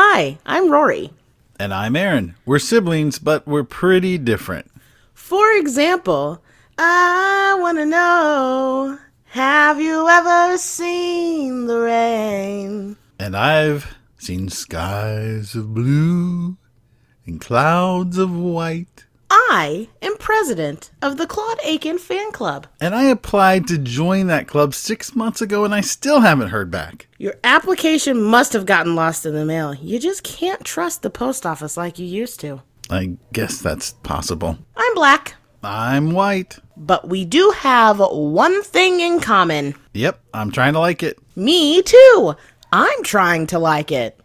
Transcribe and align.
Hi, 0.00 0.38
I'm 0.46 0.70
Rory. 0.70 1.10
And 1.58 1.74
I'm 1.74 1.96
Aaron. 1.96 2.36
We're 2.46 2.60
siblings, 2.60 3.18
but 3.18 3.48
we're 3.48 3.64
pretty 3.64 4.16
different. 4.16 4.70
For 5.12 5.50
example, 5.56 6.40
I 6.78 7.58
want 7.58 7.78
to 7.78 7.84
know 7.84 8.96
Have 9.30 9.80
you 9.80 10.08
ever 10.08 10.56
seen 10.56 11.66
the 11.66 11.80
rain? 11.80 12.96
And 13.18 13.36
I've 13.36 13.96
seen 14.16 14.50
skies 14.50 15.56
of 15.56 15.74
blue 15.74 16.58
and 17.26 17.40
clouds 17.40 18.18
of 18.18 18.30
white. 18.30 19.06
I 19.50 19.88
am 20.02 20.16
president 20.18 20.90
of 21.00 21.16
the 21.16 21.26
Clay 21.26 21.54
Aiken 21.64 21.98
fan 21.98 22.32
club. 22.32 22.66
And 22.80 22.94
I 22.94 23.04
applied 23.04 23.66
to 23.68 23.78
join 23.78 24.26
that 24.26 24.48
club 24.48 24.74
six 24.74 25.14
months 25.14 25.40
ago 25.40 25.64
and 25.64 25.74
I 25.74 25.80
still 25.80 26.20
haven't 26.20 26.48
heard 26.48 26.70
back. 26.70 27.06
Your 27.18 27.34
application 27.44 28.20
must 28.20 28.52
have 28.52 28.66
gotten 28.66 28.94
lost 28.94 29.24
in 29.24 29.34
the 29.34 29.44
mail. 29.44 29.74
You 29.74 29.98
just 29.98 30.22
can't 30.24 30.64
trust 30.64 31.02
the 31.02 31.10
post 31.10 31.46
office 31.46 31.76
like 31.76 31.98
you 31.98 32.06
used 32.06 32.40
to. 32.40 32.62
I 32.90 33.16
guess 33.32 33.60
that's 33.60 33.92
possible. 34.02 34.58
I'm 34.76 34.94
black, 34.94 35.34
I'm 35.62 36.12
white. 36.12 36.58
but 36.76 37.08
we 37.08 37.24
do 37.24 37.50
have 37.56 37.98
one 38.00 38.62
thing 38.62 39.00
in 39.00 39.20
common. 39.20 39.74
Yep, 39.94 40.20
I'm 40.34 40.50
trying 40.50 40.72
to 40.74 40.80
like 40.80 41.02
it. 41.02 41.18
Me 41.36 41.80
too. 41.82 42.34
I'm 42.72 43.02
trying 43.02 43.46
to 43.48 43.58
like 43.58 43.90
it. 43.92 44.17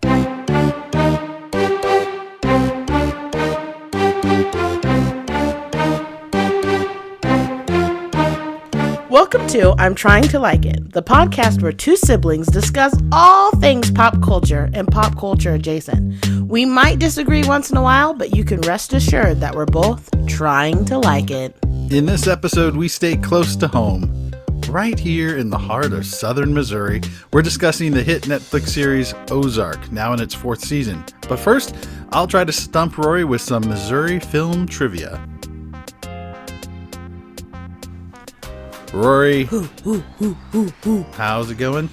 Welcome 9.14 9.46
to 9.50 9.76
I'm 9.78 9.94
Trying 9.94 10.24
to 10.30 10.40
Like 10.40 10.66
It, 10.66 10.92
the 10.92 11.04
podcast 11.04 11.62
where 11.62 11.72
two 11.72 11.96
siblings 11.96 12.48
discuss 12.48 13.00
all 13.12 13.52
things 13.58 13.92
pop 13.92 14.20
culture 14.24 14.72
and 14.74 14.88
pop 14.88 15.16
culture 15.20 15.54
adjacent. 15.54 16.28
We 16.42 16.66
might 16.66 16.98
disagree 16.98 17.44
once 17.44 17.70
in 17.70 17.78
a 17.78 17.82
while, 17.84 18.16
but 18.16 18.36
you 18.36 18.44
can 18.44 18.60
rest 18.62 18.92
assured 18.92 19.40
that 19.40 19.54
we're 19.54 19.68
both 19.68 20.10
trying 20.26 20.84
to 20.86 20.98
like 20.98 21.30
it. 21.30 21.56
In 21.92 22.08
this 22.08 22.26
episode, 22.26 22.76
we 22.76 22.88
stay 22.88 23.16
close 23.16 23.56
to 23.58 23.68
home. 23.68 24.32
Right 24.68 24.98
here 24.98 25.38
in 25.38 25.52
the 25.52 25.60
heart 25.60 25.94
of 25.94 26.08
southern 26.08 26.52
Missouri, 26.52 27.00
we're 27.32 27.44
discussing 27.44 27.92
the 27.92 28.02
hit 28.02 28.24
Netflix 28.24 28.70
series 28.70 29.14
Ozark, 29.30 29.92
now 29.92 30.14
in 30.14 30.22
its 30.22 30.34
fourth 30.34 30.66
season. 30.66 31.06
But 31.30 31.38
first, 31.38 31.76
I'll 32.12 32.26
try 32.26 32.46
to 32.46 32.52
stump 32.52 32.98
Rory 32.98 33.26
with 33.26 33.42
some 33.42 33.62
Missouri 33.70 34.20
film 34.20 34.66
trivia. 34.66 35.24
Rory, 38.94 39.46
how's 41.14 41.50
it 41.50 41.58
going? 41.58 41.90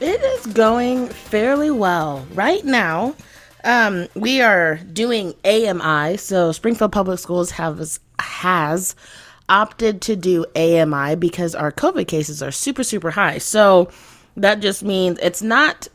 It 0.00 0.20
is 0.20 0.46
going 0.48 1.08
fairly 1.08 1.70
well. 1.70 2.26
Right 2.34 2.62
now, 2.62 3.14
um, 3.64 4.06
we 4.14 4.42
are 4.42 4.76
doing 4.76 5.32
AMI. 5.46 6.18
So 6.18 6.52
Springfield 6.52 6.92
Public 6.92 7.18
Schools 7.20 7.52
has 7.52 8.00
has 8.18 8.94
opted 9.48 10.02
to 10.02 10.14
do 10.14 10.44
AMI 10.54 11.14
because 11.14 11.54
our 11.54 11.72
COVID 11.72 12.06
cases 12.06 12.42
are 12.42 12.52
super 12.52 12.84
super 12.84 13.12
high. 13.12 13.38
So 13.38 13.88
that 14.36 14.60
just 14.60 14.82
means 14.82 15.18
it's 15.20 15.40
not 15.40 15.88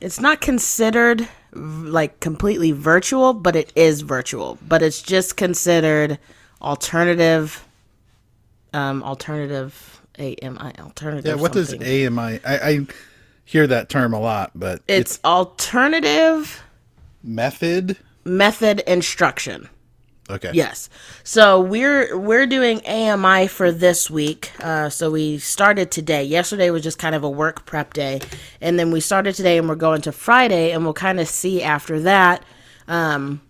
it's 0.00 0.20
not 0.20 0.40
considered 0.40 1.28
like 1.52 2.20
completely 2.20 2.70
virtual, 2.70 3.34
but 3.34 3.56
it 3.56 3.72
is 3.74 4.02
virtual. 4.02 4.56
But 4.68 4.82
it's 4.82 5.02
just 5.02 5.36
considered 5.36 6.20
alternative 6.62 7.66
um 8.72 9.02
alternative 9.02 10.00
AMI 10.18 10.78
alternative 10.78 11.24
Yeah, 11.26 11.34
what 11.34 11.52
does 11.52 11.70
something. 11.70 12.18
AMI? 12.18 12.40
I, 12.44 12.58
I 12.70 12.86
hear 13.44 13.66
that 13.66 13.88
term 13.88 14.12
a 14.12 14.20
lot, 14.20 14.50
but 14.54 14.82
it's 14.86 15.18
alternative 15.24 16.62
method. 17.22 17.96
method 18.24 18.80
instruction 18.86 19.68
Okay. 20.28 20.50
yes 20.54 20.88
so 21.24 21.60
we're 21.60 22.16
we're 22.16 22.46
doing 22.46 22.80
ami 22.86 23.48
for 23.48 23.72
this 23.72 24.08
week 24.08 24.52
uh, 24.60 24.88
so 24.88 25.10
we 25.10 25.38
started 25.38 25.90
today 25.90 26.22
yesterday 26.22 26.70
was 26.70 26.82
just 26.84 26.98
kind 27.00 27.16
of 27.16 27.24
a 27.24 27.28
work 27.28 27.66
prep 27.66 27.92
day 27.94 28.20
and 28.60 28.78
then 28.78 28.92
we 28.92 29.00
started 29.00 29.34
today 29.34 29.58
and 29.58 29.68
we're 29.68 29.74
going 29.74 30.00
to 30.02 30.12
friday 30.12 30.70
and 30.70 30.84
we'll 30.84 30.94
kind 30.94 31.18
of 31.18 31.26
see 31.28 31.62
after 31.64 31.98
that 32.00 32.44
um, 32.86 33.40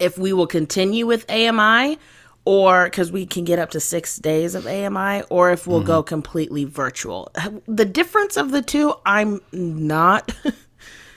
if 0.00 0.18
we 0.18 0.32
will 0.32 0.48
continue 0.48 1.06
with 1.06 1.24
ami 1.30 1.96
or 2.44 2.84
because 2.84 3.10
we 3.12 3.24
can 3.26 3.44
get 3.44 3.58
up 3.58 3.70
to 3.70 3.80
six 3.80 4.16
days 4.18 4.54
of 4.54 4.66
ami 4.66 5.22
or 5.30 5.50
if 5.50 5.66
we'll 5.66 5.82
go 5.82 6.02
completely 6.02 6.64
virtual 6.64 7.30
the 7.66 7.84
difference 7.84 8.36
of 8.36 8.50
the 8.50 8.62
two 8.62 8.92
i'm 9.06 9.40
not 9.52 10.34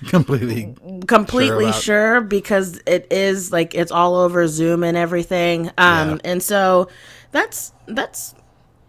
Completely. 0.07 0.75
completely 1.07 1.71
Sure 1.71 1.81
sure, 1.81 2.21
because 2.21 2.79
it 2.85 3.07
is 3.09 3.51
like 3.51 3.73
it's 3.73 3.91
all 3.91 4.15
over 4.15 4.47
Zoom 4.47 4.83
and 4.83 4.95
everything. 4.95 5.71
Um 5.77 6.09
Yeah. 6.11 6.17
and 6.23 6.43
so 6.43 6.87
that's 7.31 7.73
that's 7.87 8.35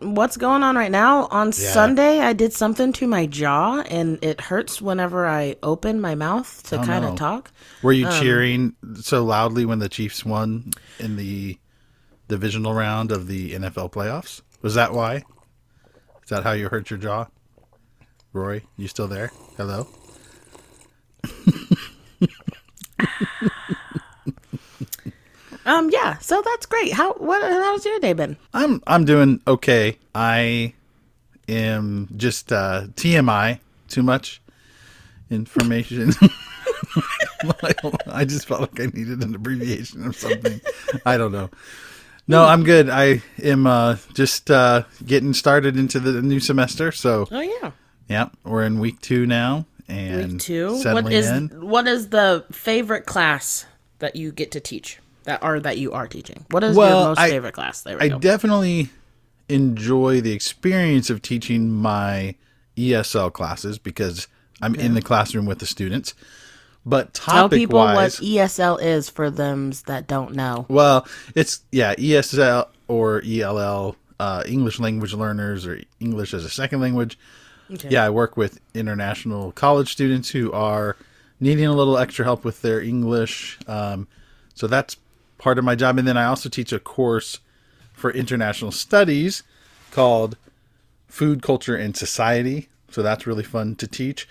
what's 0.00 0.36
going 0.36 0.62
on 0.62 0.76
right 0.76 0.90
now. 0.90 1.26
On 1.30 1.50
Sunday 1.50 2.20
I 2.20 2.34
did 2.34 2.52
something 2.52 2.92
to 2.92 3.06
my 3.06 3.24
jaw 3.26 3.80
and 3.88 4.18
it 4.22 4.40
hurts 4.42 4.82
whenever 4.82 5.26
I 5.26 5.56
open 5.62 5.98
my 6.00 6.14
mouth 6.14 6.62
to 6.64 6.76
kind 6.78 7.04
of 7.06 7.12
no. 7.12 7.16
talk. 7.16 7.52
Were 7.82 7.92
you 7.92 8.06
Um, 8.06 8.12
cheering 8.20 8.76
so 9.00 9.24
loudly 9.24 9.64
when 9.64 9.78
the 9.78 9.88
Chiefs 9.88 10.26
won 10.26 10.72
in 10.98 11.16
the 11.16 11.58
divisional 12.28 12.74
round 12.74 13.10
of 13.10 13.26
the 13.26 13.52
NFL 13.52 13.92
playoffs? 13.92 14.42
Was 14.62 14.74
that 14.74 14.92
why? 14.92 15.16
Is 16.22 16.30
that 16.30 16.44
how 16.44 16.52
you 16.52 16.68
hurt 16.68 16.90
your 16.90 16.98
jaw? 16.98 17.26
Roy, 18.32 18.62
you 18.76 18.86
still 18.88 19.08
there? 19.08 19.32
Hello? 19.56 19.88
Um 25.68 25.90
yeah, 25.90 26.16
so 26.18 26.40
that's 26.42 26.64
great. 26.64 26.94
How 26.94 27.12
what 27.14 27.42
how's 27.42 27.84
your 27.84 28.00
day 28.00 28.14
been? 28.14 28.38
I'm 28.54 28.82
I'm 28.86 29.04
doing 29.04 29.42
okay. 29.46 29.98
I 30.14 30.72
am 31.46 32.08
just 32.16 32.52
uh 32.52 32.86
TMI, 32.94 33.60
too 33.88 34.02
much 34.02 34.40
information. 35.30 36.12
I 38.06 38.24
just 38.24 38.48
felt 38.48 38.62
like 38.62 38.80
I 38.80 38.86
needed 38.86 39.22
an 39.22 39.34
abbreviation 39.34 40.06
of 40.06 40.16
something. 40.16 40.60
I 41.04 41.18
don't 41.18 41.32
know. 41.32 41.50
No, 42.28 42.44
I'm 42.44 42.62
good. 42.62 42.90
I 42.90 43.22
am 43.42 43.66
uh, 43.66 43.96
just 44.14 44.50
uh, 44.50 44.84
getting 45.04 45.32
started 45.32 45.76
into 45.78 45.98
the 45.98 46.20
new 46.20 46.40
semester. 46.40 46.92
So, 46.92 47.26
Oh 47.32 47.40
yeah. 47.40 47.70
yeah, 48.08 48.28
we're 48.44 48.64
in 48.64 48.78
week 48.80 49.00
two 49.00 49.24
now, 49.26 49.64
and 49.88 50.32
Week 50.32 50.40
2. 50.42 50.82
What 50.84 51.10
is 51.12 51.26
in. 51.30 51.48
what 51.68 51.88
is 51.88 52.10
the 52.10 52.44
favorite 52.52 53.06
class 53.06 53.64
that 54.00 54.14
you 54.14 54.30
get 54.30 54.50
to 54.52 54.60
teach? 54.60 54.98
That 55.24 55.42
are 55.42 55.58
that 55.60 55.78
you 55.78 55.92
are 55.92 56.06
teaching? 56.06 56.44
What 56.50 56.62
is 56.64 56.76
Well, 56.76 56.98
your 57.00 57.08
most 57.08 57.18
I- 57.18 57.30
favorite 57.30 57.54
class? 57.54 57.82
There 57.82 58.00
I 58.00 58.08
go. 58.08 58.18
definitely 58.18 58.90
enjoy 59.48 60.20
the 60.20 60.32
experience 60.32 61.08
of 61.10 61.22
teaching 61.22 61.70
my 61.72 62.34
ESL 62.76 63.32
classes 63.32 63.78
because 63.78 64.28
I'm 64.60 64.74
in 64.74 64.92
the 64.94 65.02
classroom 65.02 65.46
with 65.46 65.58
the 65.60 65.66
students. 65.66 66.14
But 66.88 67.12
Tell 67.12 67.42
topic 67.48 67.58
people 67.58 67.80
wise, 67.80 68.20
what 68.20 68.26
ESL 68.28 68.80
is 68.80 69.10
for 69.10 69.30
them 69.30 69.72
that 69.86 70.06
don't 70.06 70.34
know. 70.34 70.64
well, 70.68 71.06
it's 71.34 71.60
yeah 71.70 71.94
ESL 71.96 72.68
or 72.88 73.22
ELL, 73.26 73.96
uh, 74.18 74.42
English 74.46 74.80
language 74.80 75.12
learners 75.12 75.66
or 75.66 75.80
English 76.00 76.32
as 76.32 76.44
a 76.44 76.50
second 76.50 76.80
language. 76.80 77.18
Okay. 77.70 77.90
Yeah, 77.90 78.04
I 78.04 78.10
work 78.10 78.38
with 78.38 78.60
international 78.72 79.52
college 79.52 79.92
students 79.92 80.30
who 80.30 80.50
are 80.52 80.96
needing 81.40 81.66
a 81.66 81.74
little 81.74 81.98
extra 81.98 82.24
help 82.24 82.42
with 82.42 82.62
their 82.62 82.80
English. 82.80 83.58
Um, 83.66 84.08
so 84.54 84.66
that's 84.66 84.96
part 85.36 85.58
of 85.58 85.64
my 85.64 85.74
job. 85.74 85.98
And 85.98 86.08
then 86.08 86.16
I 86.16 86.24
also 86.24 86.48
teach 86.48 86.72
a 86.72 86.78
course 86.78 87.40
for 87.92 88.10
international 88.10 88.70
studies 88.72 89.42
called 89.90 90.36
Food, 91.08 91.42
Culture, 91.42 91.76
and 91.76 91.94
Society. 91.94 92.68
So 92.90 93.02
that's 93.02 93.26
really 93.26 93.42
fun 93.44 93.76
to 93.76 93.86
teach. 93.86 94.26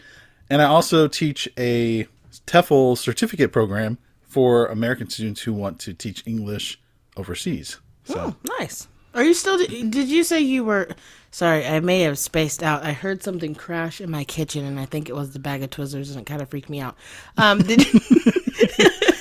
And 0.49 0.61
I 0.61 0.65
also 0.65 1.07
teach 1.07 1.47
a 1.57 2.07
TEFL 2.45 2.97
certificate 2.97 3.51
program 3.51 3.97
for 4.21 4.67
American 4.67 5.09
students 5.09 5.41
who 5.41 5.53
want 5.53 5.79
to 5.79 5.93
teach 5.93 6.23
English 6.25 6.79
overseas. 7.15 7.79
So 8.03 8.15
Oh, 8.17 8.35
nice. 8.59 8.87
Are 9.13 9.23
you 9.23 9.33
still? 9.33 9.57
Did 9.57 10.09
you 10.09 10.23
say 10.23 10.41
you 10.41 10.63
were? 10.63 10.89
Sorry, 11.31 11.65
I 11.65 11.79
may 11.79 12.01
have 12.01 12.19
spaced 12.19 12.61
out. 12.61 12.83
I 12.83 12.93
heard 12.93 13.23
something 13.23 13.55
crash 13.55 13.99
in 13.99 14.11
my 14.11 14.23
kitchen, 14.23 14.63
and 14.63 14.79
I 14.79 14.85
think 14.85 15.09
it 15.09 15.15
was 15.15 15.31
the 15.31 15.39
bag 15.39 15.63
of 15.63 15.71
Twizzlers, 15.71 16.11
and 16.11 16.19
it 16.19 16.25
kind 16.25 16.41
of 16.41 16.49
freaked 16.49 16.69
me 16.69 16.79
out. 16.79 16.95
Um, 17.35 17.59
did 17.59 17.79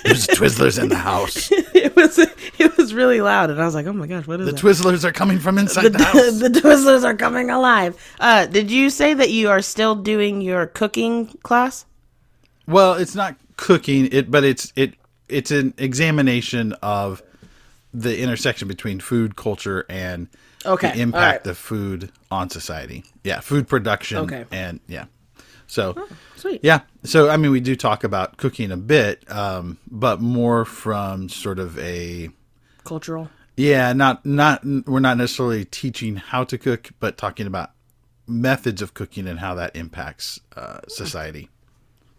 there's 0.04 0.26
Twizzlers 0.26 0.80
in 0.80 0.88
the 0.90 0.96
house. 0.96 1.48
it 1.50 1.96
was 1.96 2.18
it 2.18 2.76
was 2.76 2.92
really 2.92 3.22
loud, 3.22 3.50
and 3.50 3.60
I 3.60 3.64
was 3.64 3.74
like, 3.74 3.86
oh 3.86 3.92
my 3.92 4.06
gosh, 4.06 4.26
what 4.26 4.40
is 4.40 4.48
it? 4.48 4.50
The 4.50 4.56
that? 4.56 4.60
Twizzlers 4.60 5.04
are 5.04 5.12
coming 5.12 5.38
from 5.38 5.56
inside 5.56 5.84
the, 5.84 5.90
the 5.90 6.04
house. 6.04 6.14
the 6.40 6.48
Twizzlers 6.48 7.02
are 7.04 7.16
coming 7.16 7.50
alive. 7.50 7.96
Uh, 8.20 8.46
did 8.46 8.70
you 8.70 8.90
say 8.90 9.14
that 9.14 9.30
you 9.30 9.48
are 9.48 9.62
still 9.62 9.94
doing 9.94 10.42
your 10.42 10.66
cooking 10.66 11.28
class? 11.42 11.86
Well, 12.66 12.94
it's 12.94 13.14
not 13.14 13.36
cooking 13.56 14.08
it, 14.12 14.30
but 14.30 14.44
it's 14.44 14.72
it 14.76 14.94
it's 15.28 15.50
an 15.50 15.74
examination 15.78 16.72
of 16.82 17.22
the 17.94 18.18
intersection 18.20 18.68
between 18.68 19.00
food 19.00 19.36
culture 19.36 19.84
and 19.88 20.28
Okay, 20.64 20.92
the 20.92 21.00
impact 21.00 21.46
right. 21.46 21.50
of 21.52 21.58
food 21.58 22.10
on 22.30 22.50
society. 22.50 23.04
Yeah, 23.24 23.40
food 23.40 23.68
production. 23.68 24.18
Okay. 24.18 24.44
and 24.50 24.80
yeah. 24.88 25.04
So, 25.68 25.94
Oh, 25.96 26.08
sweet. 26.36 26.60
yeah. 26.62 26.80
So, 27.02 27.28
I 27.28 27.36
mean, 27.36 27.50
we 27.50 27.58
do 27.60 27.74
talk 27.74 28.04
about 28.04 28.36
cooking 28.36 28.70
a 28.70 28.76
bit, 28.76 29.28
um, 29.30 29.78
but 29.90 30.20
more 30.20 30.64
from 30.64 31.28
sort 31.28 31.58
of 31.58 31.76
a 31.78 32.30
Cultural. 32.84 33.30
yeah, 33.56 33.92
not 33.92 34.24
not 34.26 34.64
we're 34.86 35.00
not 35.00 35.16
necessarily 35.18 35.64
teaching 35.64 36.16
how 36.16 36.44
to 36.44 36.56
cook, 36.58 36.90
but 37.00 37.16
talking 37.16 37.46
about 37.48 37.70
methods 38.28 38.80
of 38.82 38.94
cooking 38.94 39.26
and 39.26 39.38
how 39.40 39.54
that 39.54 39.74
impacts 39.74 40.38
uh, 40.56 40.80
society. 40.88 41.48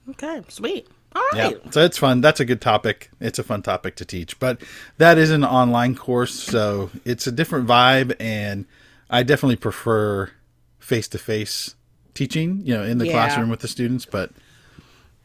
Okay, 0.09 0.41
sweet. 0.47 0.87
All 1.15 1.23
right. 1.33 1.57
Yeah, 1.63 1.71
so 1.71 1.81
it's 1.83 1.97
fun. 1.97 2.21
That's 2.21 2.39
a 2.39 2.45
good 2.45 2.61
topic. 2.61 3.09
It's 3.19 3.39
a 3.39 3.43
fun 3.43 3.61
topic 3.61 3.95
to 3.97 4.05
teach, 4.05 4.39
but 4.39 4.61
that 4.97 5.17
is 5.17 5.31
an 5.31 5.43
online 5.43 5.95
course, 5.95 6.33
so 6.33 6.89
it's 7.05 7.27
a 7.27 7.31
different 7.31 7.67
vibe, 7.67 8.15
and 8.19 8.65
I 9.09 9.23
definitely 9.23 9.55
prefer 9.55 10.31
face 10.79 11.07
to 11.09 11.17
face 11.17 11.75
teaching. 12.13 12.61
You 12.63 12.75
know, 12.75 12.83
in 12.83 12.97
the 12.99 13.05
Yeah. 13.07 13.13
classroom 13.13 13.49
with 13.49 13.61
the 13.61 13.67
students, 13.67 14.05
but 14.05 14.31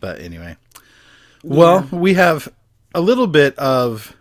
but 0.01 0.21
anyway. 0.21 0.57
Well, 1.45 1.89
we 1.91 2.15
have 2.15 2.49
a 2.95 3.01
little 3.01 3.27
bit 3.27 3.57
of 3.59 4.15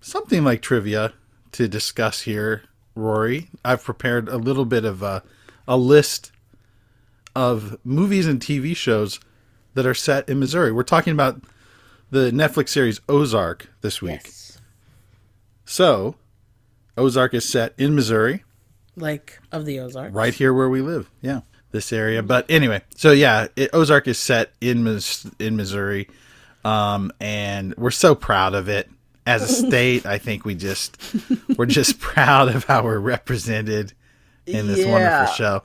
something 0.00 0.44
like 0.44 0.60
trivia 0.62 1.12
to 1.52 1.68
discuss 1.68 2.22
here, 2.22 2.62
Rory. 2.94 3.48
I've 3.64 3.82
prepared 3.84 4.28
a 4.28 4.36
little 4.36 4.64
bit 4.64 4.84
of 4.84 5.02
a, 5.02 5.22
a 5.66 5.76
list 5.76 6.32
of 7.34 7.78
movies 7.84 8.26
and 8.26 8.40
TV 8.40 8.76
shows 8.76 9.20
that 9.74 9.86
are 9.86 9.94
set 9.94 10.28
in 10.28 10.38
Missouri. 10.38 10.72
We're 10.72 10.82
talking 10.82 11.12
about 11.12 11.42
the 12.10 12.30
Netflix 12.30 12.68
series 12.70 13.00
Ozark 13.08 13.70
this 13.80 14.02
week. 14.02 14.20
Yes. 14.24 14.58
So, 15.64 16.16
Ozark 16.96 17.34
is 17.34 17.48
set 17.48 17.72
in 17.78 17.94
Missouri, 17.94 18.44
Like 18.96 19.40
of 19.50 19.64
the 19.64 19.80
Ozarks. 19.80 20.14
right 20.14 20.34
here 20.34 20.52
where 20.52 20.68
we 20.68 20.82
live. 20.82 21.10
Yeah, 21.22 21.40
this 21.70 21.92
area. 21.92 22.22
But 22.22 22.44
anyway, 22.50 22.82
so 22.96 23.12
yeah, 23.12 23.48
it, 23.56 23.70
Ozark 23.72 24.06
is 24.08 24.18
set 24.18 24.52
in 24.60 24.84
Mis- 24.84 25.26
in 25.38 25.56
Missouri, 25.56 26.08
um, 26.64 27.12
and 27.20 27.74
we're 27.76 27.90
so 27.90 28.14
proud 28.14 28.54
of 28.54 28.68
it 28.68 28.90
as 29.26 29.42
a 29.42 29.48
state. 29.68 30.04
I 30.04 30.18
think 30.18 30.44
we 30.44 30.54
just 30.54 30.98
we're 31.56 31.64
just 31.66 31.98
proud 32.00 32.54
of 32.54 32.64
how 32.64 32.84
we're 32.84 32.98
represented 32.98 33.94
in 34.44 34.66
this 34.66 34.80
Yeah. 34.80 34.90
wonderful 34.92 35.34
show. 35.34 35.62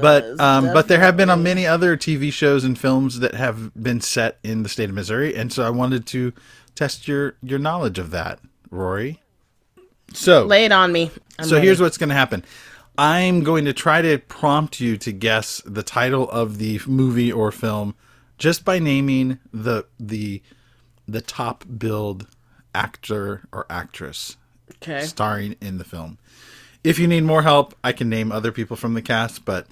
But 0.00 0.38
um, 0.40 0.72
but 0.72 0.88
there 0.88 1.00
have 1.00 1.16
been 1.16 1.30
uh, 1.30 1.36
many 1.36 1.66
other 1.66 1.96
TV 1.96 2.32
shows 2.32 2.64
and 2.64 2.78
films 2.78 3.20
that 3.20 3.34
have 3.34 3.72
been 3.80 4.00
set 4.00 4.38
in 4.42 4.62
the 4.62 4.68
state 4.68 4.88
of 4.88 4.94
Missouri, 4.94 5.34
and 5.34 5.52
so 5.52 5.64
I 5.64 5.70
wanted 5.70 6.06
to 6.08 6.32
test 6.74 7.08
your 7.08 7.36
your 7.42 7.58
knowledge 7.58 7.98
of 7.98 8.10
that, 8.10 8.40
Rory. 8.70 9.20
So 10.14 10.44
Lay 10.44 10.64
it 10.64 10.72
on 10.72 10.92
me. 10.92 11.10
I'm 11.38 11.46
so 11.46 11.56
ready. 11.56 11.66
here's 11.66 11.80
what's 11.80 11.98
going 11.98 12.08
to 12.08 12.14
happen. 12.14 12.44
I'm 12.96 13.44
going 13.44 13.64
to 13.66 13.72
try 13.72 14.02
to 14.02 14.18
prompt 14.18 14.80
you 14.80 14.96
to 14.98 15.12
guess 15.12 15.62
the 15.64 15.82
title 15.82 16.28
of 16.30 16.58
the 16.58 16.80
movie 16.86 17.30
or 17.30 17.52
film 17.52 17.94
just 18.38 18.64
by 18.64 18.78
naming 18.78 19.38
the 19.52 19.84
the 20.00 20.42
the 21.06 21.20
top 21.20 21.64
billed 21.78 22.26
actor 22.74 23.42
or 23.52 23.66
actress 23.70 24.36
okay. 24.82 25.02
starring 25.02 25.56
in 25.60 25.78
the 25.78 25.84
film. 25.84 26.18
If 26.84 26.98
you 26.98 27.08
need 27.08 27.24
more 27.24 27.42
help, 27.42 27.74
I 27.82 27.92
can 27.92 28.08
name 28.08 28.30
other 28.30 28.52
people 28.52 28.76
from 28.76 28.94
the 28.94 29.02
cast, 29.02 29.44
but 29.44 29.66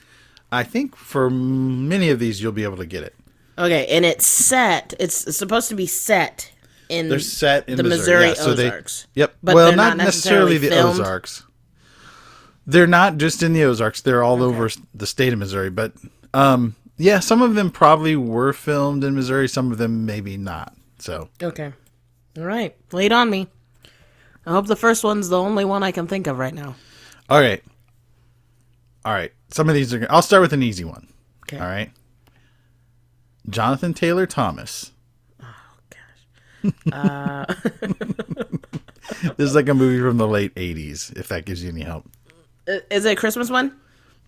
I 0.53 0.63
think 0.63 0.97
for 0.97 1.29
many 1.31 2.09
of 2.11 2.19
these 2.19 2.41
you'll 2.43 2.53
be 2.53 2.65
able 2.65 2.77
to 2.79 2.87
get 2.87 3.03
it. 3.03 3.15
Okay, 3.59 3.87
and 3.87 4.05
it's 4.05 4.27
set. 4.27 4.95
It's 5.01 5.37
supposed 5.37 5.69
to 5.71 5.75
be 5.75 5.87
set 5.87 6.53
in 6.89 7.09
They're 7.09 7.19
set 7.19 7.69
in 7.69 7.77
the 7.77 7.83
Missouri, 7.83 8.29
Missouri 8.29 8.29
Yeah, 8.29 8.35
so 8.35 8.55
they- 8.55 8.67
Ozarks. 8.69 9.07
Yep. 9.15 9.37
But 9.43 9.55
well, 9.55 9.71
not, 9.71 9.77
not 9.77 10.05
necessarily, 10.05 10.55
necessarily 10.55 10.83
the? 10.93 11.01
Ozarks. 11.03 11.43
They're 12.67 12.87
not 12.87 13.17
just 13.17 13.43
in 13.43 13.53
the 13.53 13.65
Ozarks. 13.65 14.01
They're 14.01 14.23
all 14.23 14.43
over 14.43 14.69
the 14.95 15.07
state 15.07 15.33
of 15.33 15.39
Missouri. 15.39 15.71
But 15.71 15.93
um, 16.35 16.75
yeah, 16.97 17.21
some 17.21 17.41
of 17.43 17.55
them 17.55 17.71
probably 17.71 18.17
were 18.17 18.53
filmed 18.53 19.05
in 19.05 19.15
Missouri. 19.15 19.49
Some 19.49 19.71
of 19.73 19.79
them 19.79 20.05
maybe 20.05 20.37
not. 20.37 20.75
So 20.99 21.29
Okay. 21.43 21.73
All 22.37 22.45
right. 22.45 22.77
Lay 22.93 23.07
it 23.07 23.13
on 23.13 23.31
me. 23.31 23.49
I 24.45 24.51
hope 24.53 24.67
the 24.67 24.77
first 24.77 25.03
one's 25.03 25.29
the 25.29 25.41
only 25.41 25.65
one 25.65 25.83
I 25.83 25.93
can 25.93 26.07
think 26.07 26.27
of 26.27 26.39
right 26.39 26.55
now. 26.55 26.77
all 27.29 27.41
right, 27.41 27.63
all 29.07 29.13
right. 29.13 29.33
Some 29.49 29.69
of 29.69 29.75
these 29.75 29.95
are. 29.95 30.07
I'll 30.11 30.21
start 30.21 30.43
with 30.43 30.53
an 30.53 30.63
easy 30.63 30.85
one. 30.85 31.07
Okay. 31.45 31.59
All 31.59 31.67
right. 31.67 31.91
Jonathan 33.49 33.95
Taylor 33.95 34.27
Thomas. 34.27 34.91
Oh 35.41 35.55
gosh. 35.91 36.75
Uh, 36.93 37.55
This 39.37 39.49
is 39.51 39.55
like 39.55 39.69
a 39.69 39.75
movie 39.75 40.01
from 40.01 40.17
the 40.19 40.27
late 40.27 40.53
'80s. 40.57 41.17
If 41.17 41.29
that 41.29 41.45
gives 41.45 41.63
you 41.63 41.71
any 41.71 41.83
help. 41.83 42.07
Is 42.67 43.05
it 43.05 43.13
a 43.13 43.17
Christmas 43.17 43.49
one? 43.49 43.77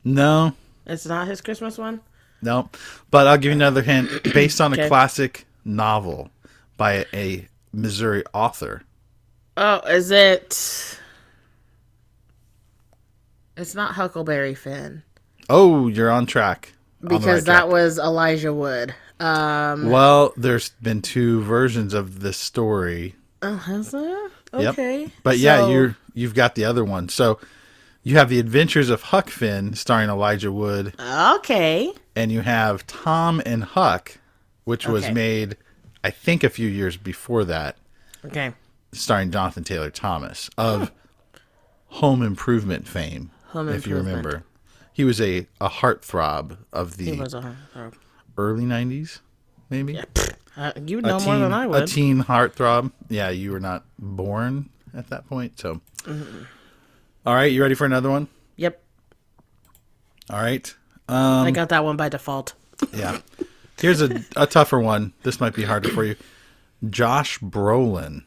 No, 0.05 0.53
It's 0.87 1.05
not 1.05 1.27
his 1.27 1.41
Christmas 1.41 1.77
one? 1.77 2.01
No, 2.41 2.71
but 3.11 3.27
I'll 3.27 3.37
give 3.37 3.47
you 3.51 3.57
another 3.57 3.83
hint. 3.83 4.09
Based 4.33 4.61
on 4.61 4.73
a 4.73 4.87
classic 4.87 5.45
novel 5.65 6.31
by 6.77 7.05
a 7.13 7.49
Missouri 7.73 8.23
author. 8.33 8.83
Oh, 9.57 9.81
is 9.89 10.13
it. 10.13 11.01
It's 13.59 13.75
not 13.75 13.93
Huckleberry 13.95 14.55
Finn. 14.55 15.03
Oh, 15.51 15.89
you're 15.89 16.11
on 16.11 16.27
track. 16.27 16.73
On 17.03 17.09
Because 17.09 17.27
right 17.27 17.45
that 17.47 17.61
track. 17.63 17.69
was 17.73 17.99
Elijah 17.99 18.53
Wood. 18.53 18.95
Um, 19.21 19.91
Well, 19.91 20.33
there's 20.37 20.71
been 20.83 21.03
two 21.03 21.43
versions 21.43 21.93
of 21.95 22.21
this 22.21 22.37
story. 22.37 23.15
oh, 23.43 23.57
has 23.57 23.91
there? 23.91 24.29
Yep. 24.53 24.73
Okay. 24.75 25.09
But 25.23 25.39
yeah, 25.39 25.69
you're 25.69 25.97
you've 26.15 26.35
got 26.35 26.55
the 26.55 26.65
other 26.65 26.85
one. 26.85 27.09
So 27.09 27.39
you 28.03 28.17
have 28.17 28.29
the 28.31 28.39
Adventures 28.39 28.91
of 28.91 29.03
Huck 29.03 29.29
Finn, 29.29 29.75
starring 29.75 30.09
Elijah 30.09 30.51
Wood, 30.53 30.95
Okay. 31.01 31.93
and 32.17 32.33
you 32.33 32.41
have 32.41 32.87
Tom 32.87 33.43
and 33.45 33.63
Huck, 33.65 34.19
which 34.65 34.87
was 34.87 35.11
made, 35.11 35.57
I 36.03 36.11
think, 36.11 36.43
a 36.45 36.49
few 36.49 36.67
years 36.69 36.97
before 36.97 37.45
that, 37.45 37.77
Okay. 38.25 38.55
starring 38.93 39.31
Jonathan 39.31 39.65
Taylor 39.65 39.91
Thomas 39.91 40.49
of 40.57 40.91
Home 41.87 42.23
Improvement 42.23 42.87
fame, 42.89 43.31
Home 43.49 43.69
if 43.69 43.87
you 43.87 43.97
remember. 43.97 44.45
He 44.93 45.05
was 45.05 45.21
a, 45.21 45.47
a 45.61 45.69
heartthrob 45.69 46.59
of 46.73 46.97
the 46.97 47.13
He 47.13 47.21
was 47.21 47.35
a. 47.35 47.57
Uh, 47.75 47.91
early 48.37 48.65
90s, 48.65 49.21
maybe? 49.71 50.01
uh, 50.57 50.73
you 50.85 50.97
would 50.97 51.05
know 51.05 51.19
more 51.21 51.39
than 51.39 51.53
I 51.53 51.67
would. 51.67 51.83
A 51.83 51.87
teen 51.87 52.25
heartthrob. 52.25 52.93
Yeah, 53.09 53.31
you 53.31 53.53
were 53.53 53.61
not 53.61 53.85
born 53.99 54.71
at 54.95 55.09
that 55.11 55.27
point. 55.29 55.59
So, 55.59 55.81
All 57.27 57.35
right, 57.35 57.51
you 57.51 57.63
ready 57.63 57.75
for 57.75 57.85
another 57.85 58.11
one? 58.11 58.29
Yep. 58.57 58.81
All 60.31 60.41
right. 60.41 60.75
I 61.09 61.51
got 61.51 61.71
that 61.71 61.85
one 61.85 61.97
by 61.97 62.09
default. 62.09 62.55
Yeah. 62.95 63.21
Here's 63.81 64.01
a, 64.03 64.25
a 64.37 64.47
tougher 64.47 64.79
one. 64.79 65.13
This 65.23 65.41
might 65.41 65.55
be 65.55 65.65
harder 65.65 65.89
for 65.89 66.05
you. 66.05 66.17
Josh 66.91 67.39
Brolin. 67.41 68.25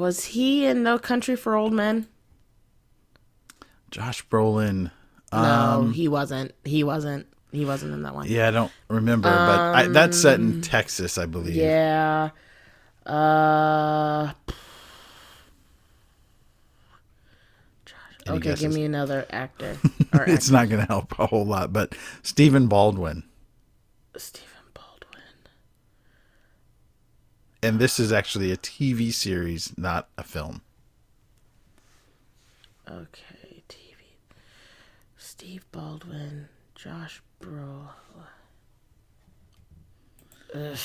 Was 0.00 0.24
he 0.24 0.64
in 0.64 0.82
No 0.82 0.98
Country 0.98 1.36
for 1.36 1.54
Old 1.54 1.74
Men? 1.74 2.08
Josh 3.90 4.26
Brolin. 4.28 4.90
No, 5.30 5.90
he 5.94 6.08
wasn't. 6.08 6.54
He 6.64 6.82
wasn't. 6.82 7.26
He 7.52 7.64
wasn't 7.66 7.92
in 7.92 8.02
that 8.04 8.14
one. 8.14 8.26
Um, 8.26 8.32
Yeah, 8.32 8.48
I 8.48 8.50
don't 8.50 8.72
remember, 8.88 9.28
but 9.28 9.60
I, 9.60 9.86
that's 9.88 10.16
set 10.20 10.40
in 10.40 10.62
Texas, 10.62 11.18
I 11.18 11.26
believe. 11.26 11.54
Um, 11.54 11.60
Yeah. 11.60 12.30
Uh. 13.04 14.32
Any 18.26 18.36
Okay, 18.36 18.50
guesses? 18.50 18.60
give 18.62 18.72
me 18.72 18.84
another 18.84 19.26
actor. 19.30 19.76
Or 20.14 20.24
It's 20.24 20.50
not 20.50 20.68
going 20.68 20.80
to 20.80 20.86
help 20.86 21.16
a 21.18 21.26
whole 21.26 21.44
lot, 21.46 21.72
but 21.72 21.94
Stephen 22.22 22.66
Baldwin. 22.68 23.22
Stephen 24.16 24.46
Baldwin. 24.74 25.22
And 27.62 27.78
this 27.78 28.00
is 28.00 28.10
actually 28.12 28.50
a 28.50 28.56
TV 28.56 29.12
series, 29.12 29.76
not 29.76 30.08
a 30.16 30.22
film. 30.22 30.62
Okay, 32.90 33.62
TV. 33.68 33.96
Steve 35.18 35.64
Baldwin, 35.70 36.48
Josh 36.74 37.22
Bro. 37.38 37.88
Ugh, 40.54 40.76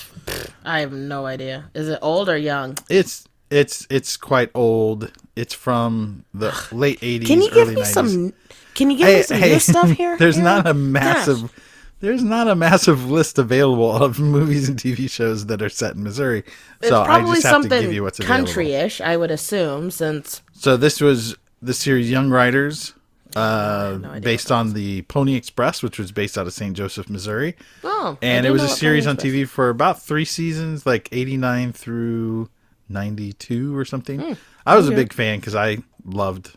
I 0.64 0.82
have 0.82 0.92
no 0.94 1.26
idea. 1.26 1.72
Is 1.74 1.90
it 1.90 1.98
old 2.02 2.30
or 2.30 2.38
young? 2.38 2.78
It's 2.90 3.28
it's 3.50 3.88
it's 3.90 4.16
quite 4.18 4.52
old. 4.54 5.12
It's 5.36 5.54
from 5.56 6.26
the 6.34 6.54
late 6.72 7.00
80s, 7.00 7.26
Can 7.26 7.42
you 7.42 7.50
give 7.52 7.70
me 7.70 7.76
90s. 7.82 7.86
some? 7.86 8.34
Can 8.76 8.92
you 8.92 8.98
give 8.98 9.08
me 9.08 9.22
some 9.24 9.40
new 9.40 9.60
stuff 9.60 9.90
here? 9.98 10.18
there's 10.18 10.38
Aaron? 10.38 10.44
not 10.46 10.68
a 10.68 10.74
massive 10.76 11.42
Gosh. 11.42 11.52
There's 12.00 12.24
not 12.24 12.48
a 12.48 12.56
massive 12.56 13.10
list 13.10 13.40
available 13.40 13.92
of 13.92 14.20
movies 14.20 14.70
and 14.70 14.78
TV 14.78 15.10
shows 15.10 15.46
that 15.48 15.62
are 15.62 15.70
set 15.70 15.96
in 15.96 16.04
Missouri. 16.04 16.44
It's 16.80 16.90
so 16.90 17.02
I 17.02 17.06
probably 17.06 17.36
just 17.36 17.44
have 17.44 17.62
to 17.62 17.70
something 17.70 17.82
give 17.82 17.94
you 17.94 18.04
what's 18.04 18.20
available. 18.20 18.46
country-ish, 18.46 19.02
I 19.02 19.18
would 19.18 19.32
assume, 19.32 19.92
since 19.92 20.42
So 20.54 20.78
this 20.78 21.02
was 21.02 21.36
the 21.62 21.74
series 21.74 22.12
Young 22.12 22.30
Riders, 22.30 22.94
uh, 23.36 23.98
no 24.02 24.20
based 24.20 24.52
on 24.52 24.74
the 24.74 25.02
Pony 25.04 25.36
Express, 25.36 25.82
which 25.82 25.98
was 25.98 26.12
based 26.12 26.38
out 26.38 26.48
of 26.48 26.54
St. 26.54 26.76
Joseph, 26.76 27.10
Missouri. 27.10 27.56
oh, 27.84 28.18
And 28.22 28.46
it 28.46 28.52
was 28.52 28.64
a 28.64 28.70
series 28.70 29.08
on 29.08 29.18
TV 29.18 29.48
for 29.48 29.70
about 29.70 30.02
three 30.02 30.26
seasons, 30.26 30.86
like 30.86 31.10
89 31.12 31.74
through 31.74 32.50
92 32.90 33.76
or 33.76 33.84
something. 33.86 34.38
I 34.66 34.76
was 34.76 34.88
a 34.88 34.92
Hmm, 34.92 34.96
big 34.96 35.14
fan 35.14 35.40
because 35.40 35.56
I 35.56 35.80
loved 36.06 36.52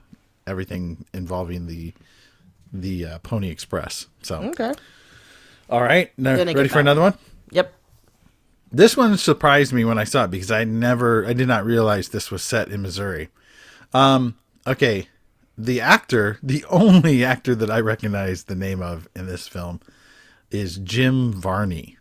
everything 0.46 1.04
involving 1.14 1.66
the 1.66 1.94
the 2.72 3.06
uh, 3.06 3.18
Pony 3.20 3.48
Express. 3.48 4.08
So, 4.22 4.42
Okay. 4.42 4.72
All 5.68 5.82
right, 5.82 6.12
now, 6.18 6.36
ready 6.36 6.68
for 6.68 6.80
another 6.80 7.00
one? 7.00 7.14
Yep. 7.50 7.72
This 8.70 8.96
one 8.96 9.16
surprised 9.16 9.72
me 9.72 9.84
when 9.84 9.98
I 9.98 10.04
saw 10.04 10.24
it 10.24 10.30
because 10.30 10.50
I 10.50 10.64
never, 10.64 11.26
I 11.26 11.32
did 11.32 11.48
not 11.48 11.64
realize 11.64 12.08
this 12.08 12.30
was 12.30 12.42
set 12.42 12.68
in 12.68 12.82
Missouri. 12.82 13.30
Um, 13.94 14.36
okay, 14.66 15.08
the 15.56 15.80
actor, 15.80 16.38
the 16.42 16.64
only 16.70 17.24
actor 17.24 17.54
that 17.54 17.70
I 17.70 17.80
recognize 17.80 18.44
the 18.44 18.54
name 18.54 18.82
of 18.82 19.08
in 19.16 19.26
this 19.26 19.48
film 19.48 19.80
is 20.50 20.76
Jim 20.78 21.32
Varney. 21.32 21.96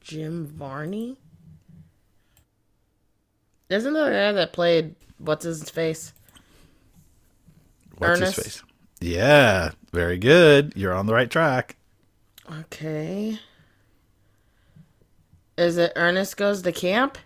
Jim 0.00 0.46
Varney. 0.46 1.18
Isn't 3.68 3.94
the 3.94 4.10
guy 4.10 4.32
that 4.32 4.52
played 4.52 4.94
what's 5.18 5.44
his 5.44 5.70
face? 5.70 6.12
What's 7.96 8.20
Ernest? 8.20 8.36
his 8.36 8.44
face? 8.44 8.62
Yeah, 9.00 9.70
very 9.92 10.18
good. 10.18 10.74
You're 10.76 10.94
on 10.94 11.06
the 11.06 11.14
right 11.14 11.30
track. 11.30 11.76
Okay. 12.60 13.38
Is 15.56 15.78
it 15.78 15.92
Ernest 15.96 16.36
goes 16.36 16.62
to 16.62 16.72
camp? 16.72 17.18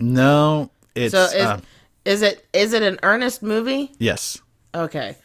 No, 0.00 0.70
it's 0.94 1.12
So 1.12 1.24
is 1.24 1.34
uh, 1.34 1.60
is 2.04 2.22
it 2.22 2.46
is 2.52 2.72
it 2.72 2.82
an 2.82 2.98
Ernest 3.02 3.42
movie? 3.42 3.92
yes. 3.98 4.40
Okay. 4.74 5.16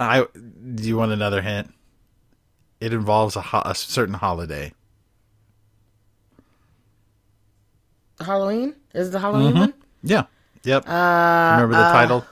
I 0.00 0.26
do 0.74 0.82
you 0.88 0.96
want 0.96 1.12
another 1.12 1.40
hint? 1.42 1.72
It 2.80 2.92
involves 2.92 3.36
a, 3.36 3.40
ho- 3.40 3.62
a 3.64 3.74
certain 3.74 4.14
holiday. 4.14 4.72
Halloween? 8.20 8.74
Is 8.94 9.08
it 9.08 9.12
the 9.12 9.20
Halloween 9.20 9.50
Mm-hmm. 9.52 9.58
one? 9.60 9.74
Yeah. 10.02 10.24
Yep. 10.64 10.88
Uh, 10.88 11.48
Remember 11.52 11.76
the 11.76 11.84
title? 11.92 12.26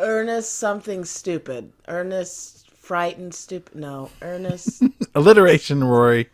Ernest 0.00 0.56
something 0.56 1.04
stupid. 1.04 1.72
Ernest 1.86 2.70
frightened 2.70 3.34
stupid. 3.34 3.74
No, 3.76 4.10
Ernest 4.22 4.82
Alliteration, 5.14 5.84
Rory. 5.84 6.28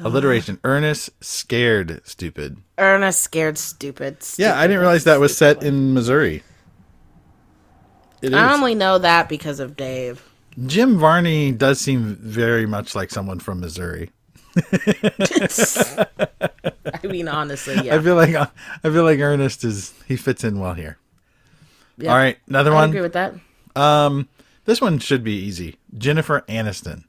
Alliteration. 0.00 0.58
Ernest 0.64 1.10
scared 1.22 2.00
stupid. 2.04 2.56
Ernest 2.78 3.20
scared 3.20 3.58
stupid. 3.58 4.18
Yeah, 4.38 4.58
I 4.58 4.66
didn't 4.66 4.80
realize 4.80 5.04
that 5.04 5.20
was 5.20 5.36
set 5.36 5.62
in 5.62 5.92
Missouri. 5.92 6.42
It 8.22 8.28
is. 8.28 8.34
I 8.34 8.54
only 8.54 8.74
know 8.74 8.98
that 8.98 9.28
because 9.28 9.60
of 9.60 9.76
Dave. 9.76 10.26
Jim 10.66 10.98
Varney 10.98 11.52
does 11.52 11.80
seem 11.80 12.16
very 12.16 12.66
much 12.66 12.94
like 12.94 13.10
someone 13.10 13.38
from 13.38 13.60
Missouri. 13.60 14.10
I 14.72 16.06
mean, 17.04 17.28
honestly, 17.28 17.74
yeah. 17.86 17.96
I 17.96 18.00
feel 18.00 18.16
like 18.16 18.34
I 18.34 18.48
feel 18.82 19.04
like 19.04 19.18
Ernest 19.18 19.64
is 19.64 19.92
he 20.06 20.16
fits 20.16 20.44
in 20.44 20.58
well 20.60 20.74
here. 20.74 20.98
Yeah. 22.02 22.10
All 22.10 22.16
right, 22.16 22.36
another 22.48 22.72
I 22.72 22.74
one. 22.74 22.88
agree 22.90 23.00
with 23.00 23.12
that. 23.14 23.34
Um, 23.76 24.28
this 24.64 24.80
one 24.80 24.98
should 24.98 25.24
be 25.24 25.32
easy. 25.34 25.76
Jennifer 25.96 26.42
Aniston. 26.48 27.04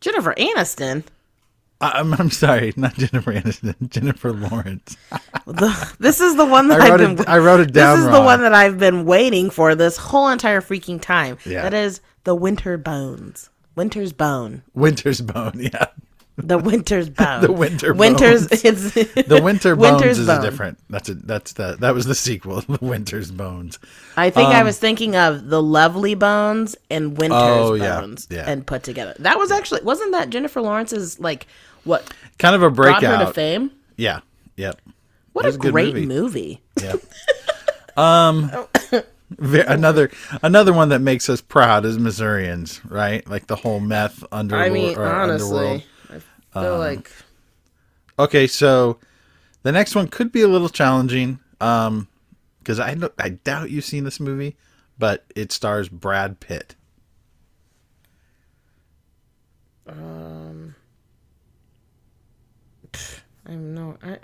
Jennifer 0.00 0.34
Aniston. 0.36 1.04
I- 1.80 1.92
I'm 2.00 2.14
I'm 2.14 2.30
sorry, 2.30 2.72
not 2.76 2.94
Jennifer 2.94 3.32
Aniston. 3.32 3.74
Jennifer 3.90 4.32
Lawrence. 4.32 4.96
The, 5.46 5.94
this 6.00 6.20
is 6.20 6.34
the 6.34 6.44
one 6.44 6.66
that 6.68 6.80
I 6.80 6.86
I've 6.86 6.90
wrote 6.90 6.96
been. 6.98 7.18
it. 7.20 7.28
I 7.28 7.38
wrote 7.38 7.60
it 7.60 7.72
down 7.72 7.98
this 7.98 8.06
is 8.06 8.06
wrong. 8.10 8.14
the 8.20 8.24
one 8.24 8.40
that 8.40 8.52
I've 8.52 8.78
been 8.78 9.04
waiting 9.04 9.48
for 9.48 9.76
this 9.76 9.96
whole 9.96 10.28
entire 10.28 10.60
freaking 10.60 11.00
time. 11.00 11.38
Yeah. 11.46 11.62
That 11.62 11.72
is 11.72 12.00
the 12.24 12.34
Winter 12.34 12.76
Bones. 12.76 13.48
Winter's 13.76 14.12
Bone. 14.12 14.64
Winter's 14.74 15.20
Bone. 15.20 15.52
Yeah, 15.72 15.86
The 16.38 16.58
Winter's 16.58 17.08
Bone. 17.08 17.40
The 17.40 17.52
Winter 17.52 17.94
Winter's. 17.94 18.46
Bones. 18.46 18.64
It's 18.64 18.92
the 18.92 19.40
Winter 19.42 19.74
Bones 19.76 19.92
Winter's 19.92 20.18
is 20.18 20.26
Bone. 20.26 20.42
different. 20.42 20.78
That's 20.90 21.08
a 21.08 21.14
that's 21.14 21.54
the 21.54 21.76
that 21.80 21.94
was 21.94 22.04
the 22.04 22.14
sequel. 22.14 22.60
The 22.68 22.78
Winter's 22.82 23.30
Bones. 23.30 23.78
I 24.16 24.28
think 24.30 24.48
I 24.50 24.62
was 24.62 24.78
thinking 24.78 25.16
of 25.16 25.48
the 25.48 25.62
Lovely 25.62 26.14
Bones 26.14 26.76
and 26.90 27.16
Winter's 27.16 27.40
Um, 27.40 27.58
Oh, 27.58 27.78
Bones 27.78 28.26
yeah. 28.30 28.44
and 28.46 28.66
put 28.66 28.82
together. 28.82 29.14
That 29.18 29.38
was 29.38 29.50
actually 29.50 29.80
wasn't 29.82 30.12
that 30.12 30.28
Jennifer 30.30 30.60
Lawrence's 30.60 31.18
like 31.18 31.46
what 31.84 32.12
Kind 32.38 32.54
of 32.54 32.62
a 32.62 32.70
brought 32.70 33.02
her 33.02 33.24
to 33.24 33.32
fame? 33.32 33.70
Yeah. 33.96 34.20
Yep. 34.56 34.80
What 35.32 35.46
a 35.46 35.56
great 35.56 35.94
movie. 35.94 36.06
movie. 36.06 36.62
Yep. 36.82 37.00
um, 37.96 38.50
another 39.40 40.10
another 40.42 40.72
one 40.72 40.90
that 40.90 41.00
makes 41.00 41.28
us 41.28 41.40
proud 41.40 41.84
as 41.86 41.98
Missourians, 41.98 42.80
right? 42.84 43.26
Like 43.28 43.46
the 43.46 43.56
whole 43.56 43.80
meth 43.80 44.22
under 44.32 44.56
I 44.56 44.68
mean, 44.70 44.96
or 44.96 45.04
underworld. 45.06 45.82
Feel 46.62 46.78
like 46.78 47.10
Okay, 48.18 48.46
so 48.46 48.98
the 49.62 49.72
next 49.72 49.94
one 49.94 50.08
could 50.08 50.32
be 50.32 50.40
a 50.42 50.48
little 50.48 50.68
challenging, 50.70 51.38
um, 51.60 52.08
because 52.60 52.80
I 52.80 52.94
don't- 52.94 53.12
I 53.18 53.28
doubt 53.30 53.70
you've 53.70 53.84
seen 53.84 54.04
this 54.04 54.18
movie, 54.18 54.56
but 54.98 55.24
it 55.34 55.52
stars 55.52 55.88
Brad 55.90 56.40
Pitt. 56.40 56.74
Um, 59.86 60.74
I'm 63.46 63.74
no. 63.74 63.96
I, 64.02 64.18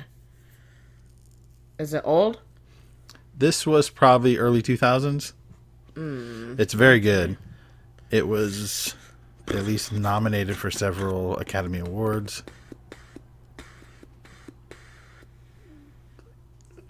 is 1.78 1.94
it 1.94 2.02
old? 2.04 2.40
This 3.36 3.66
was 3.66 3.88
probably 3.90 4.38
early 4.38 4.62
two 4.62 4.76
thousands. 4.76 5.34
Hmm. 5.94 6.54
It's 6.58 6.74
very 6.74 6.98
good. 7.00 7.36
It 8.10 8.26
was 8.26 8.94
at 9.52 9.64
least 9.64 9.92
nominated 9.92 10.56
for 10.56 10.70
several 10.70 11.36
Academy 11.38 11.78
Awards. 11.78 12.42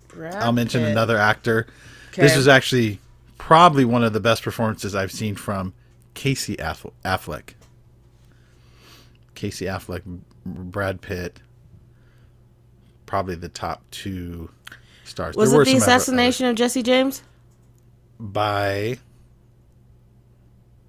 Brad 0.09 0.35
I'll 0.37 0.53
mention 0.53 0.83
Pitt. 0.83 0.91
another 0.91 1.17
actor. 1.17 1.67
This 2.15 2.33
Okay. 2.33 2.41
is 2.41 2.49
actually 2.49 3.01
probably 3.39 3.85
one 3.85 4.05
of 4.05 4.13
the 4.13 4.21
best 4.21 4.43
performances 4.43 4.95
I've 4.95 5.13
seen 5.13 5.35
from 5.35 5.73
Casey 6.15 6.57
Affleck. 6.57 7.55
Casey 9.35 9.65
Affleck, 9.65 10.03
Brad 10.45 11.01
Pitt, 11.01 11.41
probably 13.07 13.35
the 13.35 13.49
top 13.49 13.83
two 13.91 14.51
stars. 15.05 15.35
Was 15.37 15.51
There 15.51 15.63
it 15.63 15.65
the 15.65 15.71
some 15.73 15.77
other- 15.83 15.93
assassination 15.93 16.47
of 16.47 16.55
Jesse 16.57 16.83
James? 16.83 17.23
by 18.21 18.99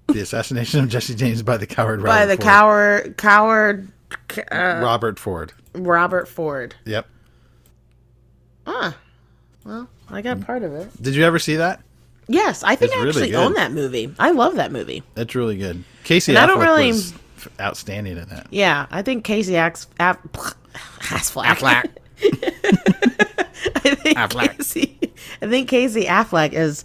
the 0.08 0.20
assassination 0.20 0.80
of 0.80 0.88
Jesse 0.88 1.14
James 1.14 1.42
by 1.42 1.56
the 1.56 1.66
coward 1.66 2.02
Robert 2.02 2.18
By 2.18 2.26
the 2.26 2.36
Ford. 2.36 2.44
coward, 2.44 3.16
coward 3.16 3.88
uh, 4.52 4.80
Robert 4.82 5.18
Ford. 5.18 5.52
Robert 5.74 6.28
Ford. 6.28 6.74
Yep. 6.84 7.06
Ah, 8.66 8.96
well, 9.64 9.88
I 10.10 10.22
got 10.22 10.40
part 10.40 10.62
of 10.62 10.72
it. 10.72 10.90
Did 11.02 11.14
you 11.14 11.24
ever 11.24 11.38
see 11.38 11.56
that? 11.56 11.80
Yes, 12.28 12.62
I 12.64 12.74
think 12.76 12.90
It's 12.92 12.96
I 12.96 12.98
really 13.02 13.08
actually 13.10 13.30
good. 13.32 13.36
own 13.44 13.52
that 13.54 13.72
movie. 13.72 14.14
I 14.18 14.30
love 14.30 14.54
that 14.56 14.72
movie. 14.72 15.02
It's 15.16 15.34
really 15.34 15.56
good. 15.58 15.84
Casey 16.04 16.32
And 16.32 16.38
Affleck 16.38 16.42
I 16.42 16.46
don't 16.46 16.60
really- 16.60 16.86
was 16.88 17.12
f- 17.36 17.48
outstanding 17.60 18.16
in 18.16 18.28
that. 18.30 18.46
Yeah, 18.50 18.86
I 18.90 19.02
think 19.02 19.24
Casey 19.24 19.56
Ax, 19.56 19.86
Aff, 20.00 20.18
Affleck. 20.32 21.44
Affleck. 21.44 21.90
I 23.76 23.94
think 23.94 24.16
Affleck. 24.18 24.56
Casey, 24.56 24.98
I 25.42 25.48
think 25.48 25.68
Casey 25.68 26.04
Affleck 26.06 26.52
is. 26.52 26.84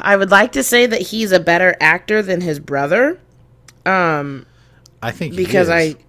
I 0.00 0.16
would 0.16 0.30
like 0.30 0.52
to 0.52 0.62
say 0.62 0.86
that 0.86 1.00
he's 1.00 1.32
a 1.32 1.40
better 1.40 1.76
actor 1.80 2.22
than 2.22 2.40
his 2.40 2.58
brother, 2.58 3.20
um, 3.86 4.46
I 5.02 5.10
think 5.10 5.36
because. 5.36 5.68
I, 5.68 5.96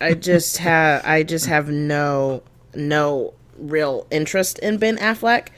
I 0.00 0.14
just 0.14 0.58
have 0.58 1.04
I 1.04 1.22
just 1.22 1.46
have 1.46 1.68
no 1.68 2.42
no 2.74 3.34
real 3.56 4.06
interest 4.10 4.58
in 4.60 4.78
Ben 4.78 4.96
Affleck, 4.98 5.48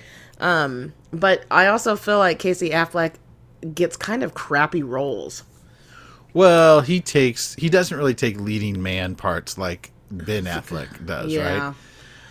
um, 0.40 0.92
but 1.12 1.44
I 1.50 1.66
also 1.66 1.96
feel 1.96 2.18
like 2.18 2.38
Casey 2.38 2.70
Affleck 2.70 3.14
gets 3.74 3.96
kind 3.96 4.22
of 4.22 4.34
crappy 4.34 4.82
roles. 4.82 5.44
Well, 6.32 6.80
he 6.80 7.00
takes 7.00 7.54
he 7.54 7.68
doesn't 7.68 7.96
really 7.96 8.14
take 8.14 8.38
leading 8.40 8.82
man 8.82 9.14
parts 9.14 9.58
like 9.58 9.92
Ben 10.10 10.44
Affleck 10.44 11.04
does, 11.06 11.32
Yeah, 11.32 11.66
right? 11.68 11.74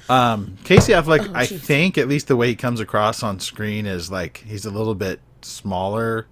Um, 0.09 0.57
Casey 0.63 0.93
Affleck, 0.93 1.33
I 1.33 1.45
think 1.45 1.97
at 1.97 2.07
least 2.07 2.27
the 2.27 2.35
way 2.35 2.47
he 2.49 2.55
comes 2.55 2.79
across 2.79 3.23
on 3.23 3.39
screen 3.39 3.85
is 3.85 4.11
like 4.11 4.43
he's 4.45 4.65
a 4.65 4.69
little 4.71 4.95
bit 4.95 5.19
smaller. 5.41 6.27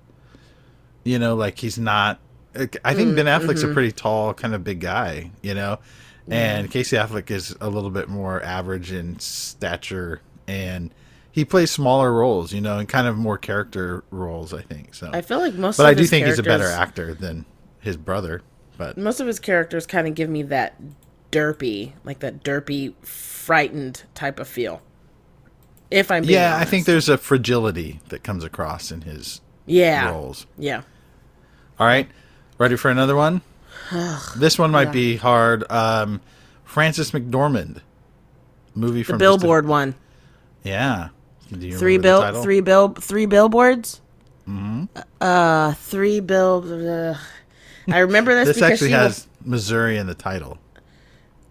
You 1.04 1.20
know, 1.20 1.36
like 1.36 1.58
he's 1.58 1.80
not. 1.80 2.20
I 2.54 2.94
think 2.94 3.16
Ben 3.16 3.28
Affleck's 3.28 3.64
a 3.64 3.70
pretty 3.74 3.92
tall, 3.94 4.34
kind 4.34 4.54
of 4.54 4.64
big 4.64 4.82
guy. 4.82 5.32
You 5.42 5.54
know, 5.54 5.80
and 6.28 6.70
Casey 6.70 6.98
Affleck 6.98 7.32
is 7.32 7.56
a 7.62 7.70
little 7.70 7.90
bit 7.90 8.10
more 8.10 8.44
average 8.44 8.92
in 8.92 9.18
stature, 9.20 10.22
and 10.48 10.94
he 11.32 11.46
plays 11.46 11.72
smaller 11.72 12.12
roles. 12.14 12.52
You 12.54 12.62
know, 12.62 12.78
and 12.78 12.90
kind 12.90 13.08
of 13.08 13.18
more 13.18 13.38
character 13.38 14.04
roles. 14.12 14.54
I 14.54 14.62
think 14.62 14.94
so. 14.94 15.10
I 15.14 15.22
feel 15.22 15.40
like 15.40 15.54
most. 15.54 15.78
but 15.78 15.86
I 15.86 15.94
do 15.94 16.06
think 16.06 16.28
he's 16.28 16.40
a 16.40 16.44
better 16.44 16.68
actor 16.68 17.14
than 17.14 17.46
his 17.80 17.98
brother. 17.98 18.42
But 18.78 18.98
most 18.98 19.20
of 19.20 19.28
his 19.28 19.40
characters 19.40 19.86
kind 19.86 20.08
of 20.08 20.16
give 20.16 20.30
me 20.30 20.44
that 20.44 20.76
derpy, 21.32 21.94
like 22.04 22.20
that 22.20 22.44
derpy, 22.44 22.94
frightened 23.06 24.04
type 24.14 24.40
of 24.40 24.48
feel. 24.48 24.82
If 25.90 26.10
I'm 26.12 26.24
being 26.24 26.34
yeah, 26.40 26.58
I 26.58 26.66
think 26.66 26.86
there's 26.86 27.10
a 27.10 27.18
fragility 27.18 28.00
that 28.10 28.24
comes 28.24 28.44
across 28.44 28.92
in 28.92 29.02
his 29.02 29.42
yeah, 29.66 30.10
roles. 30.10 30.46
yeah. 30.58 30.84
All 31.80 31.88
right, 31.88 32.08
ready 32.58 32.76
for 32.78 32.90
another 32.90 33.16
one? 33.16 33.42
this 34.38 34.58
one 34.60 34.72
might 34.72 34.92
be 34.92 35.18
hard. 35.18 35.70
Um, 35.70 36.22
Frances 36.64 37.12
McDormand 37.12 37.82
movie 38.76 39.00
The 39.00 39.04
from 39.06 39.16
a- 39.16 39.20
Billboard 39.20 39.68
one. 39.68 39.96
yeah. 40.64 41.10
Do 41.52 41.68
you 41.68 41.78
Three 41.78 41.98
bill. 41.98 42.42
Three 42.42 42.62
bill. 42.62 42.90
Three 42.94 43.26
billboards. 43.26 44.00
Mm-hmm. 44.48 44.86
Uh, 45.20 45.74
three 45.74 46.22
bill. 46.22 46.64
Uh, 47.12 47.18
I 47.92 48.00
remember 48.00 48.34
this, 48.34 48.48
This 48.50 48.56
because 48.58 48.72
actually 48.72 48.92
has 48.92 49.28
Missouri 49.44 49.98
in 49.98 50.08
the 50.08 50.16
title. 50.16 50.58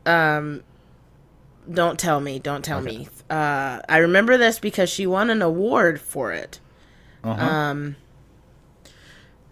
Don't 0.04 1.98
tell 1.98 2.20
me. 2.20 2.38
Don't 2.38 2.64
tell 2.64 2.80
me. 2.80 3.08
Uh, 3.28 3.80
I 3.88 3.98
remember 3.98 4.36
this 4.36 4.58
because 4.58 4.88
she 4.90 5.06
won 5.06 5.30
an 5.30 5.40
award 5.42 6.00
for 6.00 6.32
it. 6.32 6.58
Uh-huh. 7.22 7.40
Um, 7.40 7.96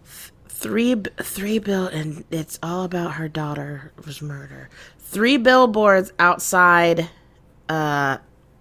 th- 0.05 0.33
three, 0.49 0.95
b- 0.95 1.11
three 1.23 1.59
bill, 1.59 1.87
and 1.87 2.25
it's 2.31 2.59
all 2.63 2.85
about 2.85 3.13
her 3.15 3.29
daughter 3.29 3.93
was 4.05 4.21
murder. 4.23 4.69
Three 4.99 5.37
billboards 5.37 6.13
outside, 6.19 7.09
uh, 7.69 8.19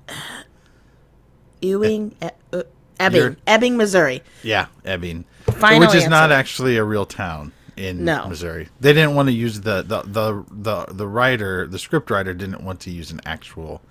Ewing, 1.61 2.15
E- 2.23 2.27
uh, 2.53 2.63
Ebbing, 2.99 3.21
You're- 3.21 3.35
Ebbing, 3.47 3.77
Missouri. 3.77 4.21
Yeah, 4.43 4.67
Ebbing, 4.85 5.25
Final 5.45 5.79
which 5.87 5.95
is 5.95 6.07
not 6.07 6.31
actually 6.31 6.77
a 6.77 6.83
real 6.83 7.05
town 7.05 7.53
in 7.77 8.03
No. 8.05 8.27
Missouri. 8.27 8.69
They 8.79 8.93
didn't 8.93 9.15
want 9.15 9.27
to 9.29 9.33
use 9.33 9.61
the 9.61 9.81
the, 9.83 10.01
the 10.03 10.43
the 10.51 10.85
the 10.93 11.07
writer, 11.07 11.67
the 11.67 11.79
script 11.79 12.09
writer, 12.09 12.33
didn't 12.33 12.63
want 12.63 12.79
to 12.81 12.91
use 12.91 13.11
an 13.11 13.21
actual 13.25 13.81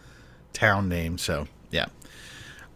town 0.53 0.89
name. 0.89 1.19
So 1.19 1.47
yeah, 1.71 1.87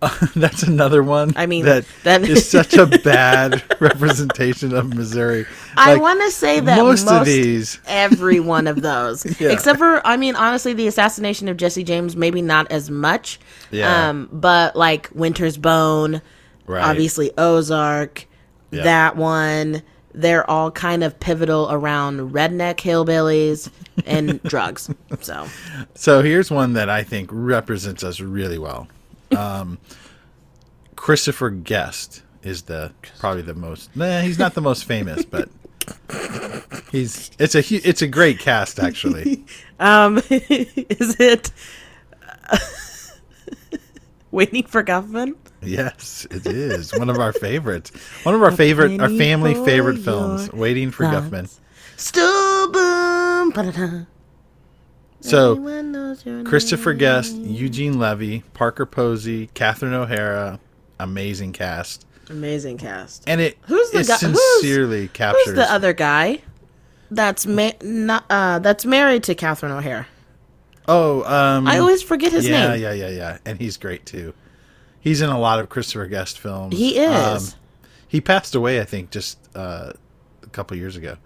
that's 0.34 0.62
another 0.62 1.02
one. 1.02 1.32
I 1.36 1.46
mean, 1.46 1.64
that 1.66 1.84
that- 2.04 2.22
is 2.22 2.48
such 2.58 2.74
a 2.74 2.86
bad 2.86 3.62
representation 3.80 4.74
of 4.74 4.94
Missouri. 4.94 5.46
I 5.76 5.92
Like, 5.94 6.02
want 6.02 6.20
to 6.22 6.30
say 6.30 6.60
that 6.60 6.76
most 6.78 7.04
most, 7.06 7.20
of 7.20 7.24
these- 7.26 7.78
every 7.86 8.40
one 8.40 8.66
of 8.66 8.80
those, 8.82 9.24
Yeah. 9.40 9.50
except 9.50 9.78
for, 9.78 10.04
I 10.06 10.16
mean, 10.16 10.36
honestly, 10.36 10.72
the 10.72 10.86
assassination 10.86 11.48
of 11.48 11.56
Jesse 11.58 11.84
James, 11.84 12.16
maybe 12.16 12.40
not 12.40 12.70
as 12.72 12.90
much. 12.90 13.38
Yeah. 13.70 14.08
Um, 14.08 14.28
but 14.32 14.74
like 14.76 15.10
Winter's 15.14 15.58
Bone, 15.58 16.22
Right. 16.66 16.82
obviously 16.82 17.30
Ozark, 17.36 18.26
Yeah. 18.70 18.84
that 18.84 19.16
one, 19.16 19.82
they're 20.12 20.48
all 20.50 20.70
kind 20.70 21.04
of 21.04 21.18
pivotal 21.20 21.68
around 21.70 22.32
redneck 22.32 22.76
hillbillies 22.76 23.70
and 24.06 24.42
drugs. 24.44 24.90
So 25.20 25.46
So 25.94 26.22
here's 26.22 26.50
one 26.50 26.72
that 26.74 26.88
I 26.88 27.02
think 27.02 27.30
represents 27.32 28.02
us 28.04 28.20
really 28.20 28.58
well. 28.58 28.88
Um, 29.36 29.78
Christopher 30.96 31.50
Guest 31.50 32.22
is 32.42 32.62
the 32.62 32.92
probably 33.18 33.42
the 33.42 33.54
most. 33.54 33.94
Nah, 33.96 34.20
he's 34.20 34.38
not 34.38 34.54
the 34.54 34.60
most 34.60 34.84
famous, 34.84 35.24
but 35.24 35.48
he's 36.90 37.30
it's 37.38 37.54
a 37.54 37.60
it's 37.74 38.02
a 38.02 38.08
great 38.08 38.38
cast 38.38 38.78
actually. 38.78 39.44
Um, 39.80 40.18
is 40.28 41.16
it 41.18 41.50
waiting 44.30 44.64
for 44.66 44.84
Guffman? 44.84 45.36
Yes, 45.62 46.26
it 46.30 46.46
is 46.46 46.92
one 46.98 47.10
of 47.10 47.18
our 47.18 47.32
favorites. 47.32 47.90
One 48.22 48.34
of 48.34 48.42
our 48.42 48.50
favorite, 48.50 49.00
our 49.00 49.08
family 49.10 49.54
favorite 49.54 49.98
films. 49.98 50.50
Waiting 50.52 50.90
for 50.90 51.04
thoughts. 51.04 51.26
Guffman. 51.26 51.58
Stubborn. 51.96 53.50
ba-da-da. 53.50 54.04
So 55.20 55.52
Everyone 55.52 55.92
knows 55.92 56.24
your 56.24 56.44
Christopher 56.44 56.92
name. 56.92 56.98
Guest, 56.98 57.34
Eugene 57.36 57.98
Levy, 57.98 58.40
Parker 58.54 58.86
Posey, 58.86 59.48
Catherine 59.52 59.92
O'Hara, 59.92 60.58
amazing 60.98 61.52
cast, 61.52 62.06
Amazing 62.30 62.78
cast. 62.78 63.24
and 63.26 63.40
it 63.40 63.58
Who's 63.62 63.90
the 63.90 64.00
it 64.00 64.06
guy- 64.08 64.16
who's- 64.16 64.40
sincerely 64.60 65.08
captures. 65.08 65.44
Who's 65.46 65.54
the 65.56 65.70
other 65.70 65.92
guy? 65.92 66.40
That's 67.10 67.44
ma- 67.46 67.72
not, 67.82 68.24
uh, 68.30 68.60
that's 68.60 68.86
married 68.86 69.24
to 69.24 69.34
Catherine 69.34 69.72
O'Hara. 69.72 70.06
Oh, 70.88 71.22
um, 71.24 71.66
I 71.68 71.78
always 71.78 72.02
forget 72.02 72.32
his 72.32 72.48
yeah, 72.48 72.68
name. 72.68 72.80
Yeah, 72.80 72.92
yeah, 72.92 73.06
yeah, 73.08 73.16
yeah, 73.16 73.38
and 73.44 73.58
he's 73.60 73.76
great 73.76 74.06
too. 74.06 74.32
He's 75.00 75.20
in 75.20 75.30
a 75.30 75.38
lot 75.38 75.58
of 75.58 75.68
Christopher 75.68 76.06
Guest 76.06 76.38
films. 76.38 76.76
He 76.76 76.98
is. 76.98 77.54
Um, 77.54 77.60
he 78.06 78.20
passed 78.20 78.54
away, 78.54 78.80
I 78.80 78.84
think, 78.84 79.10
just 79.10 79.38
uh, 79.54 79.92
a 80.42 80.46
couple 80.48 80.76
years 80.76 80.96
ago. 80.96 81.16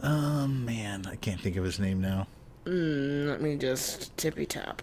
Um, 0.00 0.64
man, 0.64 1.06
I 1.06 1.16
can't 1.16 1.40
think 1.40 1.56
of 1.56 1.64
his 1.64 1.78
name 1.78 2.00
now. 2.00 2.28
Mm, 2.64 3.28
let 3.28 3.40
me 3.40 3.56
just 3.56 4.16
tippy 4.16 4.46
tap. 4.46 4.82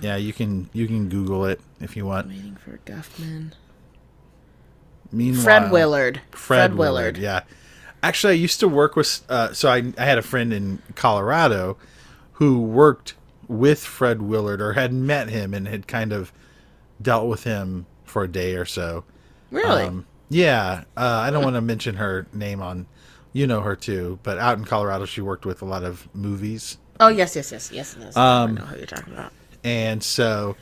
Yeah, 0.00 0.16
you 0.16 0.32
can 0.32 0.70
you 0.72 0.86
can 0.86 1.08
Google 1.08 1.44
it 1.44 1.60
if 1.80 1.96
you 1.96 2.06
want. 2.06 2.28
Waiting 2.28 2.56
for 2.56 2.78
Guffman. 2.86 3.52
Meanwhile, 5.12 5.44
Fred 5.44 5.70
Willard. 5.70 6.20
Fred, 6.30 6.74
Willard. 6.74 7.16
Yeah, 7.16 7.42
actually, 8.02 8.32
I 8.32 8.36
used 8.36 8.60
to 8.60 8.68
work 8.68 8.96
with. 8.96 9.22
Uh, 9.28 9.52
so 9.52 9.68
I 9.68 9.92
I 9.98 10.04
had 10.04 10.18
a 10.18 10.22
friend 10.22 10.52
in 10.52 10.82
Colorado 10.94 11.76
who 12.32 12.60
worked 12.60 13.14
with 13.48 13.84
Fred 13.84 14.22
Willard 14.22 14.60
or 14.60 14.72
had 14.72 14.92
met 14.92 15.28
him 15.28 15.54
and 15.54 15.68
had 15.68 15.86
kind 15.86 16.12
of 16.12 16.32
dealt 17.00 17.28
with 17.28 17.44
him 17.44 17.86
for 18.04 18.24
a 18.24 18.28
day 18.28 18.54
or 18.56 18.64
so. 18.64 19.04
Really? 19.50 19.84
Um, 19.84 20.06
yeah, 20.28 20.84
uh, 20.96 21.22
I 21.24 21.30
don't 21.30 21.44
want 21.44 21.56
to 21.56 21.60
mention 21.60 21.96
her 21.96 22.26
name 22.32 22.60
on. 22.62 22.86
You 23.32 23.46
know 23.46 23.60
her 23.60 23.76
too, 23.76 24.18
but 24.22 24.38
out 24.38 24.56
in 24.56 24.64
Colorado, 24.64 25.04
she 25.04 25.20
worked 25.20 25.44
with 25.44 25.60
a 25.60 25.66
lot 25.66 25.84
of 25.84 26.08
movies, 26.14 26.78
oh 27.00 27.08
yes, 27.08 27.36
yes, 27.36 27.52
yes, 27.52 27.70
yes. 27.70 27.96
yes. 28.00 28.16
Um, 28.16 28.52
I 28.52 28.52
know 28.52 28.66
who 28.66 28.76
you're 28.78 28.86
talking 28.86 29.12
about. 29.12 29.30
and 29.62 30.02
so 30.02 30.56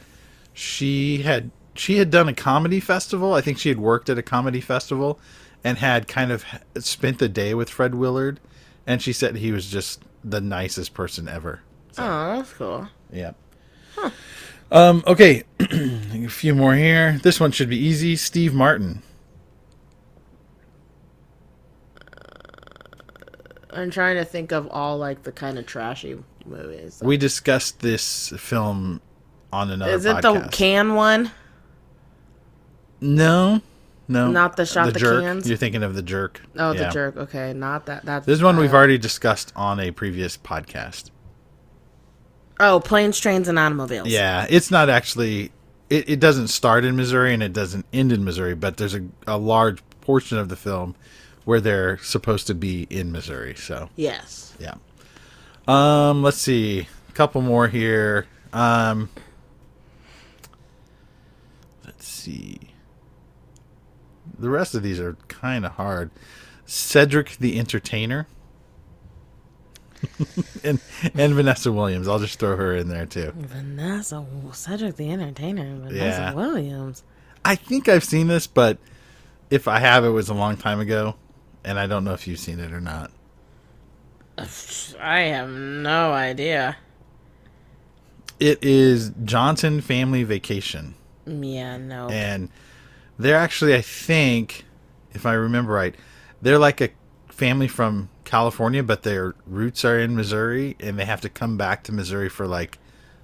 she 0.53 1.23
had 1.23 1.53
she 1.77 1.99
had 1.99 2.11
done 2.11 2.29
a 2.29 2.35
comedy 2.35 2.81
festival. 2.81 3.33
I 3.33 3.41
think 3.41 3.59
she 3.59 3.69
had 3.69 3.79
worked 3.79 4.09
at 4.11 4.19
a 4.19 4.23
comedy 4.23 4.61
festival, 4.61 5.21
and 5.63 5.79
had 5.79 6.09
kind 6.09 6.33
of 6.33 6.45
spent 6.79 7.19
the 7.21 7.29
day 7.29 7.55
with 7.55 7.71
Fred 7.71 7.95
Willard, 7.95 8.41
and 8.87 9.01
she 9.01 9.13
said 9.13 9.37
he 9.37 9.53
was 9.53 9.71
just 9.71 10.03
the 10.25 10.41
nicest 10.41 10.95
person 10.95 11.29
ever. 11.29 11.61
Oh, 11.97 12.37
that's 12.37 12.53
cool. 12.55 12.89
Yeah. 13.13 13.33
Um, 14.71 15.03
okay, 15.07 15.45
a 15.61 16.29
few 16.29 16.55
more 16.55 16.75
here. 16.75 17.19
This 17.23 17.39
one 17.39 17.53
should 17.53 17.69
be 17.69 17.79
easy. 17.79 18.17
Steve 18.17 18.55
Martin. 18.55 19.03
I'm 23.71 23.91
trying 23.91 24.17
to 24.17 24.25
think 24.25 24.53
of 24.53 24.69
all 24.71 24.99
like 24.99 25.25
the 25.25 25.33
kind 25.33 25.59
of 25.59 25.67
trashy 25.67 26.17
movies. 26.47 27.01
We 27.05 27.17
discussed 27.17 27.81
this 27.81 28.33
film 28.37 29.01
on 29.53 29.71
another. 29.71 29.93
Is 29.93 30.07
it 30.07 30.23
the 30.23 30.49
can 30.53 30.95
one? 30.95 31.31
No, 33.01 33.61
no, 34.09 34.31
Not 34.31 34.57
the 34.57 34.65
shot 34.65 34.93
the 34.93 34.99
jerk. 34.99 35.23
cans? 35.23 35.49
You're 35.49 35.59
thinking 35.59 35.83
of 35.83 35.95
the 35.95 36.03
jerk. 36.03 36.41
Oh, 36.57 36.73
Yeah. 36.73 36.85
the 36.85 36.91
jerk. 36.91 37.17
Okay, 37.17 37.53
not 37.53 37.87
that. 37.87 38.05
That's 38.05 38.25
This 38.27 38.41
one 38.43 38.57
we've 38.57 38.73
uh, 38.73 38.77
already 38.77 38.97
discussed 38.99 39.53
on 39.57 39.81
a 39.81 39.91
previous 39.91 40.37
podcast. 40.37 41.11
Oh, 42.61 42.81
planes, 42.81 43.19
trains, 43.19 43.49
and 43.49 43.59
automobiles. 43.59 44.09
Yeah, 44.09 44.47
it's 44.49 44.71
not 44.71 44.89
actually. 44.89 45.51
It, 45.91 46.09
it 46.09 46.21
doesn't 46.21 46.49
start 46.49 46.85
in 46.85 46.97
Missouri 46.97 47.35
and 47.35 47.43
it 47.43 47.53
doesn't 47.53 47.85
end 47.93 48.11
in 48.13 48.25
Missouri, 48.25 48.55
but 48.55 48.77
there's 48.79 48.95
a, 48.95 49.05
a 49.27 49.37
large 49.37 49.81
portion 50.01 50.39
of 50.39 50.49
the 50.49 50.57
film 50.57 50.95
where 51.45 51.61
they're 51.61 51.99
supposed 51.99 52.47
to 52.47 52.55
be 52.55 52.87
in 52.91 53.13
Missouri. 53.13 53.55
So 53.55 53.91
Yes. 53.97 54.55
yeah. 54.59 54.75
Um, 55.69 56.23
let's 56.23 56.39
see, 56.39 56.89
a 57.09 57.13
couple 57.13 57.43
more 57.43 57.69
here. 57.69 58.27
Um, 58.53 59.11
let's 61.85 62.07
see. 62.07 62.71
The 64.39 64.49
rest 64.49 64.75
of 64.75 64.83
these 64.83 64.99
are 65.01 65.15
kind 65.29 65.65
of 65.67 65.73
hard. 65.73 66.11
Cedric 66.67 67.37
the 67.39 67.59
Entertainer. 67.59 68.27
and 70.65 70.81
and 71.15 71.35
Vanessa 71.35 71.73
Williams. 71.73 72.09
I'll 72.09 72.19
just 72.19 72.39
throw 72.39 72.57
her 72.57 72.75
in 72.75 72.89
there 72.89 73.07
too. 73.07 73.33
Vanessa 73.37 74.25
Cedric 74.53 74.97
the 74.97 75.11
Entertainer. 75.11 75.77
Vanessa 75.77 75.97
Yeah. 75.97 76.35
Williams. 76.35 77.03
I 77.45 77.55
think 77.57 77.89
I've 77.89 78.05
seen 78.05 78.29
this, 78.29 78.47
but 78.47 78.79
if 79.51 79.69
I 79.69 79.79
have, 79.81 80.05
it 80.05 80.09
was 80.11 80.29
a 80.29 80.35
long 80.35 80.57
time 80.57 80.81
ago, 80.81 81.17
and 81.63 81.79
I 81.79 81.87
don't 81.87 82.05
know 82.05 82.15
if 82.15 82.27
you've 82.27 82.39
seen 82.39 82.59
it 82.59 82.73
or 82.73 82.81
not. 82.81 83.11
I 84.39 85.21
have 85.21 85.49
no 85.51 86.13
idea. 86.13 86.77
It 88.41 88.59
is 88.63 89.13
Johnson 89.25 89.81
Family 89.81 90.25
Vacation, 90.25 90.95
Yeah, 91.25 91.77
no. 91.77 92.09
and 92.09 92.49
they're 93.19 93.37
actually, 93.37 93.75
I 93.77 93.81
think, 93.81 94.65
if 95.13 95.25
I 95.25 95.35
remember 95.35 95.73
right, 95.73 95.95
they're 96.43 96.59
like 96.59 96.81
a 96.81 96.89
family 97.29 97.69
from 97.69 98.09
California, 98.25 98.83
but 98.83 99.03
their 99.03 99.35
roots 99.47 99.85
are 99.85 99.99
in 99.99 100.17
Missouri, 100.17 100.77
and 100.81 100.99
they 100.99 101.05
have 101.05 101.21
to 101.23 101.29
come 101.29 101.57
back 101.57 101.83
to 101.85 101.93
Missouri 101.93 102.29
for 102.29 102.47
like 102.47 102.79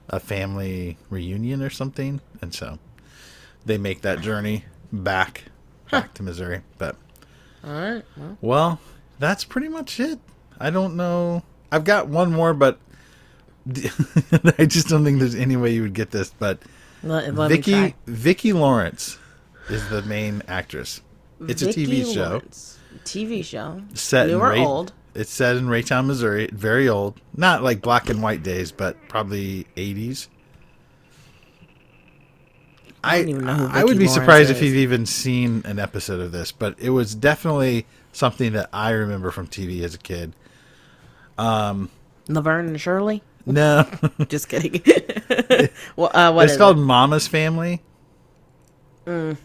a 0.09 0.21
family 0.21 0.99
reunion 1.09 1.63
or 1.63 1.71
something, 1.71 2.21
and 2.43 2.55
so 2.55 2.79
they 3.65 3.79
make 3.79 4.03
that 4.03 4.21
journey 4.21 4.65
back 4.93 5.45
back 5.91 6.15
to 6.15 6.23
Missouri. 6.23 6.63
But 6.79 6.97
All 7.65 7.73
right. 7.73 8.05
Well, 8.17 8.37
Well, 8.41 8.81
that's 9.19 9.45
pretty 9.45 9.69
much 9.69 10.01
it. 10.01 10.19
I 10.59 10.71
don't 10.71 10.97
know. 10.97 11.43
I've 11.73 11.85
got 11.85 12.09
one 12.09 12.33
more, 12.33 12.55
but 12.55 12.79
I 14.59 14.67
just 14.67 14.89
don't 14.89 15.05
think 15.05 15.19
there's 15.19 15.35
any 15.35 15.57
way 15.57 15.73
you 15.73 15.83
would 15.83 15.95
get 15.95 16.11
this. 16.11 16.31
But 16.39 16.59
let, 17.03 17.35
let 17.35 17.51
Vicki. 17.51 17.95
Vicki 18.07 18.53
Lawrence 18.53 19.19
is 19.69 19.89
the 19.89 20.03
main 20.03 20.43
actress. 20.49 21.01
It's 21.41 21.63
a 21.63 21.69
TV 21.69 22.13
show 22.13 22.29
Lawrence. 22.31 22.79
TV 23.05 23.45
show. 23.45 23.83
set 23.95 24.27
New 24.27 24.37
in 24.37 24.41
or 24.41 24.51
Ra- 24.51 24.65
old? 24.65 24.93
It's 25.15 25.33
set 25.33 25.57
in 25.57 25.67
Raytown, 25.67 26.07
Missouri. 26.07 26.49
Very 26.53 26.89
old. 26.89 27.21
Not 27.37 27.63
like 27.63 27.83
black 27.83 28.09
and 28.09 28.23
white 28.23 28.43
days, 28.43 28.71
but 28.71 28.97
probably 29.09 29.67
80s. 29.77 30.29
I, 33.03 33.19
don't 33.19 33.29
even 33.31 33.45
know 33.45 33.55
who 33.55 33.67
I 33.67 33.83
would 33.83 33.99
be 33.99 34.05
Lawrence 34.05 34.15
surprised 34.15 34.51
if 34.51 34.63
you've 34.63 34.77
even 34.77 35.07
seen 35.07 35.63
an 35.65 35.79
episode 35.79 36.21
of 36.21 36.33
this, 36.33 36.53
but 36.53 36.79
it 36.79 36.91
was 36.91 37.15
definitely 37.15 37.87
something 38.13 38.53
that 38.53 38.69
I 38.73 38.91
remember 38.91 39.31
from 39.31 39.47
TV 39.47 39.83
as 39.83 39.95
a 39.95 39.99
kid. 39.99 40.35
Laverne 42.29 42.69
and 42.69 42.81
Shirley. 42.81 43.23
No, 43.47 43.89
Just 44.29 44.49
kidding. 44.49 44.83
well, 45.97 46.11
uh, 46.13 46.33
what 46.33 46.45
it's 46.45 46.53
is 46.53 46.59
called 46.59 46.79
it? 46.79 46.83
Mama's 46.83 47.27
Family. 47.27 47.81
Mm. 49.07 49.37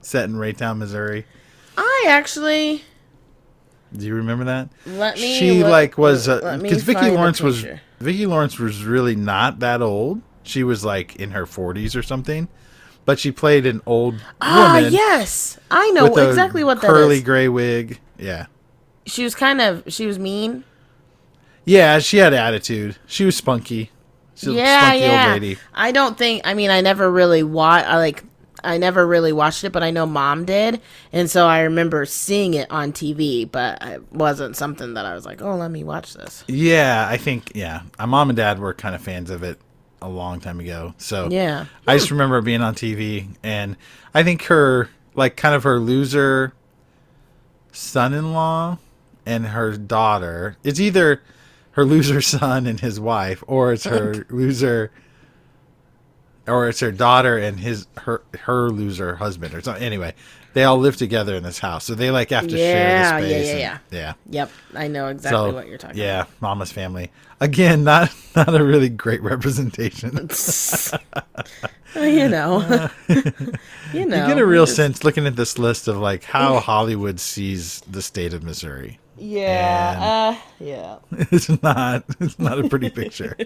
Set 0.00 0.24
in 0.24 0.36
Raytown, 0.36 0.78
Missouri. 0.78 1.26
I 1.76 2.04
actually 2.08 2.82
Do 3.96 4.06
you 4.06 4.14
remember 4.14 4.44
that? 4.44 4.68
let 4.86 5.16
me. 5.16 5.38
she 5.38 5.62
look- 5.62 5.70
like 5.70 5.98
was 5.98 6.26
because 6.26 6.82
Vicki 6.82 7.00
find 7.00 7.14
Lawrence 7.14 7.40
was. 7.40 7.64
Vicki 8.00 8.26
Lawrence 8.26 8.58
was 8.58 8.84
really 8.84 9.16
not 9.16 9.60
that 9.60 9.80
old. 9.82 10.20
She 10.42 10.62
was 10.62 10.84
like 10.84 11.16
in 11.16 11.30
her 11.30 11.46
40s 11.46 11.96
or 11.96 12.02
something, 12.02 12.48
but 13.06 13.18
she 13.18 13.32
played 13.32 13.64
an 13.66 13.80
old 13.86 14.16
Ah, 14.42 14.74
woman 14.76 14.92
yes, 14.92 15.58
I 15.70 15.90
know 15.92 16.06
exactly 16.16 16.62
what 16.64 16.80
that 16.82 16.86
curly 16.88 17.16
is. 17.18 17.22
gray 17.24 17.48
wig. 17.48 17.98
Yeah, 18.18 18.46
She 19.06 19.24
was 19.24 19.34
kind 19.34 19.60
of 19.60 19.84
she 19.88 20.06
was 20.06 20.18
mean. 20.18 20.64
yeah, 21.64 21.98
she 21.98 22.18
had 22.18 22.34
attitude. 22.34 22.96
She 23.06 23.24
was 23.24 23.36
spunky. 23.36 23.90
She 24.34 24.48
was 24.48 24.56
yeah, 24.56 24.80
spunky 24.88 25.00
yeah. 25.00 25.22
old 25.32 25.42
lady. 25.42 25.58
I 25.74 25.92
don't 25.92 26.18
think. 26.18 26.42
I 26.44 26.52
mean, 26.54 26.70
I 26.70 26.80
never 26.80 27.10
really 27.10 27.42
watched. 27.42 27.86
I 27.86 27.96
like. 27.98 28.22
I 28.64 28.78
never 28.78 29.06
really 29.06 29.32
watched 29.32 29.62
it, 29.64 29.72
but 29.72 29.82
I 29.82 29.90
know 29.90 30.06
mom 30.06 30.44
did, 30.44 30.80
and 31.12 31.30
so 31.30 31.46
I 31.46 31.60
remember 31.60 32.04
seeing 32.06 32.54
it 32.54 32.70
on 32.70 32.92
TV. 32.92 33.50
But 33.50 33.82
it 33.82 34.12
wasn't 34.12 34.56
something 34.56 34.94
that 34.94 35.04
I 35.06 35.14
was 35.14 35.24
like, 35.26 35.42
"Oh, 35.42 35.56
let 35.56 35.70
me 35.70 35.84
watch 35.84 36.14
this." 36.14 36.44
Yeah, 36.48 37.06
I 37.08 37.16
think 37.16 37.52
yeah. 37.54 37.82
My 37.98 38.06
mom 38.06 38.30
and 38.30 38.36
dad 38.36 38.58
were 38.58 38.74
kind 38.74 38.94
of 38.94 39.00
fans 39.02 39.30
of 39.30 39.42
it 39.42 39.58
a 40.02 40.08
long 40.08 40.38
time 40.40 40.60
ago. 40.60 40.94
So 40.98 41.28
Yeah. 41.30 41.64
I 41.86 41.96
just 41.96 42.10
remember 42.10 42.40
being 42.42 42.60
on 42.60 42.74
TV, 42.74 43.28
and 43.42 43.76
I 44.12 44.22
think 44.22 44.44
her 44.44 44.90
like 45.14 45.36
kind 45.36 45.54
of 45.54 45.62
her 45.62 45.78
loser 45.78 46.52
son-in-law 47.72 48.78
and 49.26 49.46
her 49.46 49.76
daughter. 49.76 50.56
It's 50.62 50.80
either 50.80 51.22
her 51.72 51.84
loser 51.84 52.20
son 52.36 52.66
and 52.66 52.80
his 52.80 53.00
wife, 53.00 53.42
or 53.46 53.72
it's 53.72 53.84
her 53.84 54.26
loser, 54.30 54.90
or 56.46 56.68
it's 56.68 56.80
her 56.80 56.92
daughter 56.92 57.38
and 57.38 57.60
his 57.60 57.86
her 57.98 58.22
her 58.42 58.70
loser 58.70 59.16
husband 59.16 59.54
or 59.54 59.60
something. 59.62 59.82
Anyway, 59.82 60.14
they 60.52 60.64
all 60.64 60.78
live 60.78 60.96
together 60.96 61.34
in 61.34 61.42
this 61.42 61.58
house, 61.58 61.84
so 61.84 61.94
they 61.94 62.10
like 62.10 62.30
have 62.30 62.44
to 62.48 62.56
share 62.56 62.88
Yeah, 62.88 63.20
the 63.20 63.26
yeah, 63.28 63.36
space. 63.36 63.46
yeah, 63.58 63.72
and- 63.72 63.80
yeah. 63.90 64.12
Yep, 64.30 64.50
I 64.74 64.88
know 64.88 65.08
exactly 65.08 65.52
what 65.52 65.66
you're 65.68 65.78
talking 65.78 65.96
about. 65.98 66.04
yeah, 66.04 66.24
Mama's 66.40 66.72
family. 66.72 67.10
Again, 67.40 67.84
not 67.84 68.14
not 68.36 68.54
a 68.54 68.64
really 68.64 68.88
great 68.88 69.22
representation. 69.22 70.28
you 71.96 72.28
know, 72.28 72.88
you 73.08 74.06
know. 74.06 74.22
you 74.22 74.26
get 74.26 74.38
a 74.38 74.46
real 74.46 74.64
just- 74.66 74.76
sense 74.76 75.04
looking 75.04 75.26
at 75.26 75.36
this 75.36 75.58
list 75.58 75.88
of 75.88 75.96
like 75.98 76.24
how 76.24 76.58
Hollywood 76.60 77.20
sees 77.20 77.80
the 77.90 78.02
state 78.02 78.32
of 78.34 78.42
Missouri. 78.42 78.98
Yeah, 79.16 79.96
uh, 80.00 80.40
yeah. 80.58 80.98
It's 81.30 81.48
not 81.62 82.04
it's 82.20 82.38
not 82.38 82.58
a 82.58 82.68
pretty 82.68 82.90
picture. 82.90 83.36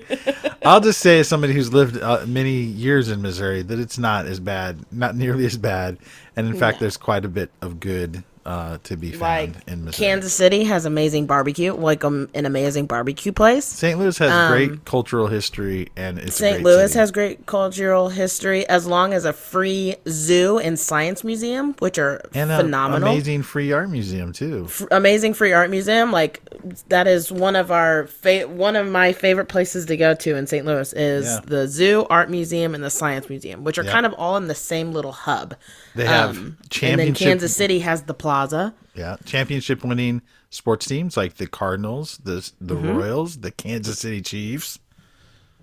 I'll 0.65 0.81
just 0.81 1.01
say, 1.01 1.21
as 1.21 1.29
somebody 1.29 1.53
who's 1.53 1.73
lived 1.73 2.01
uh, 2.01 2.25
many 2.27 2.53
years 2.53 3.11
in 3.11 3.21
Missouri, 3.23 3.63
that 3.63 3.79
it's 3.79 3.99
not 3.99 4.27
as 4.27 4.41
bad, 4.41 4.85
not 4.91 5.15
nearly 5.15 5.45
as 5.45 5.57
bad, 5.59 5.99
and 6.37 6.47
in 6.47 6.55
fact, 6.55 6.81
there's 6.81 6.97
quite 6.97 7.25
a 7.25 7.29
bit 7.29 7.51
of 7.61 7.81
good 7.81 8.25
uh, 8.49 8.79
to 8.85 8.97
be 8.97 9.13
Like 9.13 9.53
found 9.53 9.65
in 9.69 9.85
Missouri. 9.85 10.07
Kansas 10.07 10.33
City 10.33 10.65
has 10.65 10.87
amazing 10.87 11.27
barbecue, 11.27 11.75
like 11.75 12.03
um, 12.03 12.29
an 12.35 12.47
amazing 12.47 12.87
barbecue 12.87 13.31
place. 13.31 13.67
St. 13.67 13.99
Louis 13.99 14.17
has 14.19 14.51
great 14.51 14.85
cultural 14.87 15.27
history, 15.27 15.89
and 15.97 16.19
it's 16.19 16.37
St. 16.37 16.63
Louis 16.63 16.89
city. 16.91 16.99
has 16.99 17.11
great 17.13 17.45
cultural 17.47 18.09
history, 18.09 18.67
as 18.67 18.87
long 18.87 19.13
as 19.13 19.27
a 19.27 19.35
free 19.35 19.97
zoo 20.09 20.59
and 20.59 20.79
science 20.79 21.23
museum, 21.25 21.75
which 21.81 21.99
are 21.99 22.23
and 22.35 22.51
phenomenal. 22.51 23.09
amazing 23.11 23.43
free 23.43 23.71
art 23.73 23.91
museum 23.91 24.33
too. 24.33 24.65
F- 24.67 24.87
amazing 24.91 25.35
free 25.35 25.53
art 25.53 25.69
museum. 25.69 26.11
Like 26.11 26.41
that 26.89 27.07
is 27.07 27.31
one 27.31 27.55
of 27.55 27.71
our 27.71 28.07
fa- 28.07 28.49
one 28.49 28.77
of 28.77 28.87
my 28.89 29.13
favorite 29.13 29.49
places 29.49 29.85
to 29.87 29.97
go 29.99 30.15
to 30.15 30.37
in 30.37 30.47
St. 30.47 30.65
Louis 30.65 30.91
is 30.95 31.27
Yeah. 31.27 31.41
the 31.45 31.69
zoo, 31.69 32.07
art 32.09 32.31
museum, 32.31 32.75
and 32.75 32.83
the 32.83 32.89
science 32.91 33.29
museum, 33.29 33.63
which 33.63 33.77
are 33.79 33.85
Yeah. 33.85 33.93
kind 33.93 34.07
of 34.07 34.15
all 34.15 34.39
in 34.39 34.49
the 34.49 34.55
same 34.55 34.93
little 34.93 35.13
hub. 35.13 35.55
They 35.99 36.07
have 36.07 36.37
Um, 36.39 36.57
and 36.83 37.01
then 37.01 37.15
Kansas 37.15 37.57
City 37.57 37.81
has 37.81 38.03
the 38.05 38.15
plaza. 38.15 38.73
yeah, 38.95 39.17
championship 39.25 39.83
winning 39.85 40.23
sports 40.51 40.87
teams 40.87 41.17
like 41.17 41.35
the 41.35 41.47
Cardinals, 41.49 42.19
the 42.23 42.49
the 42.61 42.77
Mm-hmm. 42.77 42.97
Royals, 42.97 43.39
the 43.39 43.51
Kansas 43.51 43.99
City 43.99 44.23
Chiefs. 44.23 44.79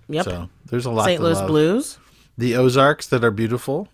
Yep. 0.10 0.26
So 0.26 0.50
there's 0.65 0.86
a 0.86 0.91
lot. 0.91 1.06
St. 1.06 1.21
Louis 1.21 1.36
love. 1.39 1.48
Blues. 1.48 1.98
The 2.38 2.56
Ozarks 2.58 3.08
that 3.08 3.24
are 3.24 3.32
beautiful. 3.32 3.88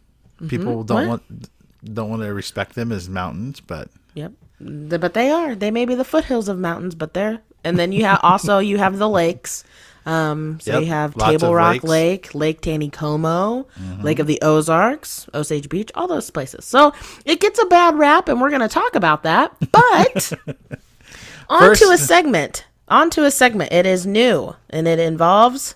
People 0.48 0.84
don't 0.84 1.02
Mm-hmm. 1.04 1.10
What? 1.10 1.22
want 1.30 1.50
don't 1.96 2.10
want 2.10 2.22
to 2.24 2.34
respect 2.34 2.74
them 2.76 2.92
as 2.92 3.08
mountains, 3.08 3.62
but 3.62 3.90
Yep. 4.16 4.34
But 4.60 5.14
they 5.14 5.30
are. 5.30 5.54
They 5.56 5.70
may 5.72 5.86
be 5.86 5.96
the 5.96 6.04
foothills 6.04 6.50
of 6.50 6.58
mountains, 6.60 6.96
but 6.96 7.14
they're. 7.14 7.40
And 7.64 7.78
then 7.78 7.92
you 7.92 8.04
have 8.06 8.20
also 8.24 8.58
you 8.58 8.78
have 8.80 8.98
the 8.98 9.08
lakes. 9.10 9.64
Um, 10.06 10.60
so 10.60 10.74
Yep, 10.74 10.82
you 10.82 10.88
have 10.88 11.16
Table 11.16 11.54
Rock 11.54 11.84
lakes. 11.84 12.30
Mm-hmm. 12.30 12.38
Lake, 12.40 12.62
Lake 12.62 12.62
Taneycomo, 12.62 13.68
Lake 14.04 14.20
of 14.20 14.26
the 14.28 14.40
Ozarks, 14.42 15.30
Osage 15.34 15.70
Beach, 15.70 15.92
all 15.94 16.08
those 16.08 16.30
places. 16.32 16.66
So 16.66 16.94
it 17.26 17.40
gets 17.40 17.62
a 17.62 17.66
bad 17.66 17.96
rap, 17.98 18.28
and 18.28 18.42
we're 18.42 18.50
going 18.50 18.62
to 18.62 18.68
talk 18.68 18.96
about 18.96 19.24
that. 19.24 19.56
But 19.72 20.34
on 21.50 21.76
to 21.76 21.90
a 21.92 21.98
segment. 21.98 22.66
On 22.88 23.10
to 23.12 23.26
a 23.26 23.32
segment. 23.32 23.72
It 23.72 23.86
is 23.86 24.06
new, 24.08 24.56
and 24.70 24.88
it 24.88 25.00
involves. 25.00 25.76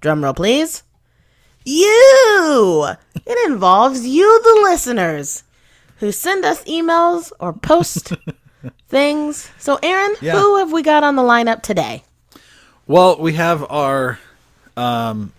Drum 0.00 0.24
roll, 0.24 0.34
please. 0.34 0.82
You. 1.64 2.88
It 3.24 3.50
involves 3.50 4.04
you, 4.06 4.42
the 4.42 4.60
listeners, 4.64 5.44
who 5.98 6.10
send 6.10 6.44
us 6.44 6.64
emails 6.64 7.30
or 7.38 7.52
post 7.52 8.12
things. 8.88 9.48
So, 9.58 9.78
Aaron, 9.82 10.16
Yeah. 10.20 10.32
who 10.38 10.56
have 10.58 10.72
we 10.72 10.82
got 10.82 11.04
on 11.04 11.14
the 11.14 11.22
lineup 11.22 11.62
today? 11.62 12.02
Well, 12.86 13.18
we 13.18 13.34
have 13.34 13.64
our 13.70 14.18
um, 14.76 15.32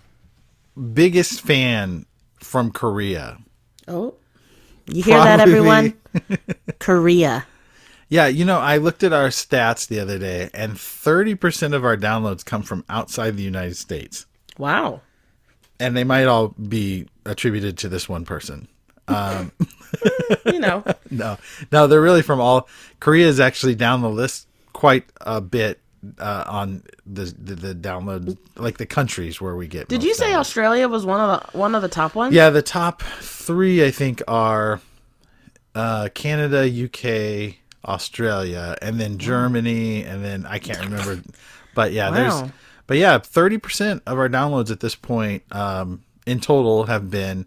biggest 0.94 1.42
fan 1.42 2.06
from 2.40 2.72
Korea. 2.72 3.38
Oh, 3.88 4.16
you 4.88 5.04
hear 5.04 5.18
that, 5.18 5.40
everyone? 5.40 5.94
Korea. 6.80 7.46
Yeah, 8.10 8.28
you 8.28 8.46
know, 8.46 8.60
I 8.60 8.78
looked 8.78 9.04
at 9.04 9.14
our 9.14 9.30
stats 9.30 9.88
the 9.88 10.00
other 10.00 10.20
day, 10.20 10.50
and 10.54 10.74
30% 10.74 11.74
of 11.74 11.84
our 11.84 11.98
downloads 11.98 12.46
come 12.46 12.62
from 12.62 12.86
outside 12.90 13.38
the 13.38 13.44
United 13.44 13.76
States. 13.76 14.26
Wow. 14.58 15.02
And 15.80 15.98
they 15.98 16.04
might 16.04 16.26
all 16.26 16.50
be 16.50 17.08
attributed 17.26 17.78
to 17.80 17.90
this 17.90 18.08
one 18.08 18.26
person. 18.26 18.68
Um, 19.08 19.52
You 20.46 20.60
know, 20.60 20.84
No, 21.12 21.38
no, 21.72 21.88
they're 21.88 22.02
really 22.02 22.22
from 22.22 22.40
all. 22.40 22.68
Korea 23.00 23.28
is 23.28 23.40
actually 23.40 23.76
down 23.76 24.02
the 24.02 24.10
list 24.10 24.48
quite 24.74 25.06
a 25.22 25.40
bit 25.42 25.80
uh, 26.20 26.44
on 26.48 26.84
the, 27.06 27.26
the 27.26 27.56
the 27.56 27.76
download, 27.76 28.38
like 28.56 28.78
the 28.78 28.86
countries 28.86 29.40
where 29.40 29.56
we 29.56 29.68
get. 29.68 29.88
did 29.88 30.04
you 30.04 30.14
say 30.14 30.32
downloads. 30.32 30.36
Australia 30.40 30.88
was 30.88 31.06
one 31.06 31.20
of 31.20 31.52
the 31.52 31.58
one 31.58 31.76
of 31.76 31.82
the 31.82 31.88
top 31.90 32.16
ones? 32.16 32.34
Yeah, 32.34 32.50
the 32.50 32.62
top 32.62 33.02
three 33.02 33.86
I 33.86 33.92
think 33.92 34.22
are 34.28 34.82
uh, 35.76 36.10
Canada, 36.14 36.64
UK, 36.86 37.56
Australia, 37.86 38.76
and 38.82 39.00
then 39.00 39.18
Germany, 39.18 40.04
and 40.04 40.24
then 40.24 40.46
I 40.46 40.60
can't 40.60 40.80
remember. 40.86 41.22
But 41.76 41.92
yeah, 41.94 42.10
Wow. 42.10 42.16
there's. 42.16 42.52
But 42.86 42.98
yeah, 42.98 43.18
thirty 43.20 43.58
percent 43.58 44.04
of 44.06 44.18
our 44.18 44.28
downloads 44.30 44.70
at 44.72 44.82
this 44.82 44.96
point, 44.96 45.44
um, 45.52 46.04
in 46.26 46.40
total, 46.42 46.86
have 46.86 47.10
been 47.10 47.46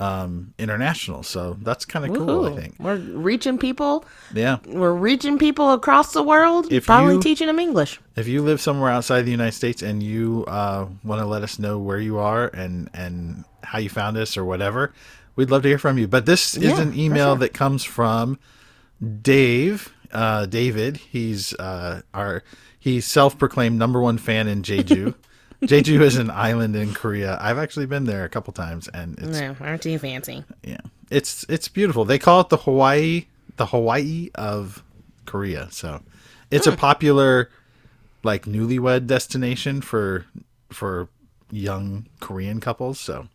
um, 0.00 0.54
international. 0.58 1.22
So 1.22 1.56
that's 1.62 1.84
kind 1.84 2.04
of 2.04 2.16
cool. 2.16 2.46
I 2.46 2.56
think. 2.60 2.74
We're 2.80 2.96
reaching 2.96 3.58
people. 3.58 4.04
Yeah. 4.34 4.58
We're 4.66 4.94
reaching 4.94 5.38
people 5.38 5.72
across 5.72 6.12
the 6.12 6.22
world. 6.22 6.72
If 6.72 6.86
probably 6.86 7.14
you- 7.14 7.20
teaching 7.22 7.46
them 7.46 7.58
English. 7.60 8.00
If 8.16 8.26
you 8.26 8.42
live 8.42 8.60
somewhere 8.60 8.90
outside 8.90 9.22
the 9.22 9.30
United 9.30 9.52
States 9.52 9.82
and 9.82 10.02
you 10.02 10.44
uh, 10.48 10.86
want 11.04 11.20
to 11.20 11.26
let 11.26 11.42
us 11.42 11.58
know 11.58 11.78
where 11.78 12.00
you 12.00 12.18
are 12.18 12.48
and 12.48 12.88
and 12.94 13.44
how 13.62 13.78
you 13.78 13.88
found 13.90 14.16
us 14.16 14.36
or 14.36 14.44
whatever, 14.44 14.92
we'd 15.36 15.50
love 15.50 15.62
to 15.62 15.68
hear 15.68 15.78
from 15.78 15.98
you. 15.98 16.08
But 16.08 16.24
this 16.26 16.56
is 16.56 16.62
Yeah, 16.64 16.80
an 16.80 16.98
email 16.98 17.32
sure. 17.34 17.38
that 17.40 17.52
comes 17.54 17.84
from 17.84 18.38
Dave, 19.22 19.92
uh, 20.12 20.46
David. 20.46 20.96
He's 20.98 21.54
uh, 21.54 22.02
our 22.14 22.42
he's 22.78 23.04
self-proclaimed 23.06 23.78
number 23.78 24.00
one 24.00 24.18
fan 24.18 24.48
in 24.48 24.62
Jeju. 24.62 25.14
Jeju 25.62 26.00
is 26.00 26.16
an 26.16 26.30
island 26.30 26.74
in 26.74 26.94
Korea. 26.94 27.36
I've 27.40 27.58
actually 27.58 27.86
been 27.86 28.04
there 28.04 28.24
a 28.24 28.28
couple 28.28 28.52
times, 28.52 28.88
and 28.88 29.18
it's 29.18 29.38
No, 29.40 29.56
aren't 29.60 29.84
you 29.84 29.98
fancy? 29.98 30.44
yeah, 30.62 30.78
it's 31.10 31.44
it's 31.48 31.68
beautiful. 31.68 32.04
They 32.04 32.18
call 32.18 32.40
it 32.40 32.48
the 32.48 32.56
Hawaii, 32.58 33.26
the 33.56 33.66
Hawaii 33.66 34.30
of 34.34 34.82
Korea. 35.26 35.68
So 35.70 36.02
it's 36.50 36.66
Hmm. 36.66 36.72
a 36.72 36.76
popular 36.76 37.50
like 38.22 38.44
newlywed 38.46 39.06
destination 39.06 39.80
for 39.82 40.24
for 40.70 41.08
young 41.50 42.06
Korean 42.20 42.60
couples. 42.60 42.98
So 42.98 43.28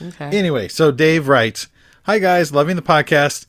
Okay. 0.00 0.30
anyway, 0.36 0.68
so 0.68 0.90
Dave 0.90 1.28
writes, 1.28 1.68
"Hi 2.04 2.18
guys, 2.18 2.52
loving 2.52 2.76
the 2.76 2.82
podcast. 2.82 3.46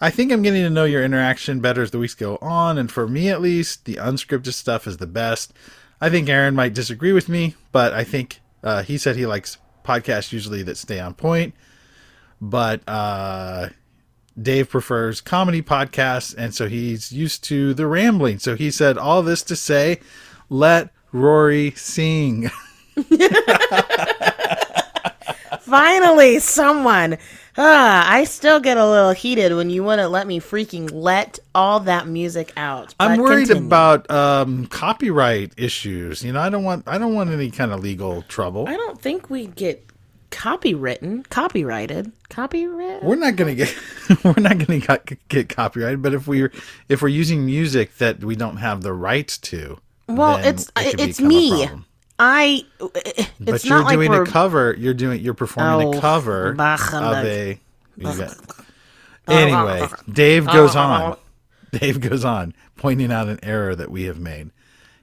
I 0.00 0.10
think 0.10 0.30
I'm 0.30 0.42
getting 0.42 0.62
to 0.62 0.68
know 0.70 0.84
your 0.84 1.02
interaction 1.02 1.60
better 1.60 1.80
as 1.82 1.90
the 1.90 1.98
weeks 1.98 2.14
go 2.14 2.36
on, 2.42 2.76
and 2.78 2.90
for 2.92 3.08
me 3.08 3.28
at 3.30 3.40
least, 3.40 3.86
the 3.86 3.94
unscripted 3.94 4.52
stuff 4.52 4.86
is 4.86 4.98
the 4.98 5.06
best. 5.06 5.52
I 6.00 6.10
think 6.10 6.28
Aaron 6.28 6.54
might 6.54 6.74
disagree 6.74 7.12
with 7.12 7.28
me, 7.28 7.54
but 7.72 7.92
I 7.92 8.04
think 8.04 8.40
uh, 8.62 8.82
he 8.82 8.98
said 8.98 9.16
he 9.16 9.26
likes 9.26 9.58
podcasts 9.84 10.32
usually 10.32 10.62
that 10.64 10.76
stay 10.76 11.00
on 11.00 11.14
point. 11.14 11.54
But 12.40 12.82
uh, 12.86 13.70
Dave 14.40 14.68
prefers 14.68 15.20
comedy 15.20 15.62
podcasts, 15.62 16.34
and 16.36 16.54
so 16.54 16.68
he's 16.68 17.12
used 17.12 17.44
to 17.44 17.72
the 17.72 17.86
rambling. 17.86 18.38
So 18.38 18.56
he 18.56 18.70
said 18.70 18.98
all 18.98 19.22
this 19.22 19.42
to 19.44 19.56
say, 19.56 20.00
let 20.50 20.92
Rory 21.12 21.70
sing. 21.72 22.50
Finally, 25.60 26.38
someone. 26.40 27.18
Ah, 27.58 28.10
I 28.10 28.24
still 28.24 28.60
get 28.60 28.76
a 28.76 28.86
little 28.86 29.12
heated 29.12 29.54
when 29.54 29.70
you 29.70 29.82
wouldn't 29.82 30.10
let 30.10 30.26
me 30.26 30.40
freaking 30.40 30.90
let 30.92 31.38
all 31.54 31.80
that 31.80 32.06
music 32.06 32.52
out. 32.56 32.94
I'm 33.00 33.18
worried 33.18 33.48
continue. 33.48 33.66
about 33.66 34.10
um, 34.10 34.66
copyright 34.66 35.52
issues. 35.56 36.22
You 36.22 36.32
know, 36.32 36.40
I 36.40 36.50
don't 36.50 36.64
want 36.64 36.84
I 36.86 36.98
don't 36.98 37.14
want 37.14 37.30
any 37.30 37.50
kind 37.50 37.72
of 37.72 37.80
legal 37.80 38.22
trouble. 38.22 38.68
I 38.68 38.76
don't 38.76 39.00
think 39.00 39.30
we 39.30 39.46
get 39.46 39.86
copywritten, 40.30 41.28
copyrighted, 41.30 42.12
copyright. 42.28 43.02
We're 43.02 43.16
not 43.16 43.36
gonna 43.36 43.54
get 43.54 43.74
we're 44.24 44.34
not 44.36 44.58
gonna 44.58 44.80
get, 44.80 45.28
get 45.28 45.48
copyrighted. 45.48 46.02
But 46.02 46.14
if 46.14 46.28
we're 46.28 46.52
if 46.88 47.00
we're 47.00 47.08
using 47.08 47.46
music 47.46 47.96
that 47.98 48.22
we 48.22 48.36
don't 48.36 48.58
have 48.58 48.82
the 48.82 48.92
rights 48.92 49.38
to, 49.38 49.78
Well, 50.08 50.36
it's 50.44 50.70
it 50.76 51.00
it's 51.00 51.20
me. 51.20 51.68
I. 52.18 52.64
It's 52.80 53.30
But 53.40 53.64
you're 53.64 53.82
like 53.82 53.94
doing 53.94 54.10
we're. 54.10 54.22
a 54.22 54.26
cover. 54.26 54.74
You're 54.78 54.94
doing 54.94 55.20
you're 55.20 55.34
performing 55.34 55.88
Oh, 55.94 55.98
a 55.98 56.00
cover 56.00 56.52
of 56.52 56.58
a. 57.24 57.60
you 57.96 58.08
uh, 58.08 58.28
Anyway, 59.28 59.80
uh, 59.80 59.84
uh, 59.86 59.96
Dave 60.10 60.46
goes 60.46 60.76
on. 60.76 61.16
Dave 61.72 62.00
goes 62.00 62.24
on, 62.24 62.54
pointing 62.76 63.12
out 63.12 63.28
an 63.28 63.38
error 63.42 63.74
that 63.74 63.90
we 63.90 64.04
have 64.04 64.18
made. 64.18 64.50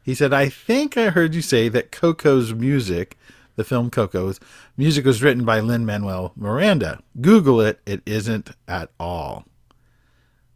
He 0.02 0.15
said, 0.15 0.34
"I 0.34 0.49
think 0.49 0.97
I 0.97 1.10
heard 1.10 1.36
you 1.36 1.41
say 1.41 1.69
that 1.69 1.91
Coco's 1.91 2.54
music, 2.54 3.17
the 3.58 3.63
film 3.63 3.89
Coco's 3.89 4.39
music, 4.78 5.06
was 5.06 5.21
written 5.21 5.45
by 5.45 5.60
Lin 5.60 5.86
Manuel 5.86 6.32
Miranda. 6.36 7.02
Google 7.21 7.62
it; 7.62 7.80
it 7.86 8.02
isn't 8.06 8.52
at 8.67 8.89
all." 8.99 9.45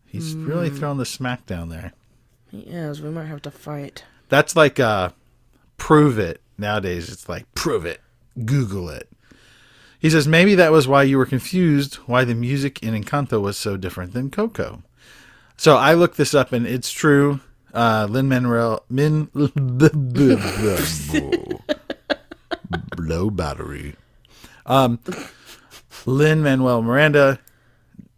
He's 0.06 0.34
really 0.34 0.70
Hmm. 0.70 0.76
throwing 0.78 0.98
the 0.98 1.06
smack 1.06 1.46
down 1.46 1.70
there. 1.70 1.92
yes, 2.52 3.02
we 3.02 3.10
might 3.10 3.26
have 3.26 3.42
to 3.44 3.52
fight. 3.52 4.06
That's 4.30 4.56
like 4.56 4.80
uh 4.80 5.10
prove 5.76 6.18
it. 6.18 6.42
Nowadays 6.58 7.10
it's 7.10 7.30
like 7.30 7.54
prove 7.54 7.86
it. 7.86 8.02
Google 8.46 8.90
it. 8.90 9.10
He 10.00 10.10
says 10.10 10.28
maybe 10.28 10.56
that 10.56 10.72
was 10.72 10.88
why 10.88 11.04
you 11.04 11.18
were 11.18 11.26
confused 11.26 11.96
why 12.06 12.24
the 12.24 12.36
music 12.36 12.82
in 12.84 12.94
Encanto 12.94 13.42
was 13.42 13.58
so 13.58 13.78
different 13.78 14.14
than 14.14 14.30
Coco. 14.30 14.84
So 15.58 15.76
I 15.78 15.94
looked 15.94 16.18
this 16.18 16.34
up 16.34 16.52
and 16.54 16.68
it's 16.68 16.92
true. 16.92 17.40
Uh 17.74 18.08
Lin 18.10 18.28
Manuel 18.28 18.84
Min 18.90 19.30
low 22.98 23.30
battery. 23.30 23.96
Um 24.66 25.00
Lin 26.06 26.44
Manuel 26.44 26.82
Miranda 26.82 27.40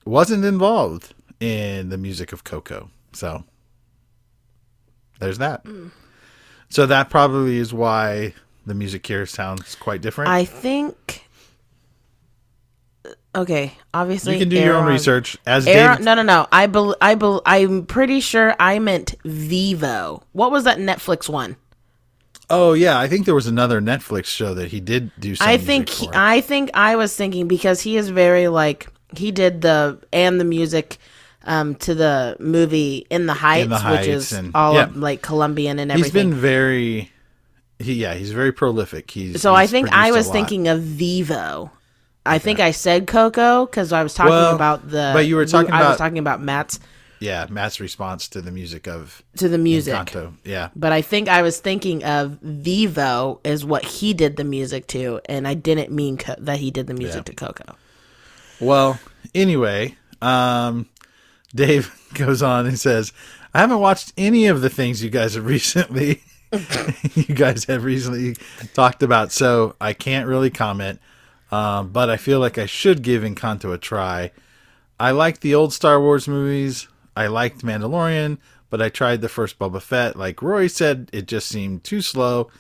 wasn't 0.06 0.46
involved 0.46 1.14
in 1.40 1.90
the 1.90 1.98
music 1.98 2.34
of 2.34 2.44
Coco. 2.44 2.90
So 3.14 3.44
there's 5.20 5.38
that. 5.38 5.66
So 6.70 6.86
that 6.86 7.10
probably 7.10 7.58
is 7.58 7.74
why 7.74 8.34
the 8.66 8.74
music 8.74 9.06
here 9.06 9.26
sounds 9.26 9.76
quite 9.76 10.02
different. 10.02 10.30
I 10.30 10.46
think. 10.46 11.26
Okay, 13.36 13.74
obviously 13.94 14.34
you 14.34 14.40
can 14.40 14.50
do 14.50 14.58
your 14.58 14.76
own 14.76 14.88
research. 14.88 15.38
As 15.46 15.68
Aaron, 15.68 15.98
David, 15.98 16.06
no, 16.06 16.16
no, 16.16 16.24
no. 16.24 16.48
I 16.52 16.68
bel 16.68 16.96
I 17.00 17.16
bel 17.16 17.42
I'm 17.46 17.86
pretty 17.86 18.22
sure 18.22 18.56
I 18.60 18.80
meant 18.80 19.16
Vivo. 19.24 20.24
What 20.32 20.52
was 20.52 20.64
that 20.64 20.78
Netflix 20.80 21.30
one? 21.30 21.56
oh 22.50 22.74
yeah, 22.74 23.00
I 23.00 23.08
think 23.08 23.26
there 23.26 23.36
was 23.36 23.48
another 23.48 23.82
Netflix 23.82 24.26
show 24.26 24.54
that 24.54 24.70
he 24.70 24.80
did 24.80 25.12
do. 25.20 25.36
Some 25.36 25.48
I 25.48 25.58
think 25.58 25.90
he. 25.90 26.10
I 26.14 26.42
think 26.42 26.72
I 26.74 26.96
was 26.96 27.16
thinking 27.16 27.48
because 27.48 27.82
he 27.82 27.98
is 27.98 28.10
very 28.10 28.48
like 28.48 28.88
he 29.16 29.32
did 29.32 29.62
the 29.62 30.00
and 30.12 30.40
the 30.40 30.46
music 30.46 30.98
um 31.46 31.76
to 31.76 31.96
the 31.96 32.36
movie 32.40 33.06
In 33.10 33.26
the 33.26 33.34
Heights, 33.34 33.70
which 33.70 33.80
Heights 33.82 34.08
is 34.08 34.32
and- 34.34 34.52
all 34.56 34.74
yeah. 34.76 34.84
of, 34.84 34.98
like 34.98 35.22
Colombian 35.22 35.80
and 35.80 35.92
everything. 35.92 36.06
He's 36.28 36.32
been 36.32 36.34
very. 36.40 37.12
He, 37.80 37.94
yeah, 37.94 38.14
he's 38.14 38.32
very 38.34 38.52
prolific. 38.52 39.10
He's 39.10 39.42
so 39.42 39.56
I 39.56 39.66
think 39.68 39.90
I 39.94 40.12
was 40.12 40.30
thinking 40.30 40.68
of 40.68 40.82
Vivo. 40.82 41.72
I 42.26 42.38
think 42.38 42.60
I 42.60 42.72
said 42.72 43.08
Coco 43.08 43.66
because 43.66 43.94
I 43.94 44.04
was 44.04 44.14
talking 44.14 44.32
Well, 44.32 44.54
about 44.54 44.90
the. 44.90 45.12
but 45.14 45.26
you 45.26 45.36
were 45.38 45.46
talking 45.46 45.72
I 45.72 45.88
was 45.88 45.98
talking 45.98 46.18
about 46.20 46.42
Matt's 46.42 46.78
Yeah, 47.22 47.48
Matt's 47.50 47.80
response 47.80 48.28
to 48.30 48.42
the 48.42 48.52
music 48.52 48.86
of 48.88 49.24
to 49.38 49.48
the 49.48 49.58
music. 49.58 49.94
Encanto. 49.96 50.34
Yeah, 50.44 50.70
But 50.76 50.92
I 50.92 51.02
think 51.02 51.30
I 51.30 51.42
was 51.42 51.60
thinking 51.60 52.04
of 52.04 52.38
Vivo 52.42 53.40
is 53.46 53.64
what 53.64 53.86
he 53.86 54.14
did 54.14 54.36
the 54.36 54.44
music 54.44 54.86
to, 54.88 55.22
and 55.26 55.48
I 55.48 55.54
didn't 55.54 55.90
mean 55.92 56.18
co- 56.18 56.36
that 56.38 56.60
he 56.60 56.72
did 56.72 56.88
the 56.88 56.94
music 56.94 57.24
to 57.26 57.34
Coco. 57.34 57.76
Well, 58.60 59.00
anyway, 59.34 59.96
um, 60.22 60.86
Dave 61.54 61.94
goes 62.14 62.42
on 62.42 62.66
and 62.66 62.80
says, 62.80 63.14
"I 63.54 63.60
haven't 63.60 63.80
watched 63.80 64.14
any 64.18 64.48
of 64.48 64.62
the 64.62 64.70
things 64.70 65.04
you 65.04 65.10
guys 65.10 65.36
have 65.36 65.46
recently, 65.46 66.24
you 67.16 67.36
guys 67.36 67.66
have 67.66 67.84
recently 67.84 68.36
talked 68.74 69.04
about, 69.04 69.32
so 69.32 69.76
I 69.80 69.94
can't 69.94 70.28
really 70.28 70.50
comment. 70.50 71.00
Um, 71.52 71.90
but 71.90 72.10
I 72.10 72.18
feel 72.18 72.40
like 72.40 72.58
I 72.58 72.68
should 72.68 73.02
give 73.02 73.24
Encanto 73.24 73.74
a 73.74 73.78
try. 73.78 74.32
I 75.00 75.12
liked 75.12 75.42
the 75.42 75.56
old 75.56 75.74
Star 75.74 76.00
Wars 76.00 76.28
movies. 76.28 76.88
I 77.16 77.26
liked 77.28 77.66
Mandalorian, 77.66 78.38
but 78.70 78.82
I 78.82 78.90
tried 78.90 79.22
the 79.22 79.30
first 79.30 79.58
Boba 79.58 79.82
Fett. 79.82 80.16
Like 80.16 80.44
Roy 80.44 80.68
said, 80.68 81.10
it 81.12 81.28
just 81.28 81.48
seemed 81.48 81.84
too 81.84 82.02
slow, 82.02 82.52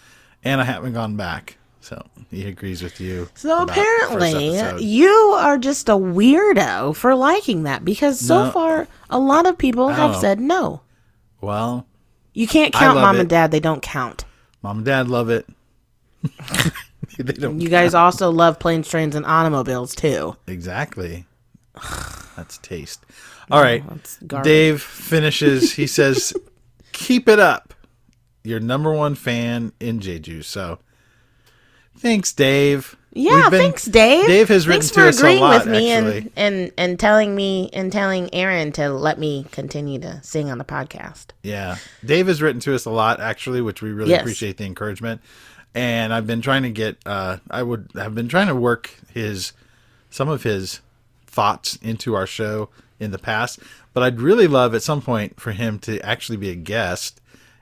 and 0.43 0.59
I 0.59 0.63
haven't 0.63 0.93
gone 0.93 1.15
back." 1.15 1.58
So 1.89 2.05
he 2.29 2.45
agrees 2.47 2.83
with 2.83 2.99
you. 3.01 3.27
So 3.33 3.63
about 3.63 3.67
the 3.69 3.73
first 3.73 4.11
apparently, 4.13 4.85
you 4.85 5.09
are 5.39 5.57
just 5.57 5.89
a 5.89 5.93
weirdo 5.93 6.95
for 6.95 7.15
liking 7.15 7.63
that 7.63 7.83
because 7.83 8.19
so 8.19 8.45
No. 8.45 8.51
far 8.51 8.87
a 9.09 9.17
lot 9.17 9.47
of 9.47 9.57
people 9.57 9.89
have 9.89 10.15
Oh. 10.17 10.19
said 10.21 10.39
no. 10.39 10.81
well, 11.41 11.87
You 12.33 12.47
can't 12.47 12.71
count 12.73 12.99
mom 12.99 13.15
it. 13.15 13.21
and 13.21 13.29
dad; 13.29 13.49
they 13.49 13.59
don't 13.59 13.81
count. 13.81 14.25
Mom 14.61 14.77
and 14.77 14.85
Dad 14.85 15.07
love 15.07 15.29
it. 15.31 15.47
they 17.17 17.33
don't 17.33 17.59
You 17.59 17.69
guys 17.69 17.93
also 17.95 18.29
love 18.29 18.59
planes, 18.59 18.87
trains, 18.87 19.15
and 19.15 19.25
automobiles 19.25 19.95
too. 19.95 20.35
exactly. 20.47 21.25
That's 22.35 22.57
taste. 22.59 23.03
All 23.49 23.61
right. 23.63 23.83
that's 23.89 24.17
garbage. 24.27 24.45
Dave 24.45 24.81
finishes. 24.81 25.73
He 25.73 25.87
says, 25.87 26.33
"Keep 26.91 27.27
it 27.27 27.39
up. 27.39 27.73
Your 28.43 28.59
number 28.59 28.93
one 28.93 29.15
fan 29.15 29.71
in 29.79 29.99
Jeju." 29.99 30.43
So, 30.45 30.77
thanks, 31.99 32.33
Dave. 32.33 32.95
Yeah, 33.11 33.49
been- 33.49 33.59
thanks, 33.59 33.85
Dave. 33.85 34.27
Dave 34.27 34.49
has 34.49 34.67
written 34.67 34.81
thanks 34.81 34.93
to 34.95 35.07
us 35.07 35.23
a 35.23 35.39
lot, 35.39 35.65
with 35.65 35.73
me 35.73 35.91
actually. 35.91 36.17
and, 36.19 36.31
and 36.35 36.71
and 36.77 36.99
telling 36.99 37.35
me 37.35 37.69
and 37.73 37.91
telling 37.91 38.33
Aaron 38.33 38.71
to 38.73 38.89
let 38.89 39.17
me 39.17 39.47
continue 39.51 39.99
to 39.99 40.21
sing 40.23 40.51
on 40.51 40.59
the 40.59 40.63
podcast. 40.63 41.27
Yeah. 41.41 41.77
Dave 42.05 42.27
has 42.27 42.41
written 42.41 42.59
to 42.61 42.75
us 42.75 42.85
a 42.85 42.91
lot, 42.91 43.19
actually, 43.19 43.61
which 43.61 43.81
we 43.81 43.91
really 43.91 44.11
Yes. 44.11 44.21
appreciate 44.21 44.57
the 44.57 44.65
encouragement. 44.65 45.21
And 45.73 46.13
I've 46.13 46.27
been 46.27 46.41
trying 46.41 46.63
to 46.63 46.69
get, 46.69 46.97
uh, 47.05 47.37
I 47.49 47.63
would 47.63 47.89
have 47.95 48.13
been 48.15 48.27
trying 48.27 48.47
to 48.47 48.55
work 48.55 48.91
his, 49.11 49.53
some 50.11 50.29
of 50.29 50.43
his 50.43 50.81
thoughts 51.27 51.77
into 51.81 52.15
our 52.15 52.25
show 52.27 52.69
in 52.99 53.09
the 53.11 53.19
past. 53.19 53.59
But 53.93 54.03
I'd 54.03 54.21
really 54.21 54.47
love 54.47 54.73
at 54.75 54.83
some 54.83 55.01
point 55.01 55.39
for 55.39 55.51
him 55.51 55.79
to 55.79 55.99
actually 56.01 56.37
be 56.37 56.49
a 56.51 56.55
guest 56.55 57.21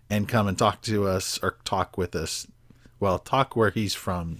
and 0.09 0.27
come 0.27 0.47
and 0.47 0.57
talk 0.57 0.81
to 0.83 1.07
us 1.07 1.39
or 1.41 1.55
talk 1.63 1.97
with 1.97 2.15
us. 2.15 2.47
Well, 2.99 3.19
talk 3.19 3.55
where 3.55 3.69
he's 3.69 3.93
from. 3.93 4.39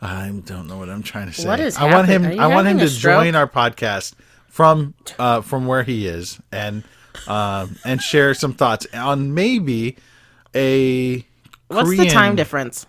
I 0.00 0.28
don't 0.44 0.66
know 0.68 0.78
what 0.78 0.90
I'm 0.90 1.02
trying 1.02 1.26
to 1.28 1.32
say. 1.32 1.48
What 1.48 1.60
is 1.60 1.76
I 1.76 1.92
want 1.92 2.08
him. 2.08 2.22
happening? 2.22 2.40
I 2.40 2.48
want 2.48 2.68
him 2.68 2.78
to 2.78 2.88
stroke? 2.88 3.24
join 3.24 3.34
our 3.34 3.48
podcast 3.48 4.14
from 4.48 4.94
uh, 5.18 5.40
from 5.40 5.66
where 5.66 5.82
he 5.82 6.06
is 6.06 6.38
and 6.52 6.84
um, 7.26 7.76
and 7.84 8.00
share 8.02 8.34
some 8.34 8.52
thoughts 8.52 8.86
on 8.92 9.32
maybe 9.34 9.96
a. 10.54 11.24
What's 11.68 11.96
the 11.96 12.06
time 12.10 12.36
difference? 12.36 12.86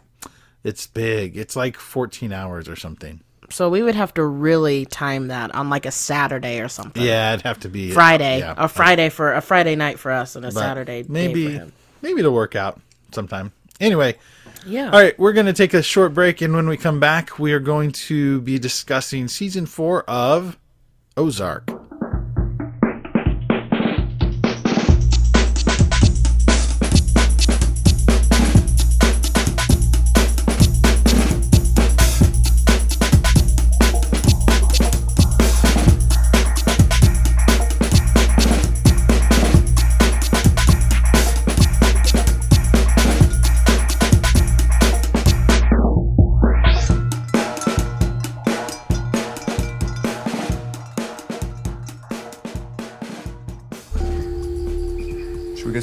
It's 0.64 0.86
big. 0.86 1.38
It's 1.38 1.56
like 1.56 1.78
14 1.78 2.34
hours 2.34 2.68
or 2.68 2.76
something. 2.76 3.22
So 3.50 3.70
we 3.70 3.82
would 3.82 3.96
have 3.96 4.14
to 4.16 4.26
really 4.26 4.86
time 4.86 5.30
that 5.30 5.56
on 5.56 5.70
like 5.70 5.86
a 5.86 5.92
Saturday 5.92 6.60
or 6.60 6.68
something. 6.68 7.02
Yeah, 7.02 7.32
it'd 7.34 7.46
have 7.46 7.62
to 7.62 7.70
be 7.70 7.92
Friday, 7.92 8.40
Yeah, 8.40 8.54
a 8.58 8.68
Friday 8.68 9.08
for 9.08 9.34
a 9.34 9.40
Friday 9.42 9.76
night 9.78 9.98
for 9.98 10.12
us 10.12 10.36
and 10.36 10.46
a 10.46 10.52
Saturday 10.52 11.04
day 11.04 11.08
Maybe 11.10 11.46
for 11.46 11.52
him. 11.52 11.74
maybe 12.02 12.20
it'll 12.20 12.34
work 12.34 12.58
out 12.58 12.82
sometime. 13.14 13.54
Anyway, 13.80 14.18
Yeah. 14.68 14.92
all 14.92 15.00
right, 15.00 15.18
we're 15.18 15.34
going 15.34 15.46
to 15.46 15.54
take 15.54 15.74
a 15.74 15.82
short 15.82 16.14
break, 16.14 16.42
and 16.42 16.54
when 16.54 16.68
we 16.68 16.78
come 16.78 17.00
back, 17.00 17.40
we 17.40 17.54
are 17.54 17.60
going 17.60 17.92
to 17.94 18.42
be 18.42 18.60
discussing 18.60 19.28
season 19.28 19.66
four 19.66 20.04
of 20.04 20.58
Ozark. 21.16 21.77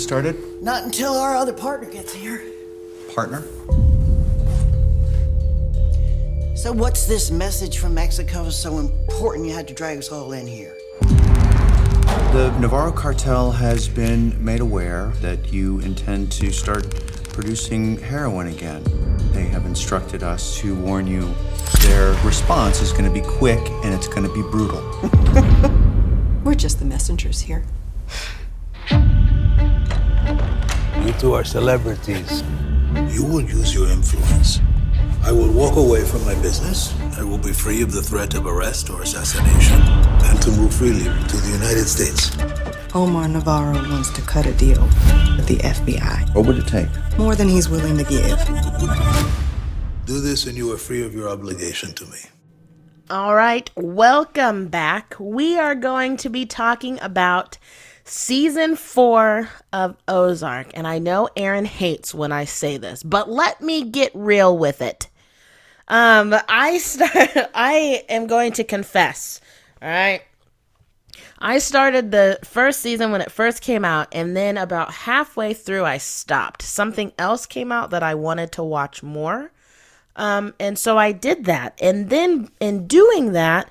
Started? 0.04 0.62
Not 0.62 0.84
until 0.84 1.14
our 1.14 1.34
other 1.34 1.54
partner 1.54 1.90
gets 1.90 2.12
here. 2.12 2.42
Partner? 3.14 3.42
So, 6.54 6.72
what's 6.72 7.06
this 7.06 7.30
message 7.30 7.78
from 7.78 7.94
Mexico 7.94 8.50
so 8.50 8.78
important 8.78 9.46
you 9.46 9.54
had 9.54 9.66
to 9.68 9.74
drag 9.74 9.98
us 9.98 10.12
all 10.12 10.32
in 10.32 10.46
here? 10.46 10.76
The 11.00 12.54
Navarro 12.60 12.92
cartel 12.92 13.50
has 13.52 13.88
been 13.88 14.44
made 14.44 14.60
aware 14.60 15.12
that 15.22 15.52
you 15.52 15.80
intend 15.80 16.30
to 16.32 16.52
start 16.52 16.84
producing 17.32 17.96
heroin 17.96 18.48
again. 18.48 18.84
They 19.32 19.44
have 19.44 19.64
instructed 19.64 20.22
us 20.22 20.58
to 20.58 20.74
warn 20.74 21.06
you 21.06 21.34
their 21.80 22.12
response 22.24 22.82
is 22.82 22.92
going 22.92 23.04
to 23.04 23.10
be 23.10 23.22
quick 23.22 23.60
and 23.82 23.94
it's 23.94 24.06
going 24.06 24.26
to 24.26 24.32
be 24.34 24.42
brutal. 24.42 24.82
We're 26.44 26.54
just 26.54 26.78
the 26.78 26.84
messengers 26.84 27.40
here. 27.40 27.64
You 31.22 31.34
our 31.34 31.44
celebrities. 31.44 32.42
You 33.08 33.24
will 33.24 33.40
use 33.40 33.74
your 33.74 33.88
influence. 33.88 34.60
I 35.22 35.32
will 35.32 35.50
walk 35.50 35.76
away 35.76 36.04
from 36.04 36.22
my 36.26 36.34
business. 36.42 36.94
I 37.16 37.22
will 37.22 37.38
be 37.38 37.52
free 37.52 37.80
of 37.80 37.92
the 37.92 38.02
threat 38.02 38.34
of 38.34 38.46
arrest 38.46 38.90
or 38.90 39.00
assassination 39.00 39.80
and 39.80 40.42
to 40.42 40.50
move 40.50 40.74
freely 40.74 41.04
to 41.04 41.36
the 41.36 41.50
United 41.52 41.86
States. 41.86 42.36
Omar 42.94 43.28
Navarro 43.28 43.74
wants 43.90 44.10
to 44.10 44.20
cut 44.22 44.44
a 44.44 44.52
deal 44.52 44.82
with 45.36 45.46
the 45.46 45.56
FBI. 45.56 46.34
What 46.34 46.44
would 46.46 46.58
it 46.58 46.66
take? 46.66 46.88
More 47.16 47.34
than 47.34 47.48
he's 47.48 47.70
willing 47.70 47.96
to 47.96 48.04
give. 48.04 48.38
Do 50.04 50.20
this 50.20 50.46
and 50.46 50.56
you 50.58 50.70
are 50.72 50.78
free 50.78 51.02
of 51.02 51.14
your 51.14 51.30
obligation 51.30 51.94
to 51.94 52.04
me. 52.04 52.18
All 53.08 53.34
right, 53.34 53.70
welcome 53.76 54.68
back. 54.68 55.14
We 55.18 55.58
are 55.58 55.74
going 55.74 56.18
to 56.18 56.28
be 56.28 56.44
talking 56.44 56.98
about 57.00 57.56
season 58.04 58.76
four 58.76 59.48
of 59.72 59.96
Ozark. 60.06 60.68
And 60.74 60.86
I 60.86 60.98
know 60.98 61.28
Aaron 61.36 61.64
hates 61.64 62.14
when 62.14 62.32
I 62.32 62.44
say 62.44 62.76
this, 62.76 63.02
but 63.02 63.30
let 63.30 63.60
me 63.60 63.84
get 63.84 64.12
real 64.14 64.56
with 64.56 64.82
it. 64.82 65.08
Um, 65.88 66.34
I 66.48 66.78
start, 66.78 67.50
I 67.54 68.04
am 68.08 68.26
going 68.26 68.52
to 68.52 68.64
confess. 68.64 69.40
All 69.82 69.88
right. 69.88 70.22
I 71.38 71.58
started 71.58 72.10
the 72.10 72.38
first 72.42 72.80
season 72.80 73.10
when 73.10 73.20
it 73.20 73.30
first 73.30 73.60
came 73.60 73.84
out, 73.84 74.08
and 74.12 74.36
then 74.36 74.56
about 74.56 74.92
halfway 74.92 75.52
through, 75.52 75.84
I 75.84 75.98
stopped. 75.98 76.62
Something 76.62 77.12
else 77.18 77.44
came 77.44 77.70
out 77.70 77.90
that 77.90 78.02
I 78.02 78.14
wanted 78.14 78.52
to 78.52 78.62
watch 78.62 79.02
more. 79.02 79.50
Um, 80.16 80.54
and 80.58 80.78
so 80.78 80.96
I 80.96 81.12
did 81.12 81.44
that. 81.44 81.76
And 81.82 82.08
then 82.08 82.48
in 82.60 82.86
doing 82.86 83.32
that, 83.32 83.68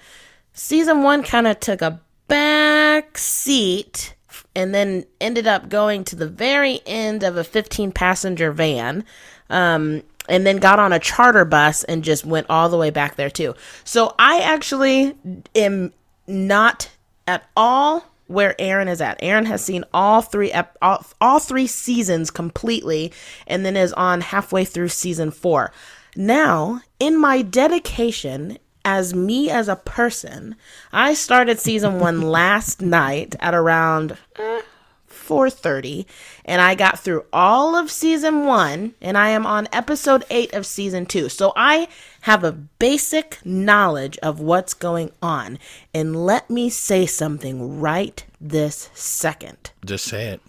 season 0.54 1.04
one 1.04 1.24
kind 1.24 1.48
of 1.48 1.60
took 1.60 1.82
a 1.82 2.02
back 2.28 3.18
seat 3.18 4.14
and 4.56 4.74
then 4.74 5.06
ended 5.20 5.48
up 5.48 5.70
going 5.70 6.04
to 6.06 6.16
the 6.16 6.28
very 6.28 6.82
end 6.86 7.24
of 7.24 7.38
a 7.38 7.44
15 7.44 7.92
passenger 7.92 8.52
van. 8.52 9.04
Um, 9.50 10.04
and 10.30 10.48
then 10.48 10.58
got 10.58 10.80
on 10.80 10.94
a 10.94 11.00
charter 11.00 11.44
bus 11.44 11.84
and 11.84 12.04
just 12.04 12.26
went 12.26 12.48
all 12.50 12.70
the 12.70 12.78
way 12.78 12.90
back 12.90 13.16
there 13.16 13.30
too. 13.30 13.56
So 13.84 14.16
I 14.18 14.40
actually 14.40 15.18
am 15.54 15.92
not 16.28 16.90
at 17.28 17.46
all 17.58 18.06
where 18.28 18.56
Aaron 18.60 18.88
is 18.88 19.02
at. 19.02 19.18
Aaron 19.22 19.46
has 19.46 19.64
seen 19.64 19.84
all 19.94 20.22
three 20.22 20.52
ep- 20.52 20.78
all, 20.82 21.06
all 21.20 21.40
three 21.40 21.68
seasons 21.68 22.32
completely 22.32 23.12
and 23.48 23.66
then 23.66 23.76
is 23.76 23.94
on 23.94 24.22
halfway 24.22 24.64
through 24.66 24.88
season 24.90 25.30
4. 25.30 25.72
Now, 26.16 26.82
in 27.00 27.20
my 27.20 27.42
dedication 27.42 28.58
as 28.86 29.14
me 29.14 29.50
as 29.50 29.68
a 29.68 29.76
person, 29.76 30.56
I 30.92 31.14
started 31.14 31.60
season 31.60 32.00
1 32.00 32.22
last 32.30 32.82
night 32.82 33.36
at 33.40 33.54
around 33.54 34.18
eh, 34.38 34.62
4:30 35.10 36.06
and 36.46 36.62
I 36.62 36.76
got 36.76 37.00
through 37.00 37.26
all 37.32 37.76
of 37.76 37.90
season 37.90 38.46
1 38.46 38.94
and 39.02 39.18
I 39.18 39.30
am 39.30 39.46
on 39.46 39.70
episode 39.72 40.26
8 40.30 40.54
of 40.54 40.66
season 40.66 41.06
2. 41.06 41.30
So 41.30 41.54
I 41.56 41.88
have 42.22 42.44
a 42.44 42.52
basic 42.52 43.40
knowledge 43.46 44.18
of 44.18 44.40
what's 44.40 44.74
going 44.74 45.12
on. 45.22 45.60
And 45.94 46.26
let 46.26 46.50
me 46.50 46.70
say 46.70 47.06
something 47.06 47.80
right 47.80 48.24
this 48.42 48.90
second. 48.94 49.72
Just 49.86 50.06
say 50.06 50.28
it. 50.28 50.42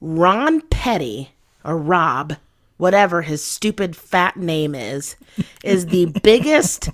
Ron 0.00 0.60
Petty 0.62 1.30
or 1.64 1.78
Rob, 1.78 2.36
whatever 2.76 3.22
his 3.22 3.42
stupid 3.44 3.96
fat 3.96 4.36
name 4.36 4.74
is, 4.74 5.16
is 5.62 5.86
the 5.86 6.06
biggest 6.22 6.90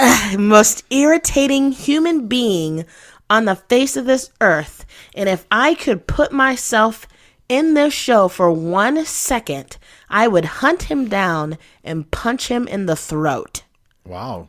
uh, 0.00 0.34
most 0.38 0.84
irritating 0.90 1.72
human 1.72 2.26
being 2.26 2.84
on 3.28 3.44
the 3.44 3.56
face 3.56 3.96
of 3.96 4.06
this 4.06 4.30
earth. 4.40 4.84
And 5.14 5.28
if 5.28 5.46
I 5.50 5.74
could 5.74 6.06
put 6.06 6.32
myself 6.32 7.06
in 7.48 7.74
this 7.74 7.94
show 7.94 8.28
for 8.28 8.50
one 8.50 9.04
second, 9.04 9.76
I 10.08 10.28
would 10.28 10.44
hunt 10.44 10.84
him 10.84 11.08
down 11.08 11.58
and 11.84 12.10
punch 12.10 12.48
him 12.48 12.66
in 12.66 12.86
the 12.86 12.96
throat. 12.96 13.62
Wow. 14.04 14.48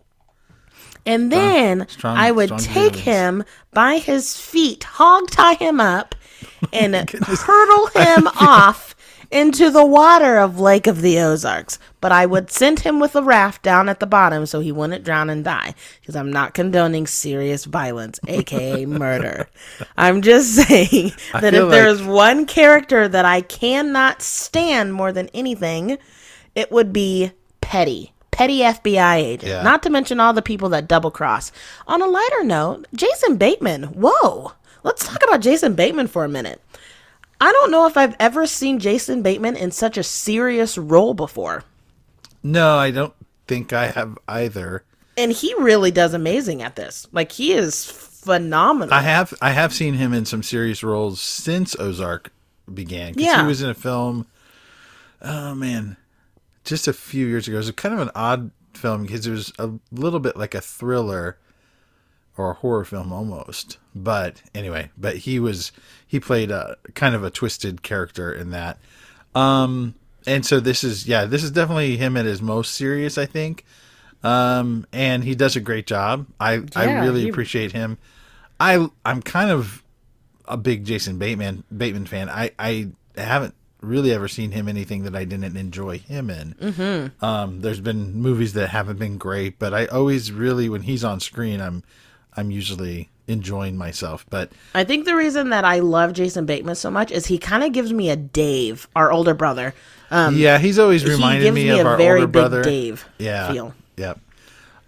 And 1.05 1.31
then 1.31 1.87
strong- 1.87 2.17
I 2.17 2.31
would 2.31 2.57
take 2.59 2.95
feelings. 2.95 2.99
him 2.99 3.43
by 3.73 3.97
his 3.97 4.37
feet, 4.39 4.83
hog 4.83 5.31
tie 5.31 5.55
him 5.55 5.79
up, 5.79 6.13
and 6.73 6.95
hurtle 6.95 7.87
him 7.87 8.27
off 8.39 8.95
into 9.31 9.69
the 9.69 9.85
water 9.85 10.37
of 10.37 10.59
Lake 10.59 10.87
of 10.87 11.01
the 11.01 11.19
Ozarks. 11.19 11.79
But 12.01 12.11
I 12.11 12.25
would 12.25 12.51
send 12.51 12.81
him 12.81 12.99
with 12.99 13.15
a 13.15 13.21
raft 13.23 13.61
down 13.61 13.87
at 13.89 13.99
the 13.99 14.05
bottom 14.05 14.45
so 14.45 14.59
he 14.59 14.71
wouldn't 14.71 15.03
drown 15.05 15.29
and 15.29 15.43
die. 15.43 15.73
Because 15.99 16.15
I'm 16.15 16.31
not 16.31 16.53
condoning 16.53 17.07
serious 17.07 17.65
violence, 17.65 18.19
aka 18.27 18.85
murder. 18.87 19.47
I'm 19.97 20.21
just 20.21 20.53
saying 20.55 21.11
that 21.33 21.53
if 21.53 21.69
there 21.69 21.87
like- 21.91 22.01
is 22.01 22.03
one 22.03 22.45
character 22.45 23.07
that 23.07 23.25
I 23.25 23.41
cannot 23.41 24.21
stand 24.21 24.93
more 24.93 25.11
than 25.11 25.29
anything, 25.33 25.97
it 26.55 26.71
would 26.71 26.91
be 26.91 27.31
Petty. 27.61 28.13
Petty 28.31 28.59
FBI 28.59 29.15
agent. 29.17 29.49
Yeah. 29.49 29.61
Not 29.61 29.83
to 29.83 29.89
mention 29.89 30.19
all 30.19 30.33
the 30.33 30.41
people 30.41 30.69
that 30.69 30.87
double 30.87 31.11
cross. 31.11 31.51
On 31.87 32.01
a 32.01 32.07
lighter 32.07 32.43
note, 32.43 32.87
Jason 32.95 33.37
Bateman. 33.37 33.83
Whoa. 33.83 34.53
Let's 34.83 35.05
talk 35.05 35.21
about 35.23 35.41
Jason 35.41 35.75
Bateman 35.75 36.07
for 36.07 36.23
a 36.25 36.29
minute. 36.29 36.59
I 37.41 37.51
don't 37.51 37.71
know 37.71 37.87
if 37.87 37.97
I've 37.97 38.15
ever 38.19 38.45
seen 38.45 38.77
Jason 38.77 39.23
Bateman 39.23 39.55
in 39.57 39.71
such 39.71 39.97
a 39.97 40.03
serious 40.03 40.77
role 40.77 41.15
before. 41.15 41.63
No, 42.43 42.77
I 42.77 42.91
don't 42.91 43.15
think 43.47 43.73
I 43.73 43.87
have 43.87 44.17
either. 44.27 44.83
And 45.17 45.31
he 45.31 45.53
really 45.55 45.89
does 45.89 46.13
amazing 46.13 46.61
at 46.61 46.75
this. 46.75 47.07
Like 47.11 47.31
he 47.31 47.53
is 47.53 47.85
phenomenal. 47.85 48.93
I 48.93 49.01
have 49.01 49.33
I 49.41 49.51
have 49.51 49.73
seen 49.73 49.95
him 49.95 50.13
in 50.13 50.25
some 50.25 50.43
serious 50.43 50.83
roles 50.83 51.19
since 51.19 51.75
Ozark 51.79 52.31
began. 52.71 53.15
Yeah. 53.17 53.41
he 53.41 53.47
was 53.47 53.61
in 53.63 53.69
a 53.69 53.75
film. 53.75 54.27
Oh 55.21 55.55
man, 55.55 55.97
just 56.63 56.87
a 56.87 56.93
few 56.93 57.25
years 57.25 57.47
ago. 57.47 57.55
It 57.55 57.59
was 57.59 57.71
kind 57.71 57.93
of 57.95 58.01
an 58.01 58.11
odd 58.15 58.51
film 58.73 59.03
because 59.03 59.25
it 59.25 59.31
was 59.31 59.51
a 59.57 59.71
little 59.91 60.19
bit 60.19 60.37
like 60.37 60.55
a 60.55 60.61
thriller 60.61 61.37
or 62.37 62.51
a 62.51 62.55
horror 62.55 62.85
film 62.85 63.11
almost. 63.11 63.77
But 63.93 64.41
anyway, 64.55 64.89
but 64.97 65.17
he 65.17 65.39
was 65.39 65.71
he 66.05 66.19
played 66.19 66.51
a 66.51 66.77
kind 66.95 67.15
of 67.15 67.23
a 67.23 67.29
twisted 67.29 67.81
character 67.83 68.31
in 68.33 68.51
that. 68.51 68.77
Um, 69.35 69.95
and 70.25 70.45
so 70.45 70.59
this 70.59 70.83
is 70.83 71.07
yeah, 71.07 71.25
this 71.25 71.43
is 71.43 71.51
definitely 71.51 71.97
him 71.97 72.17
at 72.17 72.25
his 72.25 72.41
most 72.41 72.73
serious, 72.73 73.17
I 73.17 73.25
think. 73.25 73.65
Um, 74.23 74.85
and 74.93 75.23
he 75.23 75.35
does 75.35 75.55
a 75.55 75.59
great 75.59 75.87
job. 75.87 76.27
I 76.39 76.61
I 76.75 77.01
really 77.01 77.23
he- 77.23 77.29
appreciate 77.29 77.71
him. 77.71 77.97
I 78.59 78.87
I'm 79.05 79.21
kind 79.21 79.49
of 79.49 79.83
a 80.45 80.57
big 80.57 80.85
Jason 80.85 81.17
Bateman 81.17 81.63
Bateman 81.75 82.05
fan. 82.05 82.29
I 82.29 82.51
I 82.59 82.89
haven't 83.15 83.55
really 83.81 84.13
ever 84.13 84.27
seen 84.27 84.51
him 84.51 84.67
anything 84.67 85.03
that 85.03 85.15
I 85.15 85.25
didn't 85.25 85.57
enjoy 85.57 85.97
him 85.97 86.29
in. 86.29 86.53
Mm-hmm. 86.53 87.25
Um, 87.25 87.61
there's 87.61 87.81
been 87.81 88.13
movies 88.13 88.53
that 88.53 88.69
haven't 88.69 88.99
been 88.99 89.17
great, 89.17 89.57
but 89.57 89.73
I 89.73 89.87
always 89.87 90.31
really 90.31 90.69
when 90.69 90.83
he's 90.83 91.03
on 91.03 91.19
screen, 91.19 91.59
I'm 91.59 91.83
I'm 92.37 92.51
usually 92.51 93.09
enjoying 93.27 93.77
myself. 93.77 94.25
But 94.29 94.51
I 94.73 94.83
think 94.83 95.05
the 95.05 95.15
reason 95.15 95.49
that 95.49 95.63
I 95.65 95.79
love 95.79 96.13
Jason 96.13 96.45
Bateman 96.45 96.75
so 96.75 96.91
much 96.91 97.11
is 97.11 97.25
he 97.27 97.37
kind 97.37 97.63
of 97.63 97.71
gives 97.71 97.93
me 97.93 98.09
a 98.09 98.15
Dave, 98.15 98.87
our 98.95 99.11
older 99.11 99.33
brother. 99.33 99.73
Um, 100.09 100.35
yeah, 100.37 100.57
he's 100.57 100.77
always 100.79 101.05
reminded 101.05 101.53
me, 101.53 101.65
me 101.65 101.69
of 101.69 101.85
a 101.85 101.89
our 101.89 101.97
very 101.97 102.21
older 102.21 102.27
big 102.27 102.33
brother. 102.33 102.63
Dave 102.63 103.05
yeah, 103.17 103.51
feel. 103.51 103.73
Yep. 103.97 104.19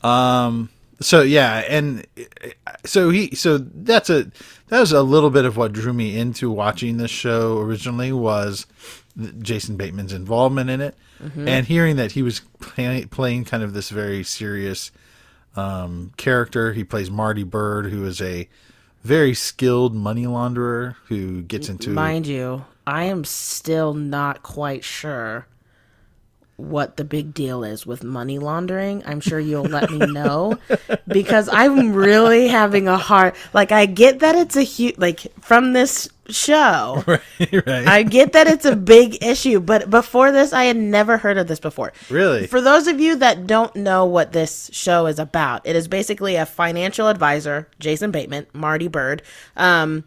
Um. 0.03 0.69
So 0.99 1.21
yeah, 1.21 1.63
and 1.67 2.05
so 2.85 3.09
he 3.09 3.35
so 3.35 3.57
that's 3.57 4.09
a 4.09 4.31
that 4.69 4.79
was 4.79 4.91
a 4.91 5.03
little 5.03 5.29
bit 5.29 5.43
of 5.45 5.57
what 5.57 5.73
drew 5.73 5.91
me 5.93 6.17
into 6.17 6.49
watching 6.49 6.97
this 6.97 7.11
show 7.11 7.57
originally 7.59 8.11
was 8.13 8.65
Jason 9.41 9.75
Bateman's 9.75 10.13
involvement 10.13 10.69
in 10.69 10.81
it, 10.81 10.95
Mm-hmm. 11.23 11.47
and 11.47 11.67
hearing 11.67 11.95
that 11.95 12.11
he 12.13 12.21
was 12.21 12.41
play, 12.59 13.05
playing 13.05 13.45
kind 13.45 13.63
of 13.63 13.73
this 13.73 13.89
very 13.89 14.23
serious 14.23 14.91
um, 15.55 16.11
character. 16.17 16.73
He 16.73 16.83
plays 16.83 17.09
Marty 17.09 17.43
Byrde, 17.43 17.89
who 17.89 18.05
is 18.05 18.21
a 18.21 18.47
very 19.03 19.33
skilled 19.33 19.93
money 19.93 20.25
launderer 20.25 20.95
who 21.07 21.43
gets 21.43 21.69
into 21.69 21.89
Mind 21.89 22.25
you, 22.25 22.65
I 22.87 23.05
am 23.05 23.23
still 23.25 23.93
not 23.93 24.43
quite 24.43 24.83
sure 24.83 25.47
what 26.55 26.97
the 26.97 27.03
big 27.03 27.33
deal 27.33 27.63
is 27.63 27.85
with 27.85 28.03
money 28.03 28.37
laundering, 28.37 29.03
I'm 29.05 29.19
sure 29.19 29.39
you'll 29.39 29.63
let 29.63 29.89
me 29.89 29.97
know 29.97 30.59
because 31.07 31.49
I'm 31.49 31.93
really 31.93 32.47
having 32.47 32.87
a 32.87 32.97
hard 32.97 33.35
like 33.53 33.71
I 33.71 33.85
get 33.85 34.19
that 34.19 34.35
it's 34.35 34.55
a 34.55 34.61
huge 34.61 34.97
like 34.97 35.21
from 35.41 35.73
this 35.73 36.09
show. 36.29 37.03
right. 37.07 37.87
I 37.87 38.03
get 38.03 38.33
that 38.33 38.47
it's 38.47 38.65
a 38.65 38.75
big 38.75 39.23
issue, 39.23 39.59
but 39.59 39.89
before 39.89 40.31
this 40.31 40.53
I 40.53 40.65
had 40.65 40.77
never 40.77 41.17
heard 41.17 41.37
of 41.37 41.47
this 41.47 41.59
before. 41.59 41.91
Really? 42.09 42.45
For 42.45 42.61
those 42.61 42.87
of 42.87 42.99
you 42.99 43.15
that 43.17 43.47
don't 43.47 43.75
know 43.75 44.05
what 44.05 44.31
this 44.31 44.69
show 44.71 45.07
is 45.07 45.17
about, 45.17 45.65
it 45.65 45.75
is 45.75 45.87
basically 45.87 46.35
a 46.35 46.45
financial 46.45 47.07
advisor, 47.07 47.67
Jason 47.79 48.11
Bateman, 48.11 48.45
Marty 48.53 48.87
Byrde, 48.87 49.21
um, 49.57 50.03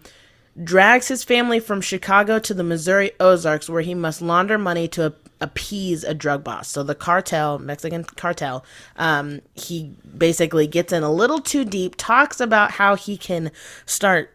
drags 0.62 1.09
his 1.09 1.24
family 1.24 1.61
from 1.61 1.80
Chicago 1.80 2.38
to 2.38 2.55
the 2.55 2.64
Missouri 2.64 3.11
Ozarks 3.20 3.68
where 3.68 3.82
he 3.82 3.94
must 3.94 4.22
launder 4.22 4.57
money 4.59 4.88
to 4.88 5.12
appease 5.41 6.03
a 6.05 6.14
drug 6.14 6.43
boss. 6.43 6.68
So 6.68 6.82
the 6.82 6.95
cartel, 6.95 7.59
Mexican 7.59 8.05
cartel, 8.05 8.64
um, 8.97 9.41
he 9.55 9.93
basically 10.16 10.66
gets 10.66 10.93
in 10.93 11.03
a 11.03 11.12
little 11.12 11.41
too 11.41 11.64
deep, 11.64 11.95
talks 11.97 12.41
about 12.41 12.72
how 12.72 12.95
he 12.97 13.16
can 13.16 13.51
start 13.84 14.30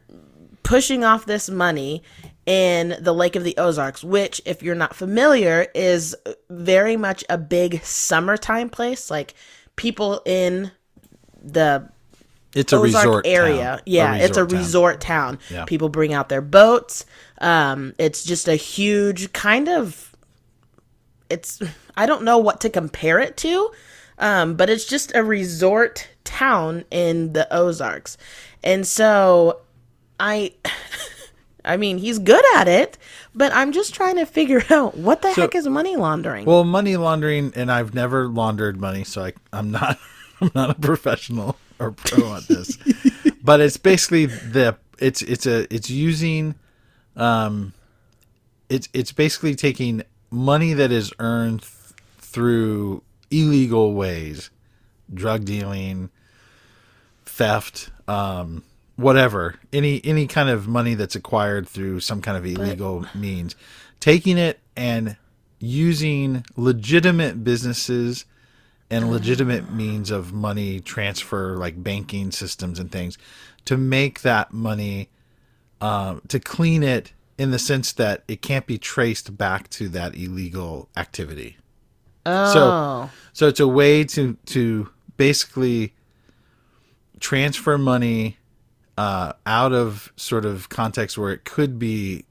pushing 0.63 1.03
off 1.03 1.25
this 1.25 1.49
money 1.49 2.03
in 2.45 2.95
the 2.99 3.13
Lake 3.13 3.35
of 3.35 3.43
the 3.43 3.55
Ozarks, 3.57 4.03
which, 4.03 4.41
if 4.45 4.61
you're 4.61 4.75
not 4.75 4.95
familiar, 4.95 5.67
is 5.73 6.15
very 6.49 6.97
much 6.97 7.23
a 7.29 7.37
big 7.37 7.83
summertime 7.83 8.69
place. 8.69 9.09
Like 9.09 9.33
people 9.75 10.21
in 10.25 10.71
the 11.43 11.89
It's 12.55 12.73
a 12.73 12.77
Ozark 12.77 13.05
resort 13.05 13.27
area. 13.27 13.63
town. 13.63 13.79
Yeah, 13.85 14.15
it's 14.15 14.37
a 14.37 14.45
town. 14.45 14.57
resort 14.57 15.01
town. 15.01 15.39
Yeah. 15.49 15.65
People 15.65 15.89
bring 15.89 16.13
out 16.13 16.29
their 16.29 16.41
boats. 16.41 17.05
Um, 17.39 17.93
it's 17.97 18.23
just 18.23 18.47
a 18.47 18.55
huge 18.55 19.33
kind 19.33 19.67
of. 19.67 20.10
It's 21.31 21.61
I 21.95 22.05
don't 22.05 22.23
know 22.23 22.37
what 22.37 22.61
to 22.61 22.69
compare 22.69 23.19
it 23.19 23.37
to, 23.37 23.71
um, 24.19 24.55
but 24.55 24.69
it's 24.69 24.85
just 24.85 25.15
a 25.15 25.23
resort 25.23 26.07
town 26.23 26.83
in 26.91 27.33
the 27.33 27.51
Ozarks, 27.53 28.17
and 28.63 28.85
so 28.85 29.61
I. 30.19 30.53
I 31.63 31.77
mean, 31.77 31.99
he's 31.99 32.17
good 32.17 32.43
at 32.55 32.67
it, 32.67 32.97
but 33.35 33.53
I'm 33.53 33.71
just 33.71 33.93
trying 33.93 34.15
to 34.15 34.25
figure 34.25 34.63
out 34.71 34.97
what 34.97 35.21
the 35.21 35.31
So- 35.33 35.41
heck 35.43 35.53
is 35.53 35.67
money 35.67 35.95
laundering. 35.95 36.43
Well, 36.45 36.63
money 36.63 36.97
laundering, 36.97 37.53
and 37.55 37.71
I've 37.71 37.93
never 37.93 38.27
laundered 38.27 38.81
money, 38.81 39.03
so 39.03 39.25
I, 39.25 39.33
I'm 39.53 39.69
not, 39.69 39.99
I'm 40.41 40.49
not 40.55 40.71
a 40.71 40.73
professional 40.73 41.57
or 41.77 41.91
pro 41.91 42.33
at 42.37 42.47
this. 42.47 42.79
but 43.43 43.61
it's 43.61 43.77
basically 43.77 44.25
the, 44.25 44.75
it's 44.97 45.21
it's 45.21 45.45
a 45.45 45.71
it's 45.71 45.87
using, 45.87 46.55
um, 47.15 47.73
it's 48.67 48.89
it's 48.93 49.11
basically 49.11 49.53
taking 49.53 50.01
money 50.31 50.73
that 50.73 50.91
is 50.91 51.13
earned 51.19 51.61
th- 51.61 51.71
through 52.19 53.03
illegal 53.29 53.93
ways, 53.93 54.49
drug 55.13 55.45
dealing, 55.45 56.09
theft, 57.25 57.91
um, 58.07 58.63
whatever, 58.95 59.55
any 59.73 60.01
any 60.03 60.27
kind 60.27 60.49
of 60.49 60.67
money 60.67 60.95
that's 60.95 61.15
acquired 61.15 61.67
through 61.67 61.99
some 61.99 62.21
kind 62.21 62.37
of 62.37 62.45
illegal 62.45 63.05
means, 63.13 63.55
taking 63.99 64.37
it 64.37 64.59
and 64.75 65.17
using 65.59 66.43
legitimate 66.55 67.43
businesses 67.43 68.25
and 68.89 69.09
legitimate 69.09 69.71
means 69.71 70.11
of 70.11 70.33
money 70.33 70.79
transfer, 70.79 71.55
like 71.55 71.81
banking 71.81 72.31
systems 72.31 72.77
and 72.77 72.91
things, 72.91 73.17
to 73.63 73.77
make 73.77 74.21
that 74.21 74.51
money, 74.51 75.09
um, 75.79 76.21
to 76.27 76.39
clean 76.39 76.83
it 76.83 77.13
in 77.41 77.49
the 77.49 77.57
sense 77.57 77.91
that 77.93 78.23
it 78.27 78.43
can't 78.43 78.67
be 78.67 78.77
traced 78.77 79.35
back 79.35 79.67
to 79.67 79.89
that 79.89 80.13
illegal 80.15 80.87
activity. 80.95 81.57
oh, 82.23 82.53
So, 82.53 83.09
so 83.33 83.47
it's 83.47 83.59
a 83.59 83.67
way 83.67 84.03
to 84.03 84.37
to 84.45 84.89
basically 85.17 85.95
transfer 87.19 87.79
money 87.79 88.37
uh, 88.95 89.33
out 89.47 89.73
of 89.73 90.13
sort 90.17 90.45
of 90.45 90.69
context 90.69 91.17
where 91.17 91.31
it 91.31 91.43
could 91.43 91.79
be, 91.79 92.25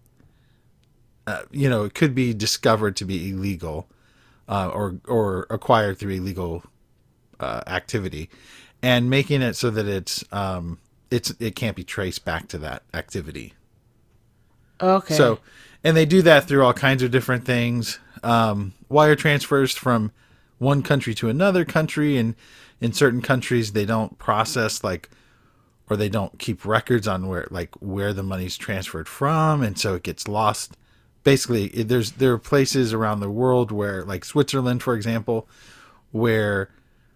uh, 1.27 1.43
you 1.51 1.69
know, 1.69 1.83
it 1.83 1.95
could 1.95 2.15
be 2.15 2.33
discovered 2.33 2.95
to 2.95 3.05
be 3.05 3.31
illegal, 3.31 3.89
uh, 4.49 4.71
or 4.73 5.01
or 5.09 5.49
acquired 5.51 5.99
through 5.99 6.13
illegal 6.13 6.63
uh, 7.41 7.63
activity, 7.67 8.31
and 8.81 9.11
making 9.11 9.43
it 9.43 9.55
so 9.55 9.71
that 9.71 9.89
it's 9.89 10.25
um, 10.31 10.79
it's 11.11 11.35
it 11.41 11.57
can't 11.57 11.75
be 11.75 11.83
traced 11.83 12.25
back 12.25 12.47
to 12.47 12.59
that 12.59 12.85
activity. 12.95 13.55
Okay. 14.81 15.15
So, 15.15 15.41
and 15.85 15.97
they 15.97 16.07
do 16.07 16.23
that 16.23 16.47
through 16.47 16.65
all 16.65 16.73
kinds 16.73 17.03
of 17.03 17.11
different 17.11 17.45
things. 17.45 17.99
Um, 18.23 18.75
wire 18.89 19.17
transfers 19.17 19.75
from 19.75 20.13
one 20.59 20.83
country 20.83 21.15
to 21.15 21.29
another 21.29 21.65
country, 21.65 22.17
and 22.17 22.35
in 22.81 22.93
certain 22.93 23.23
countries 23.23 23.73
they 23.73 23.85
don't 23.85 24.19
process 24.19 24.85
like, 24.85 25.09
or 25.89 25.97
they 25.97 26.09
don't 26.09 26.39
keep 26.39 26.65
records 26.65 27.09
on 27.09 27.27
where 27.27 27.49
like 27.51 27.75
where 27.77 28.13
the 28.13 28.23
money's 28.23 28.57
transferred 28.57 29.09
from, 29.09 29.63
and 29.63 29.79
so 29.79 29.95
it 29.95 30.03
gets 30.03 30.29
lost. 30.29 30.77
Basically, 31.23 31.69
there's 31.69 32.13
there 32.13 32.33
are 32.33 32.39
places 32.39 32.93
around 32.93 33.21
the 33.21 33.31
world 33.31 33.73
where, 33.73 34.05
like 34.05 34.25
Switzerland, 34.25 34.83
for 34.83 34.95
example, 34.95 35.49
where 36.13 36.71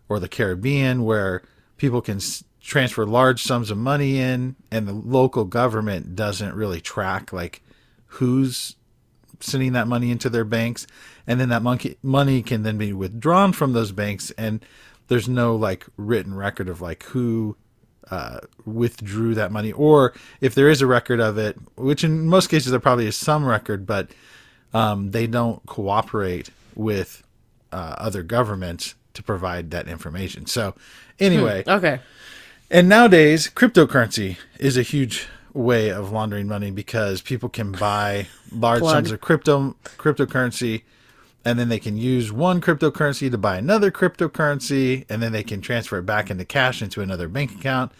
or 0.08 0.20
the 0.20 0.28
Caribbean 0.28 1.04
where 1.04 1.42
people 1.76 2.00
can 2.00 2.20
transfer 2.64 3.04
large 3.04 3.42
sums 3.42 3.70
of 3.70 3.76
money 3.76 4.18
in 4.18 4.56
and 4.70 4.88
the 4.88 4.92
local 4.92 5.44
government 5.44 6.16
doesn't 6.16 6.54
really 6.54 6.80
track 6.80 7.32
like 7.32 7.62
who's 8.06 8.76
sending 9.38 9.74
that 9.74 9.86
money 9.86 10.10
into 10.10 10.30
their 10.30 10.44
banks. 10.44 10.86
And 11.26 11.38
then 11.38 11.50
that 11.50 11.62
monkey 11.62 11.98
money 12.02 12.42
can 12.42 12.62
then 12.62 12.78
be 12.78 12.92
withdrawn 12.92 13.52
from 13.52 13.74
those 13.74 13.92
banks 13.92 14.30
and 14.38 14.64
there's 15.08 15.28
no 15.28 15.54
like 15.54 15.84
written 15.98 16.34
record 16.34 16.70
of 16.70 16.80
like 16.80 17.02
who 17.04 17.56
uh, 18.10 18.40
withdrew 18.64 19.34
that 19.34 19.52
money. 19.52 19.72
Or 19.72 20.14
if 20.40 20.54
there 20.54 20.70
is 20.70 20.80
a 20.80 20.86
record 20.86 21.20
of 21.20 21.36
it 21.36 21.58
which 21.76 22.02
in 22.02 22.26
most 22.26 22.46
cases 22.46 22.70
there 22.70 22.80
probably 22.80 23.06
is 23.06 23.16
some 23.16 23.44
record 23.44 23.84
but 23.84 24.10
um, 24.72 25.10
they 25.10 25.26
don't 25.26 25.64
cooperate 25.66 26.48
with 26.74 27.22
uh, 27.72 27.94
other 27.98 28.22
governments 28.22 28.94
to 29.12 29.22
provide 29.22 29.70
that 29.72 29.86
information. 29.86 30.46
So 30.46 30.74
anyway. 31.20 31.62
Okay. 31.68 32.00
And 32.74 32.88
nowadays, 32.88 33.48
cryptocurrency 33.54 34.36
is 34.58 34.76
a 34.76 34.82
huge 34.82 35.28
way 35.52 35.90
of 35.90 36.10
laundering 36.10 36.48
money 36.48 36.72
because 36.72 37.22
people 37.22 37.48
can 37.48 37.70
buy 37.70 38.26
large 38.50 38.80
Plug. 38.80 38.94
sums 38.94 39.12
of 39.12 39.20
crypto 39.20 39.76
cryptocurrency 39.84 40.82
and 41.44 41.56
then 41.56 41.68
they 41.68 41.78
can 41.78 41.96
use 41.96 42.32
one 42.32 42.60
cryptocurrency 42.60 43.30
to 43.30 43.38
buy 43.38 43.58
another 43.58 43.92
cryptocurrency 43.92 45.04
and 45.08 45.22
then 45.22 45.30
they 45.30 45.44
can 45.44 45.60
transfer 45.60 45.98
it 45.98 46.02
back 46.02 46.32
into 46.32 46.44
cash 46.44 46.82
into 46.82 47.00
another 47.00 47.28
bank 47.28 47.52
account 47.52 47.92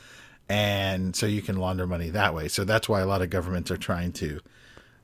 and 0.48 1.14
so 1.14 1.24
you 1.26 1.40
can 1.40 1.56
launder 1.56 1.86
money 1.86 2.10
that 2.10 2.34
way. 2.34 2.48
So 2.48 2.64
that's 2.64 2.88
why 2.88 3.00
a 3.00 3.06
lot 3.06 3.22
of 3.22 3.30
governments 3.30 3.70
are 3.70 3.76
trying 3.76 4.10
to 4.14 4.40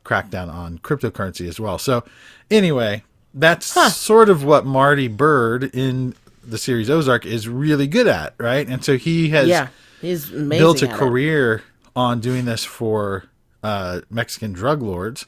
crack 0.02 0.30
down 0.30 0.50
on 0.50 0.78
cryptocurrency 0.78 1.46
as 1.46 1.60
well. 1.60 1.78
So 1.78 2.02
anyway, 2.50 3.04
that's 3.32 3.66
sort 3.94 4.30
of 4.30 4.42
what 4.42 4.66
Marty 4.66 5.08
Byrde 5.08 5.72
in 5.72 6.16
the 6.42 6.58
series 6.58 6.88
Ozark 6.90 7.26
is 7.26 7.48
really 7.48 7.86
good 7.86 8.06
at, 8.06 8.34
right? 8.38 8.66
And 8.68 8.84
so 8.84 8.96
he 8.96 9.30
has 9.30 9.48
Yeah, 9.48 9.68
he's 10.00 10.30
built 10.30 10.82
a 10.82 10.88
at 10.88 10.94
it. 10.94 10.98
career 10.98 11.62
on 11.94 12.20
doing 12.20 12.44
this 12.44 12.64
for 12.64 13.24
uh, 13.62 14.00
Mexican 14.10 14.52
drug 14.52 14.82
lords, 14.82 15.26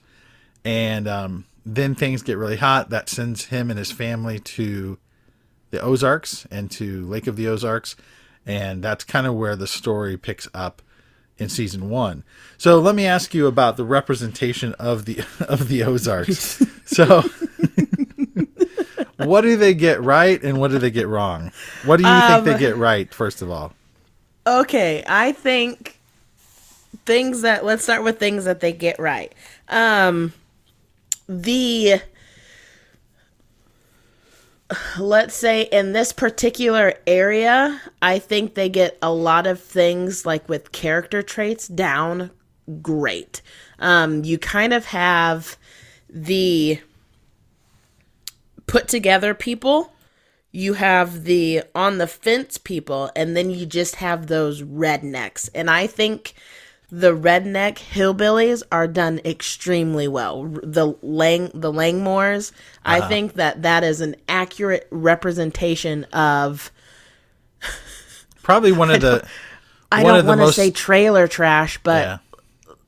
and 0.65 1.07
um, 1.09 1.45
then 1.67 1.95
things 1.95 2.23
get 2.23 2.39
really 2.39 2.57
hot. 2.57 2.91
That 2.91 3.09
sends 3.09 3.47
him 3.47 3.71
and 3.71 3.79
his 3.79 3.93
family 3.93 4.39
to 4.39 4.99
the 5.71 5.81
Ozarks 5.81 6.47
and 6.51 6.71
to 6.73 7.05
Lake 7.07 7.27
of 7.27 7.37
the 7.37 7.49
Ozarks, 7.49 7.97
and 8.47 8.83
that's 8.83 9.05
kind 9.05 9.27
of 9.27 9.35
where 9.35 9.57
the 9.57 9.67
story 9.67 10.17
picks 10.17 10.49
up 10.55 10.83
in 11.39 11.49
season 11.49 11.91
one. 11.91 12.25
So 12.59 12.79
let 12.79 12.95
me 12.95 13.07
ask 13.07 13.35
you 13.35 13.47
about 13.47 13.77
the 13.77 13.85
representation 13.85 14.75
of 14.75 15.05
the 15.05 15.25
of 15.41 15.69
the 15.69 15.83
Ozarks. 15.83 16.63
so. 16.85 17.23
what 19.17 19.43
do 19.43 19.57
they 19.57 19.75
get 19.75 20.03
right 20.03 20.43
and 20.43 20.61
what 20.61 20.71
do 20.71 20.79
they 20.79 20.91
get 20.91 21.09
wrong? 21.09 21.53
What 21.83 21.99
do 21.99 22.05
you 22.05 22.23
think 22.23 22.45
they 22.45 22.55
Um, 22.55 22.57
get 22.57 22.77
right, 22.77 23.13
first 23.13 23.43
of 23.43 23.51
all? 23.51 23.73
Okay, 24.47 25.05
I 25.07 25.33
think 25.33 25.99
things 27.07 27.43
that 27.43 27.65
let's 27.65 27.83
start 27.83 28.05
with 28.05 28.19
things 28.19 28.45
that 28.45 28.61
they 28.61 28.73
get 28.73 28.99
right. 28.99 29.33
Um 29.69 30.33
the 31.29 32.01
let's 34.99 35.35
say 35.35 35.63
in 35.63 35.93
this 35.93 36.13
particular 36.13 36.95
area, 37.07 37.81
I 38.01 38.19
think 38.19 38.55
they 38.55 38.69
get 38.69 38.99
a 39.03 39.13
lot 39.13 39.47
of 39.47 39.61
things 39.61 40.25
like 40.25 40.49
with 40.49 40.73
character 40.73 41.23
traits 41.23 41.69
down 41.69 42.31
great. 42.81 43.43
Um 43.79 44.25
you 44.25 44.39
kind 44.39 44.73
of 44.73 44.87
have 44.87 45.57
the 46.09 46.81
put 48.67 48.89
together 48.89 49.35
people 49.35 49.93
you 50.51 50.75
have 50.75 51.25
the 51.25 51.63
on 51.75 51.99
the 51.99 52.07
fence 52.07 52.59
people 52.59 53.11
and 53.17 53.37
then 53.37 53.51
you 53.51 53.65
just 53.67 53.97
have 53.97 54.27
those 54.27 54.63
rednecks 54.63 55.49
and 55.55 55.71
i 55.71 55.87
think 55.87 56.35
the 56.95 57.15
redneck 57.17 57.77
hillbillies 57.79 58.63
are 58.71 58.87
done 58.87 59.19
extremely 59.25 60.07
well. 60.07 60.45
The 60.63 60.95
Lang 61.01 61.51
the 61.55 61.73
Langmores, 61.73 62.53
I 62.85 62.99
Uh-huh. 62.99 63.09
think 63.09 63.33
that 63.37 63.63
that 63.63 63.83
is 63.83 64.03
an 64.03 64.15
accurate 64.29 64.89
representation 64.91 66.05
of. 66.13 66.71
Probably 68.43 68.73
one 68.73 68.91
of 68.91 69.01
the. 69.01 69.27
I 69.91 70.03
don't 70.03 70.27
want 70.27 70.39
to 70.41 70.45
most- 70.45 70.57
say 70.57 70.71
trailer 70.71 71.27
trash, 71.27 71.79
but 71.83 72.03
Yeah. 72.03 72.19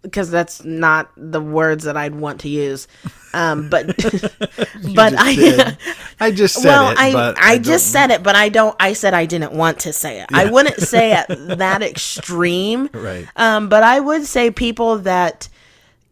Because 0.04 0.30
that's 0.30 0.62
not 0.64 1.10
the 1.16 1.40
words 1.40 1.82
that 1.84 1.96
I'd 1.96 2.14
want 2.14 2.42
to 2.42 2.48
use. 2.48 2.86
Um, 3.32 3.68
but 3.68 3.86
but 4.94 5.14
I 5.18 5.34
did. 5.34 5.78
I 6.20 6.30
just 6.30 6.54
said 6.54 6.68
well 6.68 6.90
it. 6.92 6.98
I 6.98 7.12
but 7.12 7.36
I, 7.40 7.54
don't- 7.56 7.64
just 7.64 7.90
said 7.90 8.12
it, 8.12 8.22
but 8.22 8.36
I 8.36 8.48
don't. 8.48 8.76
I 8.78 8.92
said 8.92 9.12
I 9.14 9.26
didn't 9.26 9.52
want 9.52 9.80
to 9.80 9.92
say 9.92 10.20
it. 10.20 10.28
I 10.32 10.48
wouldn't 10.50 10.78
say 10.80 11.18
it 11.18 11.26
that 11.58 11.82
extreme. 11.82 12.88
Right. 12.92 13.26
Um, 13.34 13.68
but 13.68 13.82
I 13.82 13.98
would 13.98 14.24
say 14.24 14.50
people 14.52 14.98
that 14.98 15.48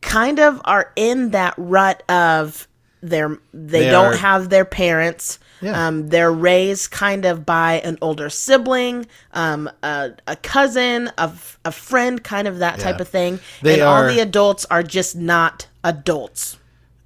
kind 0.01 0.40
of 0.40 0.61
are 0.64 0.90
in 0.97 1.30
that 1.30 1.55
rut 1.57 2.03
of 2.11 2.66
their 3.03 3.38
they, 3.55 3.82
They 3.84 3.90
don't 3.90 4.14
are- 4.14 4.16
have 4.16 4.49
their 4.49 4.64
parents. 4.64 5.38
Yeah. 5.63 5.87
Um, 5.87 6.09
they're 6.09 6.33
raised 6.33 6.91
kind 6.91 7.25
of 7.25 7.47
by 7.47 7.75
an 7.85 7.97
older 8.03 8.29
sibling, 8.29 9.07
um, 9.33 9.71
a, 9.83 10.11
a 10.27 10.37
cousin, 10.37 11.07
a, 11.17 11.23
f- 11.31 11.59
a 11.65 11.71
friend, 11.73 12.23
kind 12.23 12.49
of 12.49 12.59
that 12.59 12.81
type 12.81 12.99
of 13.01 13.07
thing. 13.09 13.39
They 13.63 13.75
and 13.75 13.83
all 13.83 14.07
the 14.09 14.19
adults 14.21 14.65
are 14.67 14.83
just 14.83 15.15
not 15.17 15.69
adults. 15.85 16.59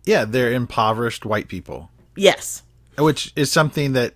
Yeah, 0.04 0.24
they're 0.24 0.52
impoverished 0.52 1.26
white 1.26 1.48
people, 1.48 1.90
Yes. 2.16 2.62
which 2.98 3.32
is 3.36 3.52
something 3.52 3.92
that 3.92 4.14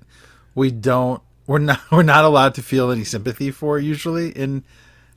we 0.54 0.70
don't. 0.70 1.20
We're 1.46 1.58
not. 1.58 1.80
We're 1.92 2.02
not 2.02 2.24
allowed 2.24 2.54
to 2.54 2.62
feel 2.62 2.90
any 2.90 3.04
sympathy 3.04 3.50
for 3.50 3.78
usually 3.78 4.30
in 4.30 4.64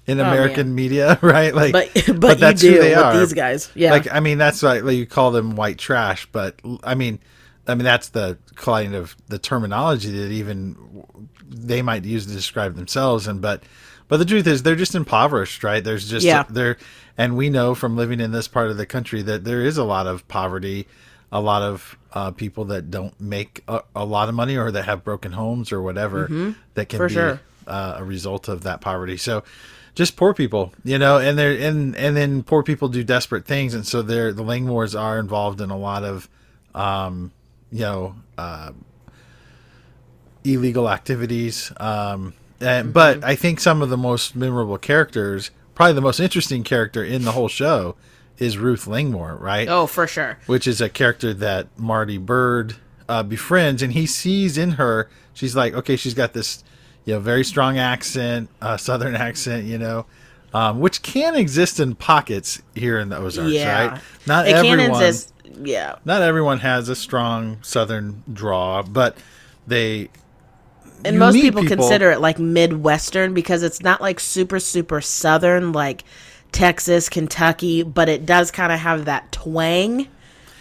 in 0.05 0.19
American 0.19 0.75
media, 0.75 1.17
right? 1.21 1.53
Like, 1.55 1.73
Oh, 1.75 2.13
But 2.13 2.39
but, 2.39 2.61
you 2.61 2.71
do 2.81 2.95
with 2.95 3.19
these 3.19 3.33
guys. 3.33 3.71
Yeah. 3.75 3.91
Like, 3.91 4.11
I 4.11 4.19
mean, 4.19 4.37
that's 4.37 4.61
like, 4.63 4.83
like 4.83 4.97
you 4.97 5.05
call 5.05 5.31
them 5.31 5.55
white 5.55 5.77
trash, 5.77 6.27
but 6.31 6.59
I 6.83 6.95
mean, 6.95 7.19
I 7.67 7.75
mean 7.75 7.85
that's 7.85 8.09
the 8.09 8.37
kind 8.55 8.93
of 8.95 9.15
the 9.29 9.39
terminology 9.39 10.11
that 10.11 10.31
even 10.31 10.75
they 11.47 11.81
might 11.81 12.03
use 12.05 12.25
to 12.25 12.33
describe 12.33 12.75
themselves. 12.75 13.27
And 13.27 13.41
but 13.41 13.63
but 14.07 14.17
the 14.17 14.25
truth 14.25 14.47
is, 14.47 14.63
they're 14.63 14.75
just 14.75 14.95
impoverished, 14.95 15.63
right? 15.63 15.83
There's 15.83 16.09
just 16.09 16.25
Yeah. 16.25 16.43
there, 16.49 16.77
and 17.17 17.37
we 17.37 17.49
know 17.49 17.73
from 17.73 17.95
living 17.95 18.19
in 18.19 18.31
this 18.31 18.47
part 18.47 18.69
of 18.69 18.77
the 18.77 18.85
country 18.85 19.21
that 19.21 19.43
there 19.45 19.61
is 19.61 19.77
a 19.77 19.83
lot 19.83 20.07
of 20.07 20.27
poverty, 20.27 20.87
a 21.31 21.39
lot 21.39 21.61
of 21.61 21.97
uh, 22.13 22.31
people 22.31 22.65
that 22.65 22.91
don't 22.91 23.19
make 23.19 23.63
a, 23.67 23.81
a 23.95 24.05
lot 24.05 24.29
of 24.29 24.35
money 24.35 24.55
or 24.57 24.71
that 24.71 24.83
have 24.85 25.03
broken 25.03 25.31
homes 25.31 25.71
or 25.71 25.81
whatever 25.81 26.27
that 26.75 26.89
can 26.89 26.97
Mm-hmm. 26.97 26.97
For 26.97 27.07
be 27.07 27.13
sure. 27.13 27.41
uh, 27.65 27.95
a 27.99 28.03
result 28.03 28.49
of 28.49 28.63
that 28.63 28.81
poverty. 28.81 29.17
So 29.17 29.43
just 29.95 30.15
poor 30.17 30.33
people, 30.33 30.73
you 30.83 30.97
know, 30.99 31.17
and 31.17 31.37
they're 31.37 31.57
and 31.67 31.95
and 31.95 32.15
then 32.17 32.43
poor 32.43 32.61
people 32.61 32.89
do 32.89 33.03
desperate 33.03 33.45
things, 33.45 33.73
and 33.73 33.87
so 33.87 34.01
they're 34.01 34.33
the 34.33 34.43
Langmores 34.43 34.99
are 34.99 35.17
involved 35.17 35.61
in 35.61 35.69
a 35.71 35.77
lot 35.77 36.03
of, 36.03 36.27
um, 36.75 37.31
you 37.73 37.79
know, 37.79 38.15
uh, 38.37 38.71
illegal 40.43 40.89
activities. 40.89 41.71
Um, 41.77 42.33
and, 42.61 42.93
But 42.93 43.23
I 43.23 43.35
think 43.35 43.59
some 43.59 43.81
of 43.81 43.89
the 43.89 43.97
most 43.97 44.35
memorable 44.35 44.77
characters, 44.77 45.51
probably 45.75 45.93
the 45.93 46.01
most 46.01 46.19
interesting 46.19 46.63
character 46.63 47.03
in 47.03 47.23
the 47.23 47.31
whole 47.31 47.47
show, 47.49 47.95
is 48.37 48.57
Ruth 48.57 48.87
Langmore, 48.87 49.35
right? 49.35 49.67
oh, 49.67 49.87
for 49.87 50.07
sure. 50.07 50.39
which 50.47 50.67
is 50.67 50.81
a 50.81 50.89
character 50.89 51.33
that 51.33 51.67
Marty 51.77 52.17
Byrde 52.17 52.75
uh, 53.09 53.23
befriends, 53.23 53.81
and 53.81 53.93
he 53.93 54.05
sees 54.05 54.57
in 54.57 54.71
her. 54.71 55.09
She's 55.33 55.55
like, 55.55 55.73
okay, 55.73 55.95
she's 55.95 56.13
got 56.13 56.33
this, 56.33 56.63
you 57.05 57.13
know, 57.13 57.19
very 57.19 57.43
strong 57.43 57.77
accent, 57.77 58.49
uh, 58.61 58.77
Southern 58.87 59.15
accent, 59.15 59.65
you 59.65 59.77
know, 59.77 60.05
um, 60.53 60.79
which 60.79 61.01
can 61.01 61.35
exist 61.35 61.79
in 61.79 61.95
pockets 61.95 62.61
here 62.75 62.99
in 62.99 63.09
the 63.09 63.17
Ozarks, 63.17 63.51
Yeah. 63.51 63.87
right? 63.89 64.01
Not 64.27 64.47
it 64.47 64.55
everyone, 64.55 64.79
can 64.79 64.91
exist. 64.91 65.32
Yeah. 65.45 65.95
not 66.05 66.21
everyone 66.21 66.59
has 66.59 66.89
a 66.89 66.95
strong 66.95 67.57
Southern 67.61 68.23
draw, 68.31 68.81
but 68.81 69.17
they. 69.67 70.09
And 71.05 71.19
most 71.19 71.33
meet 71.33 71.43
people, 71.43 71.65
consider 71.65 72.11
it 72.11 72.21
like 72.21 72.39
Midwestern 72.39 73.33
because 73.33 73.61
it's 73.61 73.81
not 73.81 73.99
like 74.01 74.19
super, 74.19 74.59
super 74.59 75.01
Southern 75.01 75.73
like 75.73 76.03
Texas, 76.53 77.09
Kentucky, 77.09 77.83
but 77.83 78.07
it 78.07 78.25
does 78.25 78.51
kind 78.51 78.71
of 78.71 78.79
have 78.79 79.05
that 79.05 79.31
twang. 79.31 80.07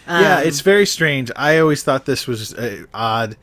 yeah, 0.09 0.39
Um, 0.39 0.47
it's 0.47 0.61
very 0.61 0.87
strange. 0.87 1.31
I 1.37 1.59
always 1.59 1.85
thought 1.85 2.07
this 2.07 2.27
was 2.27 2.55
uh, 2.55 2.87
odd, 2.93 3.37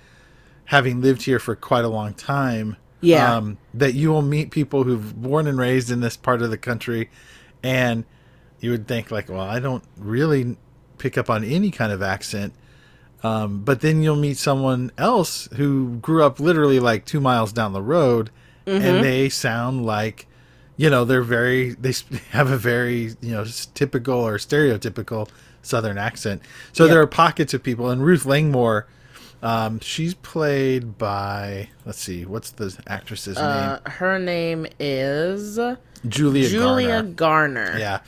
having 0.66 1.00
lived 1.02 1.22
here 1.22 1.40
for 1.40 1.56
quite 1.56 1.86
a 1.86 1.90
long 1.90 2.14
time. 2.14 2.76
Yeah. 3.02 3.34
um, 3.38 3.58
that 3.74 3.94
you 3.94 4.10
will 4.10 4.22
meet 4.22 4.52
people 4.52 4.84
who've 4.84 5.22
born 5.22 5.48
and 5.48 5.58
raised 5.58 5.90
in 5.90 6.02
this 6.02 6.18
part 6.18 6.42
of 6.42 6.50
the 6.50 6.58
country, 6.58 7.10
and 7.64 8.04
you 8.60 8.72
would 8.72 8.90
think 8.90 9.10
like, 9.10 9.30
well, 9.30 9.40
I 9.40 9.60
don't 9.60 9.86
really 9.96 10.58
pick 11.00 11.18
up 11.18 11.30
on 11.30 11.44
any 11.44 11.72
kind 11.72 11.92
of 11.92 12.02
accent. 12.04 12.54
Um, 13.24 13.62
but 13.64 13.82
then 13.82 14.02
you'll 14.02 14.16
meet 14.16 14.38
someone 14.38 14.92
else 14.98 15.50
who 15.56 15.98
grew 15.98 16.24
up 16.24 16.40
literally 16.40 16.80
like 16.80 17.06
two 17.06 17.20
miles 17.20 17.52
down 17.52 17.74
the 17.74 17.82
road, 17.82 18.30
Mm-hmm. 18.66 18.86
and 18.86 19.04
they 19.04 19.30
sound 19.30 19.84
like, 19.86 20.28
you 20.78 20.92
know, 20.92 21.04
they're 21.04 21.24
very 21.24 21.72
they 21.72 21.94
have 22.30 22.52
a 22.52 22.58
very 22.58 23.16
you 23.20 23.32
know 23.32 23.44
typical 23.74 24.16
or 24.20 24.38
stereotypical 24.38 25.28
Southern 25.64 25.98
accent. 25.98 26.44
So 26.72 26.88
there 26.88 27.02
are 27.02 27.08
pockets 27.08 27.54
of 27.56 27.64
people, 27.64 27.90
and 27.90 28.04
Ruth 28.06 28.26
Langmore, 28.28 28.86
um, 29.42 29.80
she's 29.80 30.14
played 30.14 30.98
by 31.00 31.70
let's 31.86 32.00
see, 32.00 32.26
what's 32.26 32.52
the 32.52 32.78
actress's 32.88 33.38
Uh, 33.38 33.80
her 33.86 34.20
name 34.20 34.68
is 34.80 35.58
name? 35.58 35.78
Julia. 36.08 36.48
Julia 36.48 37.02
Garner. 37.04 37.66
Garner. 37.66 37.80
Yeah, 37.80 38.00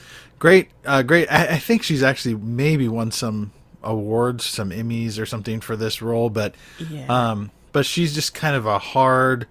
great, 0.42 0.70
uh, 0.86 1.04
great. 1.04 1.32
I, 1.32 1.46
I 1.56 1.58
think 1.60 1.84
she's 1.84 2.02
actually 2.04 2.34
maybe 2.36 2.88
won 2.88 3.12
some 3.12 3.52
awards, 3.84 4.44
some 4.44 4.72
Emmys 4.72 5.20
or 5.20 5.26
something 5.26 5.62
for 5.62 5.76
this 5.76 6.02
role, 6.02 6.30
but 6.32 6.56
Yeah. 6.90 7.06
um, 7.08 7.52
but 7.72 7.86
she's 7.86 8.14
just 8.14 8.34
kind 8.34 8.56
of 8.56 8.66
a 8.66 8.80
hard, 8.80 9.46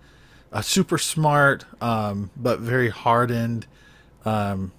a 0.52 0.62
super 0.64 0.98
smart, 0.98 1.64
um, 1.80 2.30
but 2.36 2.58
very 2.58 2.88
hardened, 2.90 3.66
um, 4.24 4.72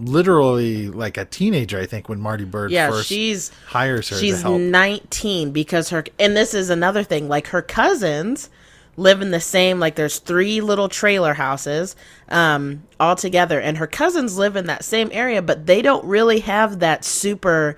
literally 0.00 0.88
like 0.88 1.16
a 1.16 1.24
teenager. 1.24 1.78
I 1.78 1.86
think 1.86 2.08
when 2.08 2.20
Marty 2.20 2.44
Byrde 2.44 2.70
Yeah, 2.70 2.90
first 2.90 3.08
she's 3.08 3.50
hires 3.68 4.08
her 4.08 4.16
she's. 4.16 4.42
19 4.44 5.52
because 5.52 5.90
her 5.90 6.04
and 6.18 6.36
this 6.36 6.54
is 6.54 6.70
another 6.70 7.04
thing 7.04 7.28
like 7.28 7.46
her 7.48 7.62
cousins 7.62 8.50
live 8.96 9.22
in 9.22 9.30
the 9.30 9.40
same 9.40 9.80
like 9.80 9.94
there's 9.94 10.18
three 10.18 10.60
little 10.60 10.88
trailer 10.88 11.34
houses 11.34 11.96
um 12.28 12.82
all 13.00 13.16
together 13.16 13.60
and 13.60 13.78
her 13.78 13.86
cousins 13.86 14.36
live 14.36 14.54
in 14.54 14.66
that 14.66 14.84
same 14.84 15.08
area 15.12 15.40
but 15.40 15.66
they 15.66 15.80
don't 15.80 16.04
really 16.04 16.40
have 16.40 16.78
that 16.80 17.04
super 17.04 17.76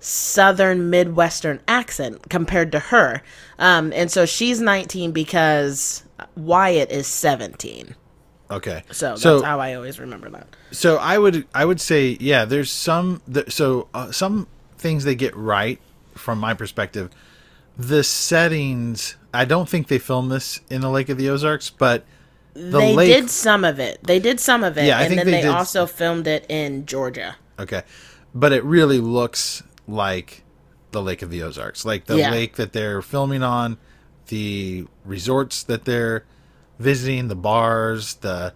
southern 0.00 0.90
midwestern 0.90 1.60
accent 1.68 2.28
compared 2.28 2.72
to 2.72 2.78
her 2.78 3.22
um 3.58 3.92
and 3.94 4.10
so 4.10 4.26
she's 4.26 4.60
19 4.60 5.12
because 5.12 6.02
Wyatt 6.36 6.90
is 6.90 7.06
17 7.06 7.94
okay, 8.50 8.82
so 8.90 9.10
that's 9.10 9.22
so 9.22 9.42
how 9.42 9.60
I 9.60 9.74
always 9.74 10.00
remember 10.00 10.28
that 10.30 10.48
So 10.70 10.96
I 10.96 11.18
would 11.18 11.46
I 11.54 11.64
would 11.64 11.80
say 11.80 12.16
yeah. 12.20 12.44
There's 12.44 12.70
some 12.70 13.22
th- 13.32 13.52
so 13.52 13.88
uh, 13.94 14.10
some 14.10 14.46
things 14.76 15.04
they 15.04 15.14
get 15.14 15.34
right 15.36 15.80
from 16.14 16.38
my 16.38 16.54
perspective. 16.54 17.10
The 17.78 18.02
settings 18.02 19.16
I 19.32 19.44
don't 19.44 19.68
think 19.68 19.86
they 19.88 19.98
filmed 19.98 20.30
this 20.32 20.60
in 20.68 20.80
the 20.80 20.90
Lake 20.90 21.08
of 21.08 21.16
the 21.18 21.28
Ozarks, 21.28 21.70
but 21.70 22.04
the 22.54 22.78
they 22.80 22.94
lake. 22.96 23.06
did 23.06 23.30
some 23.30 23.64
of 23.64 23.78
it 23.78 24.00
they 24.02 24.18
did 24.18 24.40
some 24.40 24.64
of 24.64 24.76
it 24.76 24.86
Yeah, 24.86 24.98
I 24.98 25.02
and 25.02 25.08
think 25.10 25.18
then 25.18 25.26
they 25.26 25.32
they, 25.32 25.42
did- 25.42 25.50
also 25.50 25.86
filmed 25.86 26.26
it 26.26 26.44
in 26.48 26.86
Georgia 26.86 27.36
Okay, 27.58 27.82
but 28.34 28.52
it 28.52 28.64
really 28.64 28.98
looks 28.98 29.62
like 29.86 30.42
the 30.90 31.02
Lake 31.02 31.22
of 31.22 31.30
the 31.30 31.42
Ozarks, 31.42 31.84
like 31.84 32.06
the 32.06 32.16
Yeah. 32.18 32.30
lake 32.30 32.56
that 32.56 32.72
they're 32.72 33.02
filming 33.02 33.42
on, 33.42 33.76
the 34.28 34.86
resorts 35.04 35.62
that 35.64 35.84
they're 35.84 36.24
visiting, 36.78 37.28
the 37.28 37.34
bars, 37.36 38.14
the 38.14 38.54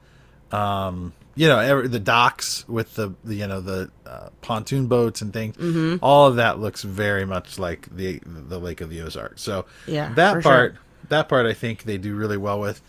um, 0.51 1.13
you 1.35 1.49
know, 1.49 1.59
every, 1.59 1.89
the 1.89 1.99
docks 2.01 2.67
with 2.69 2.95
the, 2.95 3.15
the 3.25 3.35
you 3.37 3.47
know 3.47 3.61
the 3.61 3.91
uh, 4.07 4.29
pontoon 4.43 4.87
boats 4.87 5.23
and 5.23 5.33
things. 5.33 5.57
Mm-hmm. 5.57 6.05
All 6.05 6.27
of 6.27 6.37
that 6.37 6.59
looks 6.59 6.83
very 6.83 7.25
much 7.25 7.59
like 7.59 7.89
the 7.95 8.21
the 8.25 8.59
Lake 8.61 8.81
of 8.81 8.91
the 8.91 9.01
Ozarks. 9.01 9.41
So 9.43 9.65
Yeah, 9.87 10.13
that 10.15 10.43
part 10.43 10.75
sure. 10.75 10.81
that 11.09 11.29
part 11.29 11.47
I 11.47 11.55
think 11.55 11.85
they 11.85 11.99
do 11.99 12.15
really 12.15 12.37
well 12.37 12.61
with. 12.61 12.83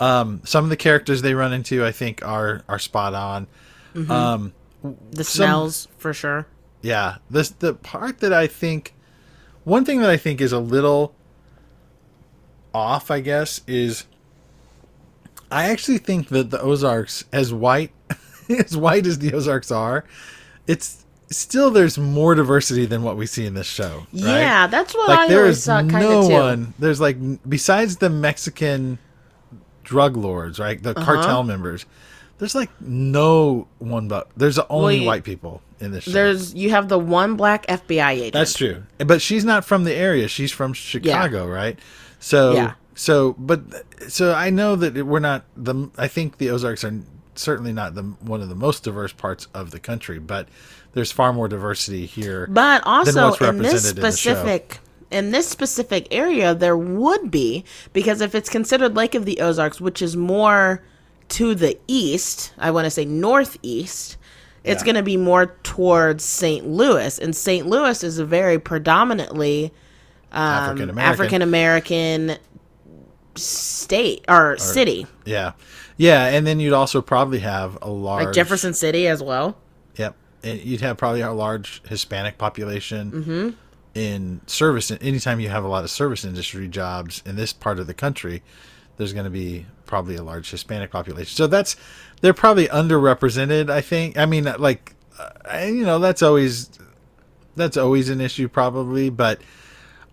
Um, 0.00 0.40
some 0.44 0.64
of 0.64 0.70
the 0.70 0.78
characters 0.78 1.20
they 1.20 1.34
run 1.34 1.52
into 1.52 1.84
I 1.84 1.92
think 1.92 2.24
are 2.26 2.62
are 2.68 2.78
spot 2.78 3.12
on. 3.14 3.46
Mm-hmm. 3.94 4.10
Um, 4.10 4.52
The 5.10 5.24
Some- 5.24 5.44
smells 5.44 5.88
for 5.98 6.14
sure. 6.14 6.46
yeah, 6.80 7.16
this 7.28 7.50
the 7.50 7.74
part 7.74 8.20
that 8.20 8.32
I 8.32 8.46
think 8.46 8.94
one 9.64 9.84
thing 9.84 10.00
that 10.00 10.08
I 10.08 10.16
think 10.16 10.40
is 10.40 10.52
a 10.52 10.58
little 10.58 11.14
off, 12.72 13.10
I 13.10 13.20
guess, 13.20 13.60
is 13.66 14.04
I 15.50 15.70
actually 15.70 15.98
think 15.98 16.28
that 16.28 16.50
the 16.50 16.60
Ozarks, 16.60 17.24
as 17.32 17.52
white 17.52 17.90
as 18.48 18.76
white 18.76 19.06
as 19.06 19.18
the 19.18 19.32
Ozarks 19.34 19.70
are, 19.70 20.04
it's 20.66 21.04
still 21.30 21.70
there's 21.70 21.96
more 21.98 22.34
diversity 22.34 22.86
than 22.86 23.02
what 23.02 23.16
we 23.16 23.24
see 23.26 23.46
in 23.46 23.54
this 23.54 23.66
show. 23.66 23.98
right? 24.12 24.40
Yeah, 24.40 24.66
that's 24.66 24.94
what 24.94 25.08
like 25.08 25.18
I 25.20 25.28
there 25.28 25.40
always 25.40 25.64
thought 25.64 25.88
kind 25.88 26.04
no 26.04 26.20
of 26.20 26.26
too. 26.28 26.32
one. 26.32 26.74
There's 26.78 27.00
like 27.00 27.16
besides 27.48 27.96
the 27.98 28.10
Mexican 28.10 28.98
drug 29.84 30.16
lords, 30.16 30.58
right? 30.58 30.78
Uh-huh. 30.78 30.92
The 30.94 31.00
cartel 31.04 31.42
members. 31.42 31.86
There's 32.38 32.54
like 32.54 32.70
no 32.80 33.68
one 33.78 34.08
but 34.08 34.28
there's 34.36 34.58
only 34.70 34.98
you- 35.00 35.06
white 35.06 35.24
people 35.24 35.62
in 35.78 35.92
this 35.92 36.04
show. 36.04 36.10
There's 36.12 36.54
you 36.54 36.70
have 36.70 36.88
the 36.88 36.98
one 36.98 37.36
black 37.36 37.66
FBI 37.66 38.10
agent. 38.12 38.32
That's 38.32 38.54
true. 38.54 38.82
But 38.98 39.20
she's 39.20 39.44
not 39.44 39.64
from 39.64 39.84
the 39.84 39.94
area. 39.94 40.26
She's 40.28 40.50
from 40.52 40.72
Chicago, 40.72 41.46
right? 41.46 41.78
So 42.18 42.52
Yeah. 42.54 42.74
So 42.94 43.34
but 43.38 43.62
so 44.08 44.34
I 44.34 44.50
know 44.50 44.76
that 44.76 45.06
we're 45.06 45.20
not 45.20 45.44
the 45.56 45.90
I 45.96 46.08
think 46.08 46.38
the 46.38 46.50
Ozarks 46.50 46.84
are 46.84 47.00
certainly 47.34 47.72
not 47.72 47.94
the 47.94 48.02
one 48.02 48.40
of 48.40 48.48
the 48.48 48.54
most 48.54 48.84
diverse 48.84 49.12
parts 49.12 49.48
of 49.54 49.70
the 49.70 49.80
country, 49.80 50.18
but 50.18 50.48
there's 50.92 51.12
far 51.12 51.32
more 51.32 51.48
diversity 51.48 52.06
here. 52.06 52.46
But 52.46 52.82
also 52.84 53.28
in 53.28 53.32
this 53.32 53.40
represented 53.40 53.98
in 53.98 54.12
specific 54.12 54.78
in 55.10 55.30
this 55.32 55.48
specific 55.48 56.06
area 56.10 56.54
there 56.54 56.76
would 56.76 57.30
be 57.30 57.64
because 57.92 58.20
if 58.20 58.34
it's 58.34 58.48
considered 58.48 58.94
Lake 58.94 59.14
of 59.14 59.24
the 59.24 59.40
Ozarks, 59.40 59.80
which 59.80 60.02
is 60.02 60.16
more 60.16 60.82
to 61.30 61.54
the 61.54 61.78
east, 61.88 62.52
I 62.58 62.70
want 62.70 62.86
to 62.86 62.90
say 62.90 63.04
northeast, 63.04 64.16
it's 64.64 64.82
Yeah. 64.82 64.86
going 64.86 64.96
to 64.96 65.02
be 65.02 65.16
more 65.16 65.46
towards 65.62 66.24
St. 66.24 66.66
Louis, 66.66 67.18
and 67.18 67.34
St. 67.34 67.66
Louis 67.66 68.02
is 68.04 68.18
a 68.18 68.24
very 68.24 68.58
predominantly 68.58 69.72
African 70.32 70.90
um, 70.90 70.90
American. 70.90 71.12
African 71.12 71.42
American 71.42 72.36
state 73.44 74.24
or, 74.28 74.56
city, 74.58 75.06
Yeah. 75.24 75.52
Yeah, 75.96 76.28
and 76.28 76.46
then 76.46 76.60
you'd 76.60 76.72
also 76.72 77.02
probably 77.02 77.40
have 77.40 77.76
a 77.82 77.90
large 77.90 78.24
like 78.24 78.34
Jefferson 78.34 78.72
City 78.72 79.06
as 79.06 79.22
well. 79.22 79.58
Yep. 79.96 80.16
And 80.42 80.58
you'd 80.60 80.80
have 80.80 80.96
probably 80.96 81.20
a 81.20 81.30
large 81.30 81.82
Hispanic 81.86 82.38
population 82.38 83.54
in 83.94 84.40
service. 84.46 84.90
Anytime 84.90 85.40
you 85.40 85.50
have 85.50 85.62
a 85.62 85.68
lot 85.68 85.84
of 85.84 85.90
service 85.90 86.24
industry 86.24 86.68
jobs 86.68 87.22
in 87.26 87.36
this 87.36 87.52
part 87.52 87.78
of 87.78 87.86
the 87.86 87.92
country, 87.92 88.42
there's 88.96 89.12
going 89.12 89.24
to 89.24 89.30
be 89.30 89.66
probably 89.84 90.16
a 90.16 90.22
large 90.22 90.50
Hispanic 90.50 90.90
population. 90.90 91.36
So 91.36 91.46
that's 91.46 91.76
they're 92.22 92.32
probably 92.32 92.68
underrepresented. 92.68 93.68
I 93.68 93.82
think. 93.82 94.16
I 94.16 94.24
mean, 94.24 94.44
like, 94.58 94.94
uh, 95.18 95.58
you 95.66 95.84
know, 95.84 95.98
that's 95.98 96.22
always 96.22 96.70
that's 97.56 97.76
always 97.76 98.08
an 98.08 98.20
issue, 98.20 98.48
probably. 98.48 99.10
But 99.10 99.40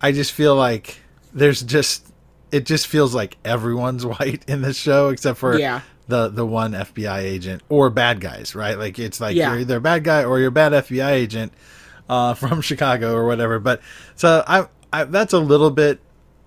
I 0.02 0.12
just 0.12 0.32
feel 0.32 0.54
like 0.54 0.98
there's 1.32 1.62
just 1.62 2.07
it 2.52 2.64
just 2.66 2.86
feels 2.86 3.14
like 3.14 3.36
everyone's 3.44 4.04
white 4.18 4.44
in 4.48 4.62
this 4.62 4.76
show 4.76 5.08
except 5.08 5.38
for 5.38 5.58
Yeah. 5.58 5.82
the 6.06 6.28
the 6.28 6.46
one 6.46 6.72
FBI 6.72 7.18
agent 7.18 7.62
or 7.68 7.90
bad 7.90 8.20
guys, 8.20 8.54
right? 8.54 8.78
Like 8.78 8.98
it's 8.98 9.20
like 9.20 9.36
Yeah. 9.36 9.50
you're 9.52 9.60
either 9.60 9.76
a 9.76 9.80
bad 9.80 10.04
guy 10.04 10.24
or 10.24 10.38
you're 10.38 10.48
a 10.48 10.52
bad 10.52 10.72
FBI 10.72 11.10
agent 11.10 11.52
uh, 12.08 12.34
from 12.42 12.60
Chicago 12.60 13.14
or 13.14 13.26
whatever. 13.26 13.58
But 13.58 13.80
so 14.14 14.42
I, 14.46 14.66
I 14.92 15.04
that's 15.04 15.32
a 15.32 15.38
little 15.38 15.70
bit 15.70 16.00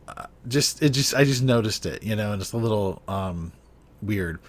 uh, 0.08 0.26
just 0.48 0.82
it 0.82 0.90
just 0.90 1.14
I 1.16 1.24
just 1.24 1.44
noticed 1.44 1.86
it, 1.86 2.04
you 2.04 2.16
know, 2.16 2.32
and 2.34 2.42
it's 2.42 2.54
a 2.54 2.58
little 2.58 3.02
um, 3.08 3.52
weird. 4.02 4.40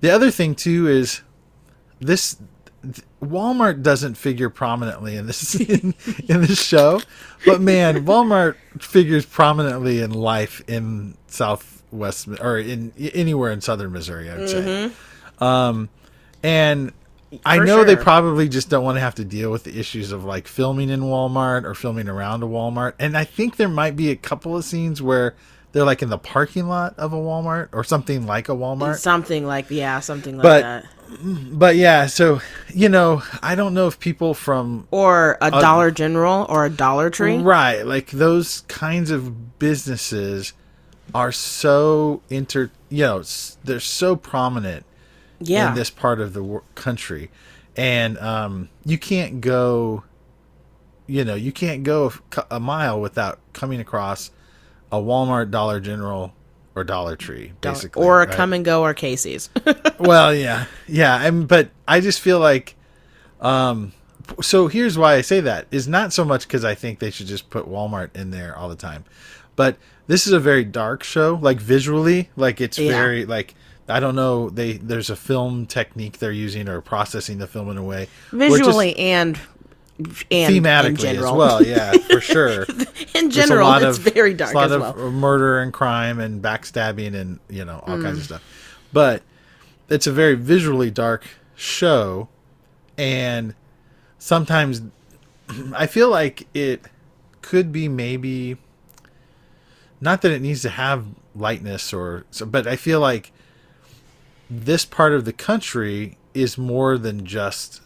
The 0.00 0.10
other 0.10 0.30
thing 0.30 0.54
too 0.54 0.88
is 0.88 1.22
this 2.00 2.34
th- 2.34 2.48
Walmart 3.22 3.82
doesn't 3.82 4.14
figure 4.14 4.48
prominently 4.48 5.16
in 5.16 5.26
this 5.26 5.54
in, 5.60 5.94
in 6.28 6.40
this 6.40 6.62
show, 6.62 7.00
but 7.44 7.60
man, 7.60 8.06
Walmart 8.06 8.56
figures 8.80 9.26
prominently 9.26 10.00
in 10.00 10.12
life 10.12 10.62
in 10.66 11.16
Southwest 11.26 12.28
or 12.40 12.58
in 12.58 12.92
anywhere 12.98 13.52
in 13.52 13.60
Southern 13.60 13.92
Missouri. 13.92 14.30
I 14.30 14.38
would 14.38 14.48
say, 14.48 14.90
um, 15.38 15.90
and 16.42 16.92
I 17.44 17.58
For 17.58 17.64
know 17.64 17.84
they 17.84 17.96
probably 17.96 18.48
just 18.48 18.70
don't 18.70 18.82
want 18.82 18.96
to 18.96 19.00
have 19.00 19.14
to 19.16 19.24
deal 19.24 19.50
with 19.50 19.64
the 19.64 19.78
issues 19.78 20.10
of 20.10 20.24
like 20.24 20.48
filming 20.48 20.90
in 20.90 21.02
Walmart 21.02 21.64
or 21.64 21.74
filming 21.74 22.08
around 22.08 22.42
a 22.42 22.46
Walmart. 22.46 22.94
And 22.98 23.16
I 23.16 23.24
think 23.24 23.56
there 23.56 23.68
might 23.68 23.94
be 23.94 24.10
a 24.10 24.16
couple 24.16 24.56
of 24.56 24.64
scenes 24.64 25.00
where 25.00 25.36
they're 25.72 25.84
like 25.84 26.02
in 26.02 26.08
the 26.08 26.18
parking 26.18 26.66
lot 26.68 26.98
of 26.98 27.12
a 27.12 27.16
Walmart 27.16 27.68
or 27.72 27.84
something 27.84 28.26
like 28.26 28.48
a 28.48 28.52
Walmart. 28.52 28.98
Something 28.98 29.46
like 29.46 29.70
yeah, 29.70 30.00
something 30.00 30.36
like 30.36 30.42
But- 30.42 30.62
that. 30.62 30.84
But 31.24 31.74
yeah, 31.74 32.06
so 32.06 32.40
you 32.72 32.88
know, 32.88 33.22
I 33.42 33.56
don't 33.56 33.74
know 33.74 33.88
if 33.88 33.98
people 33.98 34.32
from 34.32 34.86
Or 34.92 35.38
a 35.40 35.50
Dollar 35.50 35.90
General 35.90 36.46
or 36.48 36.64
a 36.66 36.70
Dollar 36.70 37.10
Tree. 37.10 37.36
right, 37.38 37.84
like 37.84 38.10
those 38.12 38.60
kinds 38.68 39.10
of 39.10 39.58
businesses 39.58 40.52
are 41.12 41.32
so 41.32 42.22
inter, 42.30 42.70
you 42.90 43.02
know, 43.02 43.22
they're 43.64 43.80
so 43.80 44.14
prominent 44.14 44.84
Yeah. 45.40 45.70
in 45.70 45.74
this 45.74 45.90
part 45.90 46.20
of 46.20 46.32
the 46.32 46.60
country, 46.76 47.32
and 47.76 48.16
um, 48.18 48.68
you 48.84 48.96
can't 48.96 49.40
go, 49.40 50.04
you 51.08 51.24
know, 51.24 51.34
you 51.34 51.50
can't 51.50 51.82
go 51.82 52.12
a 52.52 52.60
mile 52.60 53.00
without 53.00 53.40
coming 53.52 53.80
across 53.80 54.30
a 54.92 54.96
Walmart, 54.96 55.50
Dollar 55.50 55.80
General, 55.80 56.32
or 56.74 56.84
Dollar 56.84 57.16
Tree, 57.16 57.52
basically, 57.60 58.04
or 58.04 58.22
a 58.22 58.26
right? 58.26 58.36
Kum 58.36 58.62
& 58.62 58.64
Go 58.64 58.82
or 58.82 58.94
Casey's. 58.94 59.50
well, 59.98 60.34
yeah, 60.34 60.66
yeah, 60.86 61.24
and 61.26 61.46
but 61.48 61.70
I 61.86 62.00
just 62.00 62.20
feel 62.20 62.38
like, 62.38 62.74
um, 63.40 63.92
so 64.40 64.68
here's 64.68 64.96
why 64.96 65.14
I 65.14 65.20
say 65.20 65.40
that 65.40 65.66
is 65.70 65.88
not 65.88 66.12
so 66.12 66.24
much 66.24 66.46
because 66.46 66.64
I 66.64 66.74
think 66.74 66.98
they 66.98 67.10
should 67.10 67.26
just 67.26 67.50
put 67.50 67.66
Walmart 67.68 68.14
in 68.14 68.30
there 68.30 68.56
all 68.56 68.68
the 68.68 68.76
time, 68.76 69.04
but 69.56 69.76
this 70.06 70.26
is 70.26 70.32
a 70.32 70.40
very 70.40 70.64
dark 70.64 71.02
show, 71.02 71.38
like 71.40 71.60
visually, 71.60 72.30
like 72.36 72.60
it's 72.60 72.78
Yeah. 72.78 72.90
very 72.92 73.26
like 73.26 73.54
I 73.88 73.98
don't 74.00 74.14
know 74.14 74.50
they 74.50 74.74
there's 74.74 75.10
a 75.10 75.16
film 75.16 75.66
technique 75.66 76.18
they're 76.18 76.30
using 76.30 76.68
or 76.68 76.80
processing 76.80 77.38
the 77.38 77.46
film 77.46 77.68
in 77.70 77.76
a 77.76 77.82
way 77.82 78.08
where 78.30 78.48
just 78.48 78.58
Visually 78.64 78.96
and 78.96 79.38
and 80.30 80.54
thematically 80.54 81.14
as 81.16 81.20
well, 81.22 81.62
yeah, 81.64 81.92
for 81.92 82.20
sure. 82.20 82.66
in 83.14 83.30
general, 83.30 83.66
a 83.66 83.70
lot 83.70 83.82
it's 83.82 83.98
of, 83.98 84.12
very 84.14 84.34
dark 84.34 84.52
a 84.52 84.56
lot 84.56 84.64
as 84.66 84.72
of 84.72 84.80
well. 84.80 85.10
murder 85.10 85.60
and 85.60 85.72
crime 85.72 86.18
and 86.20 86.42
backstabbing 86.42 87.14
and 87.14 87.38
you 87.48 87.64
know 87.64 87.82
all 87.86 87.96
Mm. 87.96 88.02
kinds 88.02 88.18
of 88.18 88.24
stuff. 88.24 88.42
But 88.92 89.22
it's 89.88 90.06
a 90.06 90.12
very 90.12 90.34
visually 90.34 90.90
dark 90.90 91.26
show, 91.56 92.28
and 92.98 93.54
sometimes 94.18 94.82
I 95.74 95.86
feel 95.86 96.08
like 96.10 96.46
it 96.54 96.84
could 97.42 97.72
be 97.72 97.88
maybe 97.88 98.56
not 100.00 100.22
that 100.22 100.32
it 100.32 100.40
needs 100.40 100.62
to 100.62 100.70
have 100.70 101.06
lightness 101.34 101.92
or 101.92 102.24
so, 102.30 102.46
but 102.46 102.66
I 102.66 102.76
feel 102.76 103.00
like 103.00 103.32
this 104.48 104.84
part 104.84 105.12
of 105.12 105.24
the 105.24 105.32
country 105.32 106.16
is 106.34 106.56
more 106.58 106.96
than 106.98 107.24
just 107.26 107.80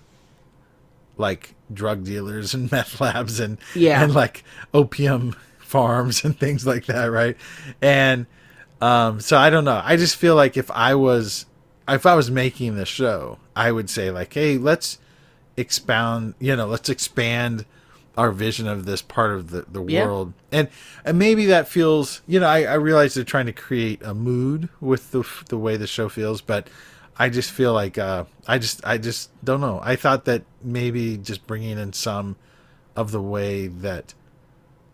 like 1.16 1.53
drug 1.72 2.04
dealers 2.04 2.54
and 2.54 2.70
meth 2.72 3.00
labs 3.00 3.40
and 3.40 3.58
Yeah. 3.74 4.02
and 4.02 4.14
like 4.14 4.44
opium 4.72 5.34
farms 5.58 6.24
and 6.24 6.38
things 6.38 6.66
like 6.66 6.86
that, 6.86 7.06
right? 7.06 7.36
And 7.82 8.26
um, 8.80 9.20
so 9.20 9.36
I 9.38 9.50
don't 9.50 9.64
know. 9.64 9.80
I 9.82 9.96
just 9.96 10.16
feel 10.16 10.34
like 10.36 10.56
if 10.56 10.70
I 10.70 10.94
was 10.94 11.46
if 11.88 12.06
I 12.06 12.14
was 12.14 12.30
making 12.30 12.76
the 12.76 12.86
show, 12.86 13.38
I 13.56 13.72
would 13.72 13.90
say 13.90 14.10
like, 14.10 14.32
hey, 14.34 14.56
let's 14.58 14.98
expound, 15.56 16.34
you 16.38 16.56
know, 16.56 16.66
let's 16.66 16.88
expand 16.88 17.64
our 18.16 18.30
vision 18.30 18.68
of 18.68 18.84
this 18.86 19.02
part 19.02 19.32
of 19.32 19.50
the, 19.50 19.62
the 19.70 19.82
Yeah. 19.82 20.04
world. 20.06 20.32
And 20.52 20.68
and 21.04 21.18
maybe 21.18 21.46
that 21.46 21.68
feels, 21.68 22.22
you 22.26 22.38
know, 22.40 22.46
I, 22.46 22.62
I 22.64 22.74
realize 22.74 23.14
they're 23.14 23.24
trying 23.24 23.46
to 23.46 23.52
create 23.52 24.02
a 24.02 24.14
mood 24.14 24.68
with 24.80 25.10
the 25.10 25.24
the 25.48 25.58
way 25.58 25.76
the 25.76 25.86
show 25.86 26.08
feels, 26.08 26.40
but 26.40 26.68
I 27.16 27.28
just 27.28 27.50
feel 27.52 27.72
like 27.72 27.96
uh, 27.98 28.24
I 28.46 28.58
just 28.58 28.84
I 28.84 28.98
just 28.98 29.30
don't 29.44 29.60
know. 29.60 29.80
I 29.82 29.96
thought 29.96 30.24
that 30.24 30.42
maybe 30.62 31.16
just 31.16 31.46
bringing 31.46 31.78
in 31.78 31.92
some 31.92 32.36
of 32.96 33.10
the 33.12 33.20
way 33.20 33.66
that 33.68 34.14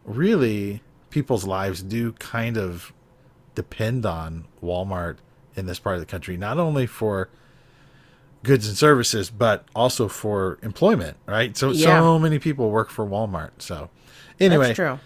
really 0.05 0.83
people's 1.11 1.45
lives 1.47 1.83
do 1.83 2.13
kind 2.13 2.57
of 2.57 2.93
depend 3.55 4.07
on 4.07 4.45
Walmart 4.63 5.17
in 5.57 5.67
this 5.67 5.79
part 5.79 5.97
of 5.97 6.01
the 6.01 6.07
country, 6.07 6.37
not 6.37 6.59
only 6.59 6.87
for 6.87 7.29
goods 8.43 8.67
and 8.69 8.77
services, 8.77 9.29
but 9.31 9.65
also 9.75 10.09
for 10.09 10.59
employment, 10.63 11.17
right? 11.27 11.57
So 11.57 11.71
Yeah. 11.73 12.01
so 12.01 12.19
many 12.19 12.39
people 12.39 12.71
work 12.71 12.89
for 12.91 13.05
Walmart. 13.05 13.51
So 13.59 13.91
anyway, 14.39 14.69
That's 14.69 14.77
true. 14.77 14.99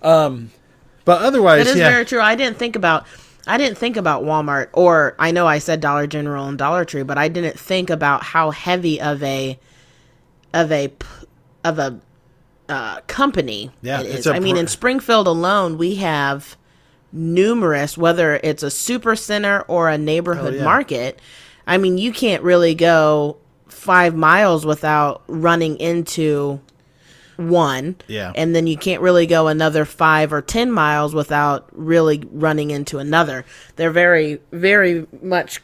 but 0.00 1.22
otherwise, 1.22 1.64
That 1.66 1.70
is 1.72 1.76
yeah, 1.78 1.90
very 1.90 2.04
true. 2.04 2.20
I 2.20 2.34
didn't 2.34 2.58
think 2.58 2.76
about 2.76 3.06
I 3.48 3.56
didn't 3.58 3.78
think 3.78 3.96
about 3.96 4.22
Walmart 4.24 4.68
or 4.74 5.16
I 5.18 5.30
know 5.30 5.46
I 5.46 5.58
said 5.58 5.80
Dollar 5.80 6.06
General 6.06 6.46
and 6.46 6.58
Dollar 6.58 6.84
Tree, 6.84 7.02
but 7.02 7.18
I 7.18 7.28
didn't 7.28 7.58
think 7.58 7.90
about 7.90 8.22
how 8.22 8.50
heavy 8.50 9.00
of 9.00 9.22
a 9.22 9.58
of 10.54 10.70
a 10.70 10.92
of 11.64 11.78
a 11.78 12.00
uh, 12.68 13.00
company 13.06 13.70
Yeah, 13.80 14.00
it 14.00 14.06
it's 14.06 14.18
is. 14.20 14.26
a 14.26 14.34
I 14.34 14.40
mean, 14.40 14.56
in 14.58 14.66
Springfield 14.66 15.26
alone, 15.26 15.78
we 15.78 15.96
have 15.96 16.56
numerous, 17.12 17.96
whether 17.96 18.38
it's 18.44 18.62
a 18.62 18.70
super 18.70 19.16
center 19.16 19.62
or 19.62 19.88
a 19.88 19.96
neighborhood 19.96 20.54
Oh, 20.54 20.56
yeah. 20.58 20.64
market. 20.64 21.18
I 21.66 21.78
mean, 21.78 21.96
you 21.98 22.12
can't 22.12 22.42
really 22.42 22.74
go 22.74 23.38
five 23.66 24.14
miles 24.14 24.66
without 24.66 25.22
running 25.26 25.76
into 25.78 26.60
one. 27.38 27.96
Yeah. 28.08 28.32
And 28.34 28.54
then 28.54 28.66
you 28.66 28.76
can't 28.76 29.00
really 29.00 29.26
go 29.26 29.46
another 29.48 29.84
five 29.84 30.32
or 30.32 30.42
ten 30.42 30.70
miles 30.70 31.14
without 31.14 31.68
really 31.72 32.22
running 32.32 32.70
into 32.70 32.98
another. 32.98 33.44
They're 33.76 33.90
very, 33.92 34.40
very 34.52 35.06
much 35.22 35.62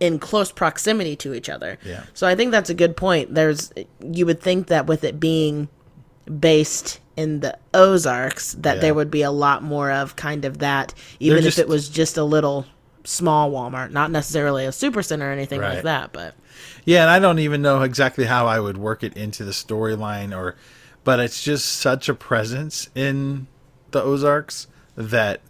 in 0.00 0.18
close 0.18 0.50
proximity 0.52 1.14
to 1.16 1.32
each 1.32 1.48
other. 1.48 1.78
Yeah. 1.84 2.02
So 2.14 2.26
I 2.26 2.34
think 2.34 2.50
that's 2.50 2.68
a 2.68 2.74
good 2.74 2.96
point. 2.96 3.32
There's 3.34 3.72
you 4.02 4.26
would 4.26 4.40
think 4.42 4.66
that 4.66 4.86
with 4.86 5.04
it 5.04 5.20
being 5.20 5.68
based 6.40 7.00
in 7.16 7.40
the 7.40 7.56
Ozarks 7.72 8.54
that 8.54 8.76
Yeah. 8.76 8.80
there 8.80 8.94
would 8.94 9.10
be 9.10 9.22
a 9.22 9.30
lot 9.30 9.62
more 9.62 9.92
of 9.92 10.16
kind 10.16 10.44
of 10.44 10.58
that 10.58 10.94
even 11.20 11.38
They're 11.42 11.48
if 11.48 11.58
it 11.58 11.68
was 11.68 11.88
just 11.88 12.16
a 12.16 12.24
little 12.24 12.66
small 13.04 13.52
Walmart, 13.52 13.92
not 13.92 14.10
necessarily 14.10 14.64
a 14.64 14.72
super 14.72 15.02
center 15.02 15.28
or 15.28 15.32
anything 15.32 15.60
Right. 15.60 15.74
like 15.74 15.84
that. 15.84 16.12
But 16.12 16.34
Yeah, 16.84 17.02
and 17.02 17.10
I 17.10 17.18
don't 17.20 17.38
even 17.38 17.62
know 17.62 17.82
exactly 17.82 18.24
how 18.24 18.46
I 18.46 18.58
would 18.58 18.78
work 18.78 19.04
it 19.04 19.16
into 19.16 19.44
the 19.44 19.52
storyline 19.52 20.36
or 20.36 20.56
but 21.04 21.20
it's 21.20 21.42
just 21.42 21.66
such 21.66 22.08
a 22.08 22.14
presence 22.14 22.88
in 22.94 23.46
the 23.90 24.02
Ozarks 24.02 24.66
that 24.96 25.40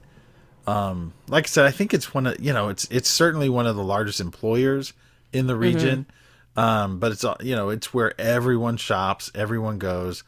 um 0.67 1.13
like 1.29 1.45
I 1.45 1.49
said, 1.49 1.65
I 1.67 1.71
think 1.71 1.93
it's 1.95 2.15
one 2.15 2.27
of 2.27 2.41
you 2.41 2.53
know, 2.53 2.69
it's 2.69 2.85
it's 2.91 3.09
certainly 3.09 3.49
one 3.49 3.67
of 3.67 3.77
the 3.77 3.85
largest 3.85 4.21
employers 4.21 4.93
in 5.33 5.47
the 5.47 5.57
region. 5.57 6.07
Um, 6.57 6.99
but 7.01 7.13
it's 7.13 7.25
you 7.41 7.57
know, 7.57 7.71
it's 7.71 7.93
where 7.93 8.19
everyone 8.21 8.77
shops, 8.77 9.31
everyone 9.35 9.79
goes. 9.79 10.23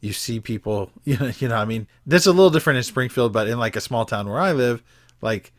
You 0.00 0.12
see 0.12 0.40
people, 0.40 0.90
you 1.04 1.16
know, 1.18 1.30
you 1.38 1.48
know, 1.48 1.56
I 1.56 1.64
mean, 1.64 1.86
that's 2.06 2.26
a 2.26 2.32
little 2.32 2.50
different 2.50 2.78
in 2.78 2.82
Springfield, 2.82 3.32
but 3.32 3.48
in 3.48 3.58
like 3.58 3.76
a 3.76 3.80
small 3.80 4.04
town 4.04 4.28
where 4.28 4.40
I 4.40 4.52
live, 4.52 4.82
like 5.22 5.52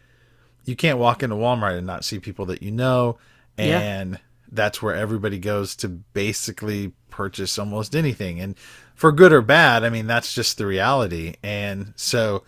you 0.66 0.76
can't 0.76 1.00
walk 1.00 1.24
into 1.24 1.36
Walmart 1.36 1.78
and 1.78 1.88
not 1.88 2.04
see 2.06 2.20
people 2.20 2.46
that 2.48 2.62
you 2.62 2.72
know, 2.72 3.18
Yeah. 3.58 3.80
and 3.80 4.20
that's 4.52 4.82
where 4.82 4.96
everybody 4.96 5.40
goes 5.40 5.76
to 5.78 5.88
basically 5.88 6.92
purchase 7.10 7.58
almost 7.58 7.96
anything. 7.96 8.40
And 8.40 8.56
for 9.02 9.12
good 9.12 9.34
or 9.34 9.42
bad, 9.42 9.84
I 9.84 9.90
mean, 9.90 10.06
that's 10.06 10.32
just 10.32 10.60
the 10.60 10.68
reality. 10.68 11.34
And 11.42 11.92
so, 11.96 12.44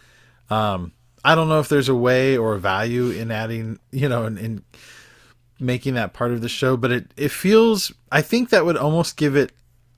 um, 0.52 0.92
I 1.26 1.34
don't 1.34 1.50
know 1.50 1.60
if 1.60 1.68
there's 1.68 1.90
a 1.90 1.96
way 1.96 2.38
or 2.38 2.54
a 2.54 2.60
value 2.60 3.10
in 3.10 3.32
adding, 3.32 3.80
you 3.90 4.08
know, 4.08 4.28
in, 4.28 4.38
in 4.38 4.64
making 5.60 5.96
that 5.96 6.14
part 6.14 6.30
of 6.30 6.42
the 6.42 6.48
show, 6.50 6.78
but 6.78 6.92
it, 6.92 7.08
it 7.18 7.32
feels, 7.32 7.92
I 8.12 8.22
think 8.22 8.52
that 8.52 8.66
would 8.66 8.78
almost 8.78 9.18
give 9.18 9.36
it 9.36 9.52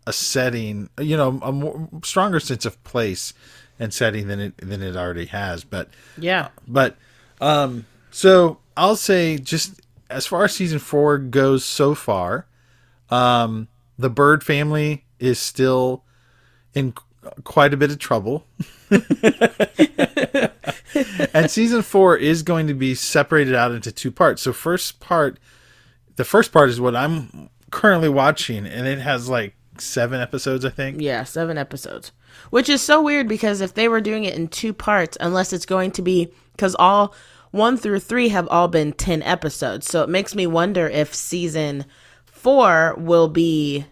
a 0.07 0.13
setting, 0.13 0.89
you 0.97 1.17
know, 1.17 1.41
a 1.43 1.51
more 1.51 1.89
stronger 2.05 2.39
sense 2.39 2.65
of 2.65 2.81
place 2.85 3.33
and 3.77 3.93
setting 3.93 4.29
than 4.29 4.39
it, 4.39 4.57
than 4.59 4.81
it 4.81 4.95
already 4.95 5.25
has. 5.25 5.65
But, 5.65 5.89
yeah, 6.17 6.47
but 6.65 6.95
um 7.41 7.85
so 8.11 8.59
I'll 8.77 8.95
say 8.95 9.39
just 9.39 9.81
as 10.09 10.25
far 10.25 10.45
as 10.45 10.55
season 10.55 10.79
4 10.79 11.17
goes 11.17 11.65
so 11.65 11.95
far, 11.95 12.47
um 13.09 13.67
the 13.99 14.09
bird 14.09 14.41
family 14.41 15.03
is 15.19 15.37
still 15.37 16.04
in 16.75 16.93
quite 17.43 17.73
a 17.73 17.77
bit 17.77 17.89
of 17.91 17.97
trouble. 17.97 18.45
and 21.33 21.49
season 21.49 21.81
4 21.81 22.17
is 22.17 22.43
going 22.43 22.67
to 22.67 22.73
be 22.73 22.93
separated 22.93 23.55
out 23.55 23.71
into 23.71 23.91
two 23.91 24.11
parts. 24.11 24.43
So 24.43 24.53
first 24.53 24.99
part 24.99 25.39
the 26.17 26.23
first 26.23 26.51
part 26.53 26.69
is 26.69 26.79
what 26.79 26.95
I'm 26.95 27.49
currently 27.71 28.09
watching 28.09 28.65
and 28.65 28.87
it 28.87 28.99
has 28.99 29.27
like 29.27 29.55
7 29.77 30.21
episodes 30.21 30.63
I 30.63 30.69
think. 30.69 31.01
yeah, 31.01 31.23
seven 31.23 31.57
episodes, 31.57 32.11
which 32.49 32.69
is 32.69 32.81
so 32.81 33.01
weird 33.01 33.27
because 33.27 33.59
if 33.59 33.73
they 33.73 33.87
were 33.87 34.01
doing 34.01 34.23
it 34.23 34.35
in 34.35 34.47
two 34.47 34.71
parts, 34.73 35.17
unless 35.19 35.51
it's 35.51 35.65
going 35.65 35.91
to 35.91 36.01
be 36.01 36.31
because 36.53 36.75
all 36.79 37.13
one 37.51 37.75
through 37.77 37.99
three 37.99 38.29
have 38.29 38.47
all 38.49 38.67
been 38.67 38.93
ten 38.93 39.21
episodes, 39.23 39.87
so 39.87 40.03
it 40.03 40.09
makes 40.09 40.35
me 40.35 40.47
wonder 40.47 40.87
if 40.87 41.13
season 41.13 41.85
four 42.25 42.95
will 42.97 43.27
be 43.27 43.85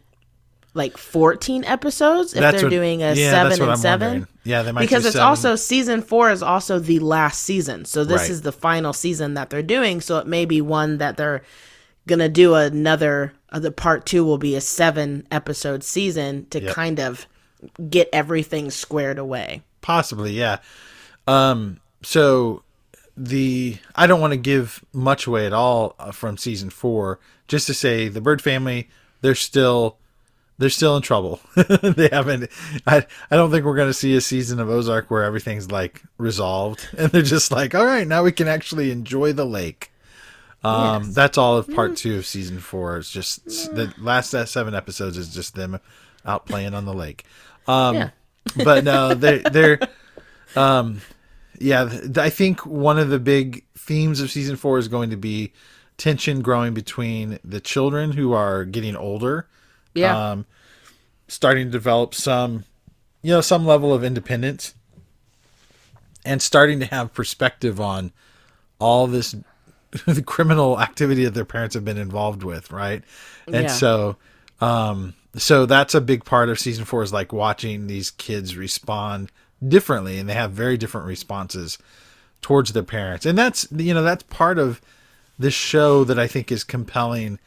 like 0.76 0.98
14 0.98 1.64
episodes 1.66 2.34
if 2.34 2.40
That's 2.40 2.58
they're 2.58 2.66
what- 2.66 2.70
doing 2.72 3.04
a 3.04 3.14
yeah, 3.14 3.30
seven 3.32 3.62
and 3.62 3.72
I'm 3.72 3.78
seven. 3.78 4.08
wondering. 4.08 4.28
Yeah, 4.44 4.64
they 4.64 4.72
might 4.72 4.82
because 4.82 4.90
do 4.90 4.96
it. 4.96 5.00
Because 5.00 5.06
it's 5.08 5.14
seven. 5.16 5.28
also 5.28 5.56
season 5.56 6.02
four 6.02 6.32
is 6.32 6.42
also 6.44 6.80
the 6.80 7.00
last 7.00 7.44
season, 7.44 7.86
so 7.86 8.04
this 8.04 8.22
Right. 8.24 8.30
is 8.32 8.42
the 8.42 8.52
final 8.52 8.92
season 8.94 9.36
that 9.36 9.50
they're 9.50 9.62
doing. 9.62 10.02
So 10.02 10.18
it 10.18 10.28
may 10.28 10.46
be 10.46 10.62
one 10.62 10.98
that 10.98 11.16
they're 11.18 11.44
gonna 12.08 12.28
do 12.30 12.56
another. 12.56 13.34
Uh, 13.52 13.60
the 13.60 13.72
part 13.72 14.06
two 14.06 14.26
will 14.26 14.38
be 14.40 14.56
a 14.56 14.62
seven 14.62 15.28
episode 15.32 15.84
season 15.84 16.48
to 16.50 16.62
Yep. 16.62 16.74
kind 16.76 17.00
of 17.00 17.28
get 17.90 18.10
everything 18.12 18.70
squared 18.72 19.18
away. 19.20 19.62
Possibly, 19.82 20.32
yeah. 20.34 20.58
Um, 21.28 21.80
so 22.02 22.64
the 23.16 23.78
I 23.96 24.08
don't 24.08 24.20
want 24.20 24.32
to 24.34 24.38
give 24.38 24.84
much 24.92 25.28
away 25.28 25.46
at 25.46 25.54
all 25.54 25.96
uh, 26.00 26.12
from 26.12 26.36
season 26.38 26.70
four. 26.72 27.20
Just 27.48 27.68
to 27.68 27.74
say, 27.74 28.08
the 28.08 28.20
Byrde 28.22 28.42
family 28.42 28.90
they're 29.22 29.36
still 29.36 29.98
they're 30.58 30.70
still 30.70 30.96
in 30.96 31.02
trouble. 31.02 31.40
they 31.56 32.10
haven't. 32.12 32.50
I 32.86 33.06
I 33.32 33.36
don't 33.36 33.52
think 33.52 33.66
we're 33.66 33.76
going 33.76 33.90
to 33.90 33.94
see 33.94 34.16
a 34.16 34.22
season 34.22 34.60
of 34.60 34.70
Ozark 34.70 35.10
where 35.12 35.24
everything's 35.24 35.72
like 35.72 36.04
resolved 36.18 36.88
and 36.98 37.12
they're 37.12 37.22
just 37.22 37.52
like, 37.52 37.76
all 37.76 37.86
right, 37.86 38.08
now 38.08 38.24
we 38.24 38.32
can 38.32 38.48
actually 38.48 38.92
enjoy 38.92 39.34
the 39.34 39.46
lake. 39.46 39.92
Um, 40.64 41.12
that's 41.12 41.38
all 41.38 41.58
of 41.58 41.68
part 41.70 41.98
two 41.98 42.18
of 42.18 42.26
season 42.26 42.60
four. 42.60 42.98
It's 42.98 43.12
just 43.12 43.46
the 43.76 43.94
last 43.98 44.34
uh, 44.34 44.46
seven 44.46 44.74
episodes 44.74 45.18
is 45.18 45.34
just 45.34 45.56
them 45.56 45.80
out 46.26 46.46
playing 46.46 46.74
on 46.74 46.86
the 46.86 46.94
lake. 46.94 47.26
Um, 47.68 47.96
Yeah. 47.96 48.10
but 48.64 48.84
no, 48.84 49.14
they 49.14 49.40
they're 49.40 49.80
um 50.56 51.02
yeah, 51.60 51.88
th- 51.88 52.18
I 52.18 52.30
think 52.30 52.66
one 52.66 53.00
of 53.00 53.10
the 53.10 53.20
big 53.20 53.64
themes 53.78 54.20
of 54.20 54.32
season 54.32 54.56
4 54.56 54.80
is 54.80 54.88
going 54.88 55.12
to 55.12 55.16
be 55.18 55.54
tension 55.98 56.42
growing 56.42 56.74
between 56.74 57.40
the 57.44 57.62
children 57.62 58.12
who 58.12 58.34
are 58.34 58.66
getting 58.66 58.96
older, 58.96 59.48
Yeah, 59.94 60.22
um 60.32 60.46
starting 61.28 61.66
to 61.68 61.72
develop 61.72 62.14
some 62.14 62.66
you 63.22 63.32
know, 63.32 63.42
some 63.42 63.66
level 63.66 63.94
of 63.94 64.04
independence 64.04 64.76
and 66.26 66.42
starting 66.42 66.80
to 66.80 66.86
have 66.86 67.14
perspective 67.14 67.80
on 67.80 68.12
all 68.80 69.08
this 69.08 69.36
the 70.06 70.22
criminal 70.24 70.80
activity 70.80 71.24
that 71.24 71.34
their 71.34 71.46
parents 71.46 71.76
have 71.76 71.86
been 71.86 71.98
involved 71.98 72.44
with, 72.44 72.72
right? 72.72 73.04
And 73.52 73.64
Yeah. 73.64 73.68
so 73.70 74.18
um 74.62 75.14
so 75.36 75.66
that's 75.66 75.96
a 75.96 76.02
big 76.02 76.26
part 76.26 76.50
of 76.50 76.60
season 76.60 76.86
4 76.86 77.04
is 77.04 77.14
like 77.14 77.34
watching 77.34 77.88
these 77.88 78.12
kids 78.12 78.56
respond 78.56 79.32
differently 79.66 80.20
and 80.20 80.30
they 80.30 80.34
have 80.34 80.52
very 80.52 80.78
different 80.78 81.08
responses 81.08 81.78
towards 82.42 82.74
their 82.74 82.84
parents. 82.84 83.26
And 83.26 83.38
that's 83.38 83.68
you 83.72 83.94
know, 83.94 84.04
that's 84.04 84.24
part 84.24 84.60
of 84.60 84.82
this 85.40 85.54
show 85.54 86.04
that 86.04 86.20
I 86.20 86.28
think 86.28 86.52
is 86.52 86.64
compelling. 86.64 87.40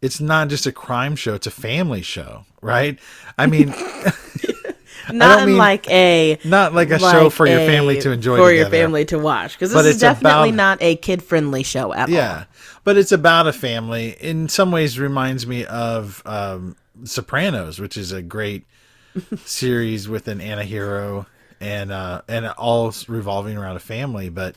It's 0.00 0.20
not 0.20 0.48
just 0.48 0.66
a 0.66 0.72
crime 0.72 1.16
show, 1.16 1.34
it's 1.34 1.46
a 1.46 1.50
family 1.52 2.02
show, 2.02 2.44
right? 2.62 2.98
I 3.36 3.46
mean, 3.46 3.68
not 5.12 5.46
mean- 5.46 5.56
like 5.56 5.88
a 5.90 6.38
not 6.44 6.74
like 6.74 6.90
a 6.90 6.98
show 6.98 7.24
like 7.24 7.32
for 7.32 7.46
your 7.46 7.58
family 7.58 8.00
to 8.00 8.10
enjoy 8.12 8.36
for 8.36 8.52
your 8.52 8.68
family 8.70 9.04
to 9.06 9.18
watch 9.18 9.54
because 9.54 9.72
this 9.72 9.86
is 9.86 10.00
definitely 10.00 10.50
about- 10.50 10.56
not 10.56 10.78
a 10.82 10.96
kid 10.96 11.22
friendly 11.22 11.62
show 11.62 11.92
at 11.92 12.08
all. 12.08 12.14
Yeah, 12.14 12.44
but 12.84 12.96
it's 12.96 13.12
about 13.12 13.46
a 13.46 13.52
family. 13.52 14.16
In 14.20 14.48
some 14.48 14.70
ways, 14.70 14.98
reminds 14.98 15.46
me 15.46 15.64
of 15.66 16.22
um, 16.26 16.76
Sopranos, 17.04 17.78
which 17.80 17.96
is 17.96 18.12
a 18.12 18.22
great 18.22 18.66
series 19.44 20.08
with 20.08 20.28
an 20.28 20.40
anti-hero 20.40 21.26
and 21.60 21.90
uh, 21.90 22.22
and 22.28 22.46
all 22.46 22.92
revolving 23.08 23.56
around 23.56 23.76
a 23.76 23.80
family. 23.80 24.28
But 24.28 24.56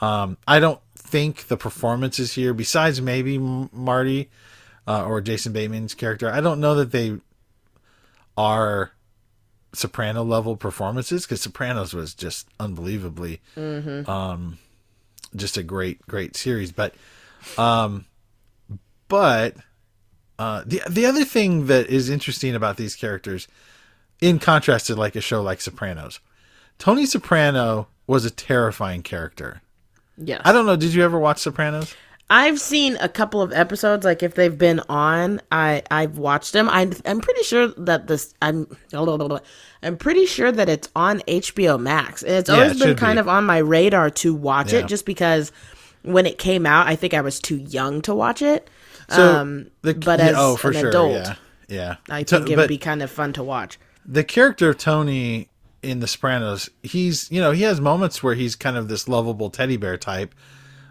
um, 0.00 0.38
I 0.46 0.60
don't 0.60 0.80
think 0.96 1.48
the 1.48 1.56
performances 1.56 2.32
here, 2.32 2.54
besides 2.54 3.00
maybe 3.00 3.38
Marty 3.38 4.30
uh, 4.88 5.04
or 5.04 5.20
Jason 5.20 5.52
Bateman's 5.52 5.94
character, 5.94 6.30
I 6.30 6.40
don't 6.40 6.60
know 6.60 6.74
that 6.76 6.90
they 6.92 7.18
are 8.36 8.92
soprano 9.74 10.22
level 10.22 10.56
performances 10.56 11.24
because 11.26 11.42
Sopranos 11.42 11.92
was 11.92 12.14
just 12.14 12.48
unbelievably 12.58 13.40
um 14.08 14.58
just 15.36 15.58
a 15.58 15.62
great 15.62 16.00
great 16.06 16.36
series. 16.36 16.72
But 16.72 16.94
um 17.58 18.06
but 19.08 19.56
uh 20.38 20.62
the 20.64 20.80
the 20.88 21.04
other 21.04 21.24
thing 21.24 21.66
that 21.66 21.88
is 21.88 22.08
interesting 22.08 22.54
about 22.54 22.78
these 22.78 22.96
characters 22.96 23.46
in 24.22 24.38
contrast 24.38 24.86
to 24.86 24.96
like 24.96 25.16
a 25.16 25.20
show 25.20 25.42
like 25.42 25.60
Sopranos 25.60 26.20
Tony 26.78 27.04
Soprano 27.04 27.88
was 28.06 28.24
a 28.24 28.30
terrifying 28.30 29.02
character. 29.02 29.60
Yeah, 30.16 30.40
I 30.44 30.52
don't 30.52 30.64
know. 30.64 30.76
Did 30.76 30.94
you 30.94 31.04
ever 31.04 31.18
watch 31.18 31.38
Sopranos 31.38 31.94
I've 32.30 32.60
seen 32.60 32.96
a 33.00 33.08
couple 33.08 33.40
of 33.40 33.52
episodes, 33.54 34.04
like 34.04 34.22
if 34.22 34.34
they've 34.34 34.56
been 34.56 34.80
on, 34.88 35.40
I 35.50 35.82
I've 35.90 36.18
watched 36.18 36.52
them. 36.52 36.68
I 36.68 36.90
I'm 37.06 37.20
pretty 37.20 37.42
sure 37.42 37.68
that 37.68 38.06
this 38.06 38.34
I'm 38.42 38.66
I'm 39.82 39.96
pretty 39.96 40.26
sure 40.26 40.52
that 40.52 40.68
it's 40.68 40.88
on 40.94 41.20
HBO 41.20 41.80
Max, 41.80 42.22
and 42.22 42.32
it's 42.32 42.50
Yeah, 42.50 42.56
always 42.56 42.80
it 42.80 42.84
been 42.84 42.96
kind 42.96 43.16
be. 43.16 43.20
of 43.20 43.28
on 43.28 43.44
my 43.44 43.58
radar 43.58 44.10
to 44.10 44.34
watch 44.34 44.72
Yeah. 44.72 44.80
it, 44.80 44.86
just 44.88 45.06
because 45.06 45.52
when 46.02 46.26
it 46.26 46.38
came 46.38 46.66
out, 46.66 46.86
I 46.86 46.96
think 46.96 47.14
I 47.14 47.20
was 47.22 47.40
too 47.40 47.56
young 47.56 48.02
to 48.02 48.14
watch 48.14 48.42
it. 48.42 48.68
so 49.08 49.36
um, 49.36 49.70
the 49.82 49.94
but 49.94 50.18
yeah, 50.18 50.26
as 50.26 50.34
oh 50.36 50.56
for 50.56 50.68
an 50.68 50.74
sure 50.74 50.88
adult, 50.90 51.12
yeah 51.12 51.34
yeah 51.68 51.96
I 52.10 52.22
To- 52.24 52.36
think 52.38 52.50
it 52.50 52.56
would 52.58 52.68
be 52.68 52.78
kind 52.78 53.02
of 53.02 53.10
fun 53.10 53.32
to 53.34 53.42
watch. 53.42 53.78
the 54.04 54.22
character 54.24 54.68
of 54.70 54.78
Tony 54.78 55.48
in 55.82 56.00
The 56.00 56.06
Sopranos, 56.06 56.68
he's 56.82 57.30
you 57.30 57.40
know 57.40 57.52
he 57.52 57.62
has 57.62 57.80
moments 57.80 58.22
where 58.22 58.34
he's 58.34 58.54
kind 58.54 58.76
of 58.76 58.88
this 58.88 59.08
lovable 59.08 59.48
teddy 59.48 59.76
bear 59.78 59.96
type, 59.96 60.34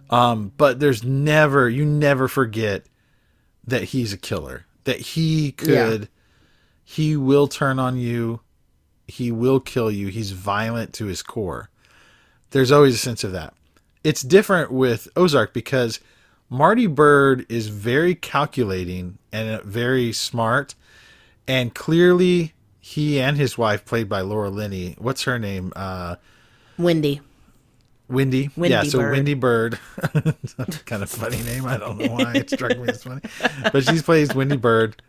um, 0.09 0.51
but 0.57 0.79
there's 0.79 1.03
never 1.03 1.69
you 1.69 1.85
never 1.85 2.27
forget 2.27 2.85
that 3.65 3.83
he's 3.85 4.13
a 4.13 4.17
killer. 4.17 4.65
That 4.85 4.99
he 4.99 5.51
could, 5.51 6.07
he 6.83 7.17
will 7.17 7.47
turn 7.47 7.79
on 7.79 7.97
you, 7.97 8.39
he 9.07 9.31
will 9.31 9.59
kill 9.59 9.91
you. 9.91 10.07
He's 10.07 10.31
violent 10.31 10.93
to 10.93 11.05
his 11.05 11.21
core. 11.21 11.69
There's 12.51 12.71
always 12.71 12.95
a 12.95 12.99
sense 12.99 13.23
of 13.25 13.33
that. 13.33 13.53
It's 14.03 14.21
different 14.21 14.71
with 14.71 15.09
Ozark 15.17 15.53
because 15.53 15.99
Marty 16.49 16.87
Byrde 16.87 17.45
is 17.49 17.67
very 17.67 18.15
calculating 18.15 19.17
and 19.33 19.61
very 19.63 20.13
smart, 20.13 20.75
and 21.45 21.75
clearly 21.75 22.53
he 22.79 23.19
and 23.19 23.35
his 23.35 23.57
wife, 23.57 23.83
played 23.83 24.07
by 24.07 24.21
Laura 24.21 24.49
Linney, 24.49 24.95
what's 24.97 25.23
her 25.23 25.37
name? 25.37 25.73
Uh, 25.75 26.15
Wendy. 26.77 27.19
Windy. 28.09 28.49
Windy 28.55 28.73
yeah, 28.73 28.83
so 28.83 28.99
Bird. 28.99 29.11
Windy 29.11 29.33
Bird. 29.33 29.79
kind 30.85 31.03
of 31.03 31.09
funny 31.09 31.41
name. 31.43 31.65
I 31.65 31.77
don't 31.77 31.97
know 31.97 32.13
why 32.13 32.33
it 32.35 32.49
struck 32.49 32.77
me 32.77 32.87
as 32.87 33.03
funny. 33.03 33.21
But 33.71 33.83
she 33.83 34.01
plays 34.01 34.33
Windy 34.33 34.57
Bird. 34.57 35.01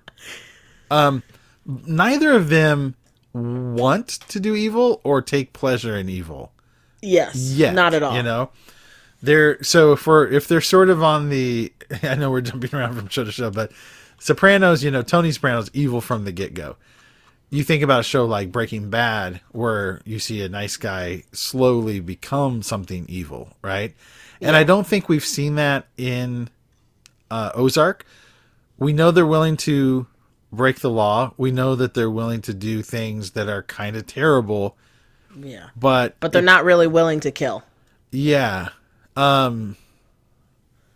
Um 0.90 1.22
neither 1.64 2.32
of 2.32 2.48
them 2.48 2.94
want 3.32 4.08
to 4.08 4.40
do 4.40 4.54
evil 4.54 5.00
or 5.04 5.22
take 5.22 5.52
pleasure 5.52 5.96
in 5.96 6.08
evil. 6.08 6.52
Yes. 7.00 7.36
Yet, 7.36 7.74
Not 7.74 7.94
at 7.94 8.02
all. 8.02 8.16
You 8.16 8.22
know? 8.22 8.50
They're 9.22 9.62
so 9.62 9.94
for 9.96 10.26
if 10.26 10.48
they're 10.48 10.60
sort 10.60 10.90
of 10.90 11.02
on 11.02 11.28
the 11.28 11.72
I 12.02 12.14
know 12.14 12.30
we're 12.30 12.40
jumping 12.40 12.74
around 12.74 12.96
from 12.96 13.08
show 13.08 13.24
to 13.24 13.32
show, 13.32 13.50
but 13.50 13.72
Sopranos, 14.18 14.82
you 14.82 14.90
know, 14.90 15.02
Tony 15.02 15.30
Soprano's 15.30 15.70
evil 15.72 16.00
from 16.00 16.24
the 16.24 16.32
get 16.32 16.54
go 16.54 16.76
you 17.50 17.64
think 17.64 17.82
about 17.82 18.00
a 18.00 18.04
show 18.04 18.24
like 18.26 18.52
Breaking 18.52 18.90
Bad, 18.90 19.40
where 19.52 20.00
you 20.04 20.18
see 20.18 20.42
a 20.42 20.48
nice 20.48 20.76
guy 20.76 21.24
slowly 21.32 22.00
become 22.00 22.62
something 22.62 23.06
evil, 23.08 23.56
right? 23.62 23.94
And 24.40 24.54
I 24.54 24.64
don't 24.64 24.86
think 24.86 25.08
we've 25.08 25.24
seen 25.24 25.54
that 25.56 25.86
in 25.96 26.48
uh, 27.30 27.50
Ozark. 27.54 28.04
We 28.78 28.92
know 28.92 29.10
they're 29.10 29.26
willing 29.26 29.56
to 29.58 30.06
break 30.52 30.80
the 30.80 30.90
law. 30.90 31.32
We 31.36 31.50
know 31.50 31.74
that 31.74 31.94
they're 31.94 32.10
willing 32.10 32.42
to 32.42 32.54
do 32.54 32.82
things 32.82 33.32
that 33.32 33.48
are 33.48 33.62
kind 33.64 33.96
of 33.96 34.06
terrible, 34.06 34.76
Yeah. 35.36 35.70
but 35.76 36.20
But 36.20 36.32
they're 36.32 36.42
not 36.42 36.64
really 36.64 36.86
willing 36.86 37.20
to 37.20 37.30
kill. 37.30 37.64
yeah, 38.12 38.68
um, 39.16 39.76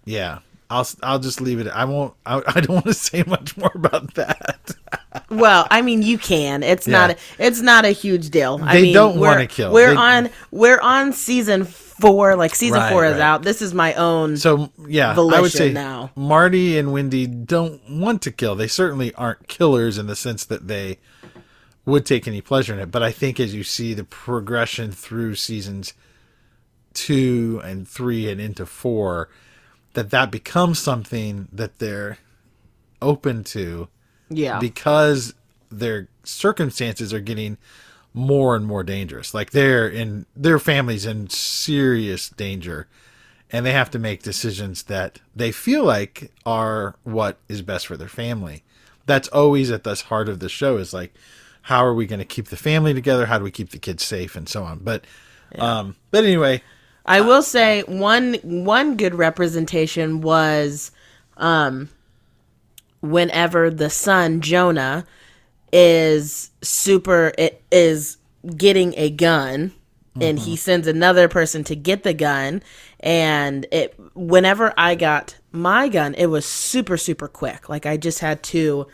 yeah. 0.04 0.38
I'll 0.72 0.88
I'll 1.02 1.18
just 1.18 1.40
leave 1.40 1.60
it. 1.60 1.68
I 1.68 1.84
won't. 1.84 2.14
I, 2.26 2.42
I 2.56 2.60
don't 2.60 2.74
want 2.76 2.86
to 2.86 2.94
say 2.94 3.22
much 3.26 3.56
more 3.56 3.72
about 3.74 4.14
that. 4.14 4.70
Well, 5.28 5.66
I 5.70 5.82
mean, 5.82 6.00
you 6.00 6.16
can. 6.16 6.62
It's 6.62 6.86
Yeah. 6.88 6.92
not. 6.98 7.10
A, 7.10 7.16
it's 7.38 7.60
not 7.60 7.84
a 7.84 7.90
huge 7.90 8.30
deal. 8.30 8.58
I 8.62 8.72
They 8.74 8.82
mean, 8.82 8.94
don't 8.94 9.18
we're- 9.18 9.34
wanna 9.34 9.46
kill. 9.46 9.70
We're 9.72 9.90
They- 9.90 9.96
on. 9.96 10.30
We're 10.50 10.80
on 10.80 11.12
season 11.12 11.64
four. 11.64 12.34
Like 12.34 12.54
season 12.54 12.78
Right, 12.78 12.90
four 12.90 13.04
is 13.04 13.12
right. 13.12 13.20
out. 13.20 13.42
This 13.42 13.60
is 13.60 13.74
my 13.74 13.92
own. 13.94 14.38
So 14.38 14.70
yeah, 14.88 15.10
I 15.10 15.14
volition 15.14 15.42
would 15.42 15.52
say 15.52 15.70
now. 15.72 16.12
Marty 16.16 16.78
and 16.78 16.92
Wendy 16.92 17.26
don't 17.26 17.80
want 17.90 18.22
to 18.22 18.30
kill. 18.32 18.54
They 18.54 18.68
certainly 18.68 19.12
aren't 19.14 19.48
killers 19.48 19.98
in 19.98 20.06
the 20.06 20.16
sense 20.16 20.44
that 20.46 20.66
they 20.68 20.98
would 21.84 22.06
take 22.06 22.26
any 22.26 22.40
pleasure 22.40 22.72
in 22.72 22.80
it. 22.80 22.90
But 22.90 23.02
I 23.02 23.10
think 23.12 23.38
as 23.38 23.54
you 23.54 23.64
see 23.64 23.92
the 23.92 24.04
progression 24.04 24.92
through 24.92 25.34
seasons 25.34 25.92
two 26.94 27.60
and 27.64 27.86
three 27.86 28.30
and 28.30 28.40
into 28.40 28.64
four, 28.66 29.28
that 29.94 30.10
that 30.10 30.30
becomes 30.30 30.78
something 30.78 31.48
that 31.52 31.78
they're 31.78 32.18
open 33.00 33.44
to 33.44 33.88
yeah. 34.28 34.58
because 34.58 35.34
their 35.70 36.08
circumstances 36.24 37.12
are 37.12 37.20
getting 37.20 37.58
more 38.14 38.54
and 38.54 38.66
more 38.66 38.82
dangerous. 38.82 39.34
Like 39.34 39.50
they're 39.50 39.88
in 39.88 40.26
their 40.36 40.58
families 40.58 41.06
in 41.06 41.28
serious 41.30 42.28
danger 42.28 42.88
and 43.50 43.66
they 43.66 43.72
have 43.72 43.90
to 43.90 43.98
make 43.98 44.22
decisions 44.22 44.84
that 44.84 45.20
they 45.34 45.52
feel 45.52 45.84
like 45.84 46.32
are 46.46 46.96
what 47.04 47.38
is 47.48 47.62
best 47.62 47.86
for 47.86 47.96
their 47.96 48.08
family. 48.08 48.64
That's 49.06 49.28
always 49.28 49.70
at 49.70 49.84
the 49.84 49.94
heart 49.94 50.28
of 50.28 50.40
the 50.40 50.48
show 50.48 50.76
is 50.76 50.92
like 50.92 51.14
how 51.62 51.84
are 51.84 51.94
we 51.94 52.06
going 52.06 52.18
to 52.18 52.24
keep 52.24 52.48
the 52.48 52.56
family 52.56 52.92
together? 52.92 53.26
How 53.26 53.38
do 53.38 53.44
we 53.44 53.50
keep 53.50 53.70
the 53.70 53.78
kids 53.78 54.04
safe 54.04 54.34
and 54.34 54.48
so 54.48 54.64
on. 54.64 54.80
But 54.80 55.04
um 55.58 55.96
but 56.10 56.24
anyway, 56.24 56.62
I 57.04 57.20
will 57.20 57.42
say 57.42 57.82
one 57.82 58.34
one 58.42 58.96
good 58.96 59.14
representation 59.14 60.20
was 60.20 60.90
um 61.36 61.88
whenever 63.00 63.70
the 63.70 63.90
son 63.90 64.40
Jonah 64.40 65.04
is 65.72 66.50
super 66.62 67.32
it 67.38 67.62
is 67.72 68.18
getting 68.56 68.94
a 68.96 69.10
gun 69.10 69.72
and 70.20 70.38
he 70.38 70.56
sends 70.56 70.86
another 70.86 71.26
person 71.26 71.64
to 71.64 71.74
get 71.74 72.02
the 72.02 72.12
gun 72.12 72.62
and 73.00 73.66
it 73.72 73.98
whenever 74.14 74.74
I 74.76 74.94
got 74.94 75.36
my 75.52 75.88
gun 75.88 76.14
it 76.14 76.26
was 76.26 76.44
super 76.44 76.96
super 76.96 77.28
quick. 77.28 77.68
Like 77.68 77.86
I 77.86 77.96
just 77.96 78.20
had 78.20 78.42
to 78.44 78.86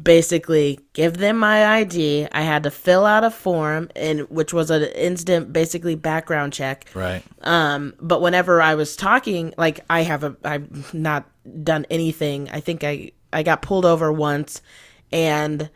basically 0.00 0.78
give 0.92 1.18
them 1.18 1.38
my 1.38 1.66
ID. 1.78 2.28
I 2.30 2.42
had 2.42 2.62
to 2.62 2.70
fill 2.70 3.04
out 3.04 3.24
a 3.24 3.30
form 3.30 3.88
and 3.96 4.20
which 4.30 4.52
was 4.52 4.70
an 4.70 4.82
instant 4.82 5.52
basically 5.52 5.96
background 5.96 6.52
check. 6.52 6.88
right. 6.94 7.22
Um 7.42 7.94
but 8.00 8.20
whenever 8.20 8.62
I 8.62 8.74
was 8.74 8.96
talking 8.96 9.54
like 9.58 9.80
I 9.90 10.02
have 10.02 10.24
a 10.24 10.36
I've 10.44 10.94
not 10.94 11.28
done 11.64 11.86
anything. 11.90 12.48
I 12.50 12.60
think 12.60 12.84
I 12.84 13.12
I 13.32 13.42
got 13.42 13.62
pulled 13.62 13.84
over 13.84 14.12
once 14.12 14.62
and 15.10 15.70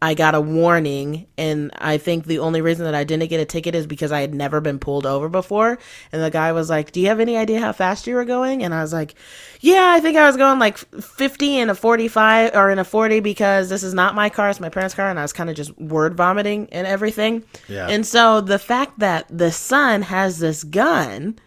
I 0.00 0.14
got 0.14 0.36
a 0.36 0.40
warning 0.40 1.26
and 1.36 1.72
I 1.76 1.98
think 1.98 2.26
the 2.26 2.38
only 2.38 2.60
reason 2.60 2.84
that 2.84 2.94
I 2.94 3.02
didn't 3.02 3.28
get 3.28 3.40
a 3.40 3.44
ticket 3.44 3.74
is 3.74 3.84
because 3.84 4.12
I 4.12 4.20
had 4.20 4.32
never 4.32 4.60
been 4.60 4.78
pulled 4.78 5.04
over 5.04 5.28
before 5.28 5.76
and 6.12 6.22
the 6.22 6.30
guy 6.30 6.52
was 6.52 6.70
like, 6.70 6.92
"Do 6.92 7.00
you 7.00 7.08
have 7.08 7.18
any 7.18 7.36
idea 7.36 7.60
how 7.60 7.72
fast 7.72 8.06
you 8.06 8.14
were 8.14 8.24
going?" 8.24 8.62
and 8.62 8.72
I 8.72 8.80
was 8.80 8.92
like, 8.92 9.16
"Yeah, 9.60 9.90
I 9.90 9.98
think 9.98 10.16
I 10.16 10.24
was 10.24 10.36
going 10.36 10.60
like 10.60 10.78
50 10.78 11.58
in 11.58 11.68
a 11.68 11.74
45 11.74 12.54
or 12.54 12.70
in 12.70 12.78
a 12.78 12.84
40 12.84 13.18
because 13.18 13.70
this 13.70 13.82
is 13.82 13.92
not 13.92 14.14
my 14.14 14.28
car, 14.28 14.50
it's 14.50 14.60
my 14.60 14.68
parents' 14.68 14.94
car." 14.94 15.10
And 15.10 15.18
I 15.18 15.22
was 15.22 15.32
kind 15.32 15.50
of 15.50 15.56
just 15.56 15.76
word 15.80 16.14
vomiting 16.14 16.68
and 16.70 16.86
everything. 16.86 17.42
Yeah. 17.68 17.88
And 17.88 18.06
so 18.06 18.40
the 18.40 18.60
fact 18.60 19.00
that 19.00 19.26
the 19.28 19.50
son 19.50 20.02
has 20.02 20.38
this 20.38 20.62
gun 20.62 21.40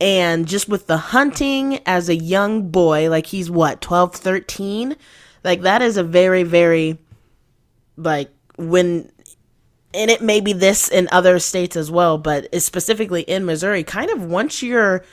and 0.00 0.48
just 0.48 0.70
with 0.70 0.86
the 0.86 0.96
hunting 0.96 1.80
as 1.84 2.08
a 2.08 2.16
young 2.16 2.70
boy 2.70 3.10
like 3.10 3.26
he's 3.26 3.50
what 3.50 3.80
12 3.80 4.14
13 4.14 4.96
like 5.44 5.62
that 5.62 5.82
is 5.82 5.96
a 5.96 6.04
very 6.04 6.44
very 6.44 6.98
like 7.98 8.30
when 8.56 9.10
and 9.94 10.10
it 10.10 10.20
may 10.20 10.40
be 10.40 10.52
this 10.52 10.88
in 10.88 11.08
other 11.12 11.38
states 11.38 11.76
as 11.76 11.90
well 11.90 12.18
but 12.18 12.48
specifically 12.62 13.22
in 13.22 13.44
missouri 13.44 13.84
kind 13.84 14.10
of 14.10 14.22
once 14.22 14.62
you're 14.62 15.04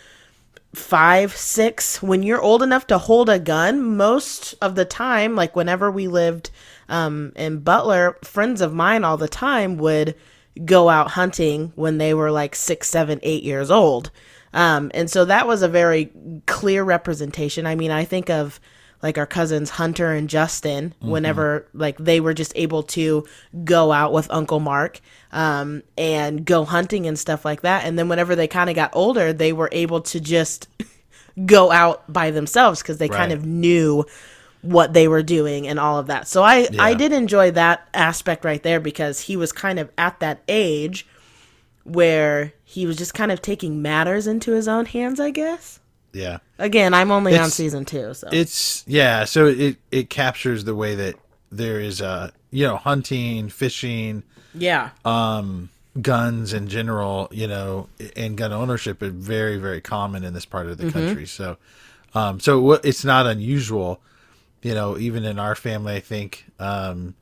five 0.74 1.36
six 1.36 2.02
when 2.02 2.24
you're 2.24 2.42
old 2.42 2.62
enough 2.62 2.88
to 2.88 2.98
hold 2.98 3.30
a 3.30 3.40
gun 3.40 3.96
most 3.98 4.56
of 4.62 4.76
the 4.76 4.86
time 4.86 5.36
like 5.36 5.56
whenever 5.56 5.90
we 5.90 6.08
lived 6.08 6.52
um, 6.90 7.32
in 7.36 7.60
butler 7.60 8.18
friends 8.24 8.62
of 8.62 8.74
mine 8.74 9.04
all 9.04 9.18
the 9.18 9.28
time 9.28 9.78
would 9.78 10.16
go 10.64 10.88
out 10.88 11.12
hunting 11.12 11.74
when 11.76 11.98
they 11.98 12.14
were 12.14 12.32
like 12.32 12.56
six 12.56 12.88
seven 12.88 13.20
eight 13.24 13.44
years 13.44 13.70
old. 13.70 14.12
Um, 14.54 14.90
and 14.94 15.10
so 15.10 15.26
that 15.26 15.48
was 15.48 15.62
a 15.62 15.68
very 15.68 16.12
clear 16.46 16.84
representation. 16.84 17.66
I 17.66 17.76
mean 17.76 17.92
i 17.92 18.06
think 18.06 18.30
of 18.30 18.60
like 19.02 19.18
our 19.18 19.26
cousins 19.26 19.70
Hunter 19.72 20.12
and 20.12 20.30
Justin 20.30 20.94
whenever 21.00 21.68
like 21.74 21.98
they 21.98 22.20
were 22.20 22.34
just 22.34 22.54
able 22.56 22.84
to 22.84 23.26
go 23.64 23.92
out 23.92 24.14
with 24.14 24.28
Uncle 24.32 24.60
Mark 24.60 25.02
um 25.32 25.84
and 25.98 26.46
go 26.46 26.66
hunting 26.66 27.06
and 27.08 27.18
stuff 27.18 27.46
like 27.46 27.62
that 27.62 27.86
and 27.86 27.98
then 28.00 28.10
whenever 28.10 28.36
they 28.36 28.48
kind 28.48 28.70
of 28.70 28.76
got 28.76 28.92
older 28.94 29.34
they 29.34 29.54
were 29.54 29.70
able 29.72 30.02
to 30.02 30.20
just 30.20 30.68
go 31.46 31.72
out 31.72 32.12
by 32.12 32.32
themselves 32.32 32.82
cuz 32.82 32.98
they 32.98 33.10
kind 33.10 33.32
of 33.32 33.46
knew 33.46 34.06
what 34.66 34.94
they 34.94 35.08
were 35.08 35.22
doing 35.24 35.68
and 35.68 35.80
all 35.80 36.00
of 36.00 36.08
that. 36.08 36.28
So 36.28 36.42
I 36.44 36.68
I 36.80 36.94
did 36.96 37.12
enjoy 37.12 37.52
that 37.52 37.88
aspect 37.94 38.44
right 38.44 38.62
there 38.64 38.80
because 38.80 39.22
he 39.22 39.38
was 39.38 39.52
kind 39.52 39.80
of 39.80 39.92
at 39.98 40.20
that 40.20 40.42
age 40.48 41.06
where 41.84 42.54
he 42.64 42.88
was 42.88 42.98
just 42.98 43.14
kind 43.14 43.32
of 43.32 43.42
taking 43.42 43.82
matters 43.82 44.26
into 44.26 44.54
his 44.54 44.68
own 44.68 44.86
hands, 44.88 45.20
I 45.20 45.30
guess. 45.30 45.80
Yeah. 46.16 46.38
Again, 46.58 46.94
I'm 46.94 47.12
only 47.12 47.38
on 47.38 47.50
season 47.50 47.84
2, 47.84 48.14
so 48.14 48.30
It's 48.32 48.86
yeah, 48.88 49.26
so 49.26 49.48
it 49.48 49.78
it 49.92 50.10
captures 50.10 50.64
the 50.64 50.74
way 50.74 50.96
that 50.96 51.16
there 51.52 51.80
is 51.80 52.02
uh 52.02 52.32
you 52.52 52.66
know 52.66 52.78
hunting, 52.78 53.50
fishing, 53.50 54.24
yeah. 54.54 54.92
Um, 55.04 55.70
guns 56.02 56.54
in 56.54 56.68
general, 56.68 57.28
you 57.32 57.48
know, 57.48 57.90
and 58.16 58.38
gun 58.38 58.54
ownership 58.54 59.04
is 59.04 59.12
very 59.12 59.58
very 59.58 59.82
common 59.82 60.24
in 60.24 60.34
this 60.34 60.46
part 60.46 60.68
of 60.68 60.78
the 60.78 60.90
country. 60.92 61.26
So 61.26 61.58
um 62.14 62.40
so 62.40 62.74
it's 62.74 63.04
not 63.04 63.26
unusual, 63.28 64.00
you 64.62 64.74
know, 64.74 64.98
even 64.98 65.26
in 65.26 65.38
our 65.38 65.56
family 65.56 65.96
I 65.96 66.00
think 66.00 66.46
um 66.60 67.16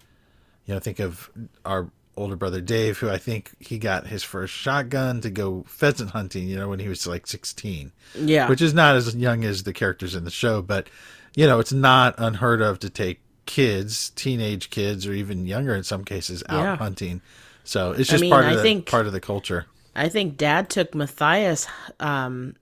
you 0.66 0.74
know, 0.76 0.80
think 0.80 1.00
of 1.00 1.30
our 1.66 1.90
older 2.16 2.36
brother 2.36 2.62
Dave 2.62 2.98
who 3.00 3.10
I 3.10 3.18
think 3.18 3.52
he 3.60 3.78
got 3.80 4.08
his 4.08 4.24
first 4.24 4.54
shotgun 4.54 5.22
to 5.22 5.30
go 5.30 5.64
pheasant 5.68 6.12
hunting, 6.12 6.48
you 6.48 6.56
know, 6.58 6.70
when 6.70 6.80
he 6.80 6.88
was 6.88 7.08
like 7.08 7.26
16 7.28 7.92
yeah. 8.16 8.48
which 8.50 8.62
is 8.62 8.74
not 8.74 8.96
as 8.96 9.16
young 9.16 9.44
as 9.44 9.64
the 9.64 9.74
characters 9.74 10.14
in 10.16 10.24
the 10.24 10.32
show, 10.32 10.62
but 10.62 10.90
you 11.36 11.48
know, 11.48 11.60
it's 11.60 11.74
not 11.74 12.14
unheard 12.20 12.62
of 12.62 12.78
to 12.80 12.90
take 12.90 13.20
kids, 13.48 14.12
teenage 14.12 14.70
kids, 14.70 15.08
or 15.08 15.14
even 15.14 15.46
younger 15.48 15.76
in 15.76 15.84
some 15.84 16.04
cases, 16.06 16.44
out 16.48 16.64
Yeah. 16.64 16.76
hunting. 16.78 17.22
So 17.64 17.92
it's 17.92 18.10
just 18.10 18.22
mean, 18.22 18.32
part 18.32 18.46
of 18.46 18.52
I 18.52 18.56
the 18.58 18.62
think- 18.62 18.86
part 18.86 19.08
of 19.08 19.14
the 19.14 19.20
culture. 19.20 19.66
I 19.96 20.10
think 20.10 20.38
dad 20.38 20.70
took 20.70 20.94
Matthias 20.96 21.68
um 22.00 22.56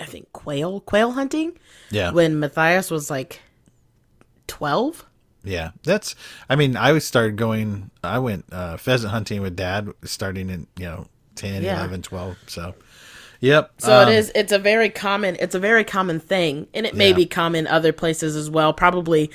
I 0.00 0.04
think 0.06 0.32
quail 0.32 0.80
quail 0.80 1.12
hunting 1.12 1.56
Yeah, 1.90 2.10
when 2.12 2.38
Matthias 2.40 2.90
was 2.90 3.10
like 3.10 3.40
12. 4.46 5.04
Yeah. 5.44 5.70
That's. 5.84 6.14
I 6.48 6.56
mean, 6.56 6.76
I 6.76 6.96
started 6.98 7.36
going. 7.36 7.90
I 8.04 8.18
went 8.18 8.44
uh, 8.52 8.76
pheasant 8.76 9.12
hunting 9.12 9.42
with 9.42 9.56
dad, 9.56 9.88
starting 10.04 10.50
in 10.50 10.66
you 10.76 10.84
know 10.86 11.06
10, 11.36 11.62
Yeah. 11.62 11.78
11, 11.78 12.02
12. 12.02 12.36
So, 12.46 12.74
yep. 13.40 13.72
So 13.78 14.02
um, 14.02 14.08
it 14.08 14.14
is 14.14 14.32
it's 14.34 14.52
a 14.52 14.58
very 14.58 14.90
common 14.90 15.36
it's 15.40 15.54
a 15.54 15.58
very 15.60 15.84
common 15.84 16.20
thing 16.20 16.66
and 16.74 16.84
it 16.86 16.94
may 16.94 17.08
Yeah. 17.10 17.16
be 17.16 17.26
common 17.26 17.66
other 17.66 17.92
places 17.92 18.36
as 18.36 18.50
well, 18.50 18.72
probably 18.72 19.30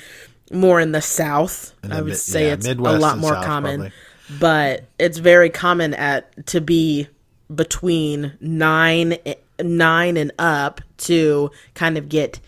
more 0.52 0.80
in 0.80 0.92
the 0.92 1.02
south. 1.02 1.74
In 1.82 1.92
I 1.92 1.96
would 1.96 2.08
mid- 2.08 2.16
say 2.18 2.46
yeah, 2.46 2.52
it's 2.54 2.66
a 2.66 2.74
lot 2.74 3.18
more 3.18 3.34
South, 3.34 3.44
common. 3.44 3.76
probably. 3.80 3.92
But 4.38 4.84
it's 4.98 5.18
very 5.18 5.50
common 5.50 5.94
at 5.94 6.46
to 6.48 6.60
be 6.60 7.08
between 7.54 8.36
nine 8.40 9.16
nine 9.60 10.16
and 10.16 10.30
up 10.38 10.80
to 10.98 11.50
kind 11.74 11.96
of 11.98 12.08
get 12.08 12.38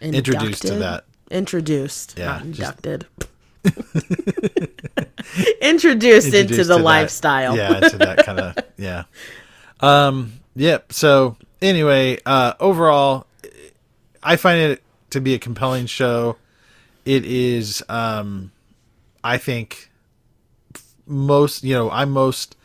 Introduced 0.00 0.62
to 0.62 0.74
that. 0.76 1.04
Introduced, 1.30 2.14
Yeah, 2.18 2.26
not 2.26 2.42
inducted. 2.42 3.06
introduced, 5.60 6.32
into 6.34 6.56
the 6.56 6.62
to 6.62 6.64
that- 6.64 6.78
lifestyle. 6.82 7.56
yeah, 7.56 7.76
into 7.84 7.98
that 7.98 8.24
kind 8.24 8.40
of 8.40 8.56
yeah. 8.76 9.04
Um. 9.80 10.32
Yep. 10.56 10.92
So 10.92 11.36
anyway, 11.62 12.18
uh, 12.26 12.54
overall, 12.58 13.26
I 14.22 14.36
find 14.36 14.58
it 14.72 14.82
to 15.10 15.20
be 15.20 15.34
a 15.34 15.38
compelling 15.38 15.86
show. 15.86 16.36
It 17.04 17.24
is, 17.24 17.82
um, 17.88 18.50
I 19.22 19.38
think, 19.38 19.90
most 21.06 21.62
you 21.62 21.74
know, 21.74 21.90
I'm 21.90 22.10
most 22.10 22.56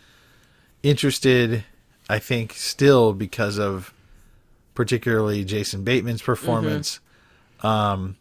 interested. 0.81 1.63
I 2.09 2.19
think 2.19 2.53
still 2.53 3.13
because 3.13 3.57
of 3.57 3.93
particularly 4.75 5.45
Jason 5.45 5.83
Bateman's 5.83 6.21
performance. 6.21 6.99
Um, 7.61 8.17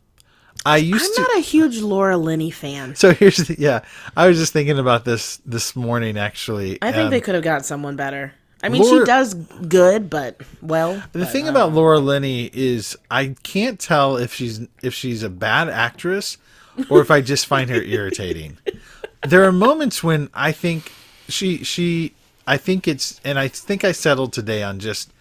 I 0.64 0.76
used 0.76 1.04
I'm 1.04 1.14
to. 1.16 1.20
not 1.22 1.36
a 1.38 1.40
huge 1.40 1.80
Laura 1.80 2.16
Linney 2.16 2.50
fan. 2.50 2.94
so 2.94 3.12
here's 3.12 3.36
the 3.38 3.56
yeah. 3.58 3.80
I 4.16 4.28
was 4.28 4.38
just 4.38 4.52
thinking 4.52 4.78
about 4.78 5.04
this 5.04 5.38
this 5.44 5.74
morning 5.74 6.16
actually. 6.18 6.78
I 6.82 6.92
think 6.92 7.06
Um, 7.06 7.10
they 7.10 7.20
could 7.20 7.34
have 7.34 7.44
got 7.44 7.64
someone 7.66 7.96
better. 7.96 8.32
I 8.64 8.68
mean, 8.68 8.82
Laura- 8.82 9.00
she 9.00 9.04
does 9.06 9.34
good, 9.34 10.08
but 10.08 10.40
well, 10.60 11.02
The 11.12 11.26
thing 11.26 11.48
about 11.48 11.72
Laura 11.72 11.98
Linney 11.98 12.48
is 12.54 12.96
I 13.10 13.34
can't 13.42 13.80
tell 13.80 14.16
if 14.16 14.32
she's 14.32 14.60
if 14.82 14.94
she's 14.94 15.22
a 15.24 15.30
bad 15.30 15.68
actress 15.68 16.38
or 16.88 17.00
if 17.00 17.10
I 17.10 17.20
just 17.22 17.46
find 17.46 17.68
her 17.70 17.82
irritating. 17.96 18.58
There 19.26 19.42
are 19.44 19.52
moments 19.52 20.02
when 20.04 20.28
I 20.32 20.52
think 20.52 20.92
she 21.28 21.64
she 21.64 22.14
I 22.46 22.56
think 22.56 22.86
it's 22.86 23.20
and 23.24 23.36
I 23.38 23.48
think 23.48 23.82
I 23.84 23.90
settled 23.90 24.32
today 24.32 24.62
on 24.62 24.78
just 24.78 25.12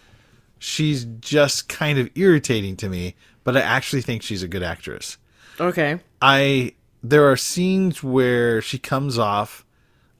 she's 0.60 1.06
just 1.20 1.68
kind 1.68 1.98
of 1.98 2.10
irritating 2.16 2.76
to 2.78 2.90
me, 2.90 3.16
but 3.44 3.58
I 3.58 3.62
actually 3.62 4.02
think 4.04 4.22
she's 4.22 4.44
a 4.44 4.48
good 4.48 4.62
actress. 4.64 5.18
Okay. 5.62 6.00
I 6.22 6.74
there 7.04 7.30
are 7.32 7.38
scenes 7.38 8.04
where 8.04 8.62
she 8.62 8.78
comes 8.78 9.18
off 9.18 9.66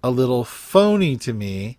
a 0.04 0.10
little 0.10 0.44
phony 0.44 1.16
to 1.18 1.34
me, 1.34 1.78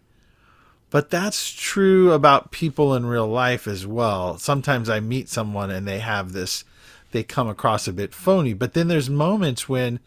but 0.91 1.11
that's 1.11 1.51
true 1.51 2.13
about 2.13 2.53
people 2.53 2.95
in 2.95 3.07
real 3.07 3.27
life 3.27 3.67
as 3.67 3.87
well. 3.87 4.39
Sometimes 4.39 4.89
I 4.89 5.01
meet 5.01 5.29
someone 5.29 5.71
and 5.71 5.87
they 5.87 5.99
have 5.99 6.33
this 6.33 6.65
they 7.13 7.23
come 7.23 7.49
across 7.49 7.87
a 7.87 7.93
bit 7.93 8.15
phony, 8.15 8.55
but 8.55 8.75
then 8.75 8.89
there's 8.89 9.11
moments 9.11 9.69
when 9.69 10.01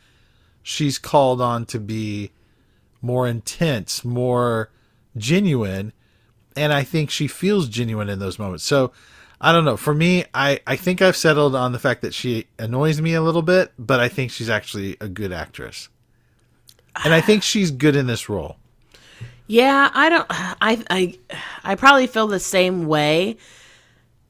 she's 0.64 0.98
called 0.98 1.40
on 1.40 1.66
to 1.68 1.80
be 1.80 2.32
more 3.02 3.28
intense, 3.28 4.04
more 4.04 4.72
genuine, 5.16 5.94
and 6.56 6.74
I 6.74 6.84
think 6.84 7.12
she 7.12 7.28
feels 7.28 7.70
genuine 7.70 8.10
in 8.10 8.20
those 8.20 8.40
moments. 8.40 8.64
So 8.64 8.92
I 9.40 9.52
don't 9.52 9.66
know. 9.66 9.78
For 9.78 9.94
me, 9.94 10.26
I, 10.34 10.60
I 10.66 10.76
think 10.76 11.02
I've 11.02 11.18
settled 11.18 11.56
on 11.56 11.72
the 11.72 11.80
fact 11.80 12.02
that 12.02 12.14
she 12.14 12.48
annoys 12.58 13.02
me 13.02 13.14
a 13.14 13.22
little 13.22 13.42
bit, 13.42 13.74
but 13.78 14.00
I 14.00 14.08
think 14.08 14.32
she's 14.32 14.50
actually 14.50 14.98
a 15.02 15.08
good 15.08 15.32
actress. 15.32 15.90
And 17.04 17.14
I 17.14 17.22
think 17.22 17.44
she's 17.44 17.72
good 17.72 17.96
in 17.96 18.08
this 18.08 18.30
role. 18.30 18.58
Yeah, 19.48 19.92
I 19.94 20.10
don't. 20.10 20.26
I 20.30 20.84
I 20.90 21.20
I 21.64 21.76
probably 21.76 22.08
feel 22.08 22.28
the 22.28 22.40
same 22.40 22.88
way 22.88 23.38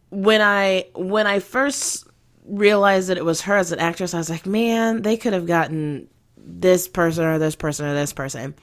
when 0.10 0.42
I 0.42 0.88
when 0.94 1.28
I 1.28 1.40
first 1.40 2.08
realized 2.46 3.10
that 3.10 3.18
it 3.18 3.26
was 3.26 3.42
her 3.42 3.56
as 3.56 3.72
an 3.72 3.80
actress. 3.80 4.14
I 4.14 4.18
was 4.18 4.30
like, 4.30 4.46
man, 4.46 5.04
they 5.04 5.16
could 5.16 5.34
have 5.34 5.46
gotten 5.46 6.10
this 6.38 6.88
person 6.88 7.24
or 7.24 7.40
this 7.40 7.56
person 7.56 7.86
or 7.86 7.94
this 7.94 8.14
person, 8.14 8.56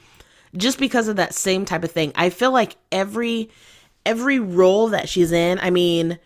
just 0.55 0.77
because 0.77 1.07
of 1.07 1.15
that 1.15 1.33
same 1.33 1.65
type 1.65 1.83
of 1.83 1.91
thing. 1.91 2.11
I 2.15 2.29
feel 2.29 2.51
like 2.51 2.75
every 2.91 3.49
every 4.05 4.39
role 4.39 4.89
that 4.89 5.09
she's 5.09 5.31
in. 5.31 5.57
I 5.59 5.71
mean, 5.71 6.19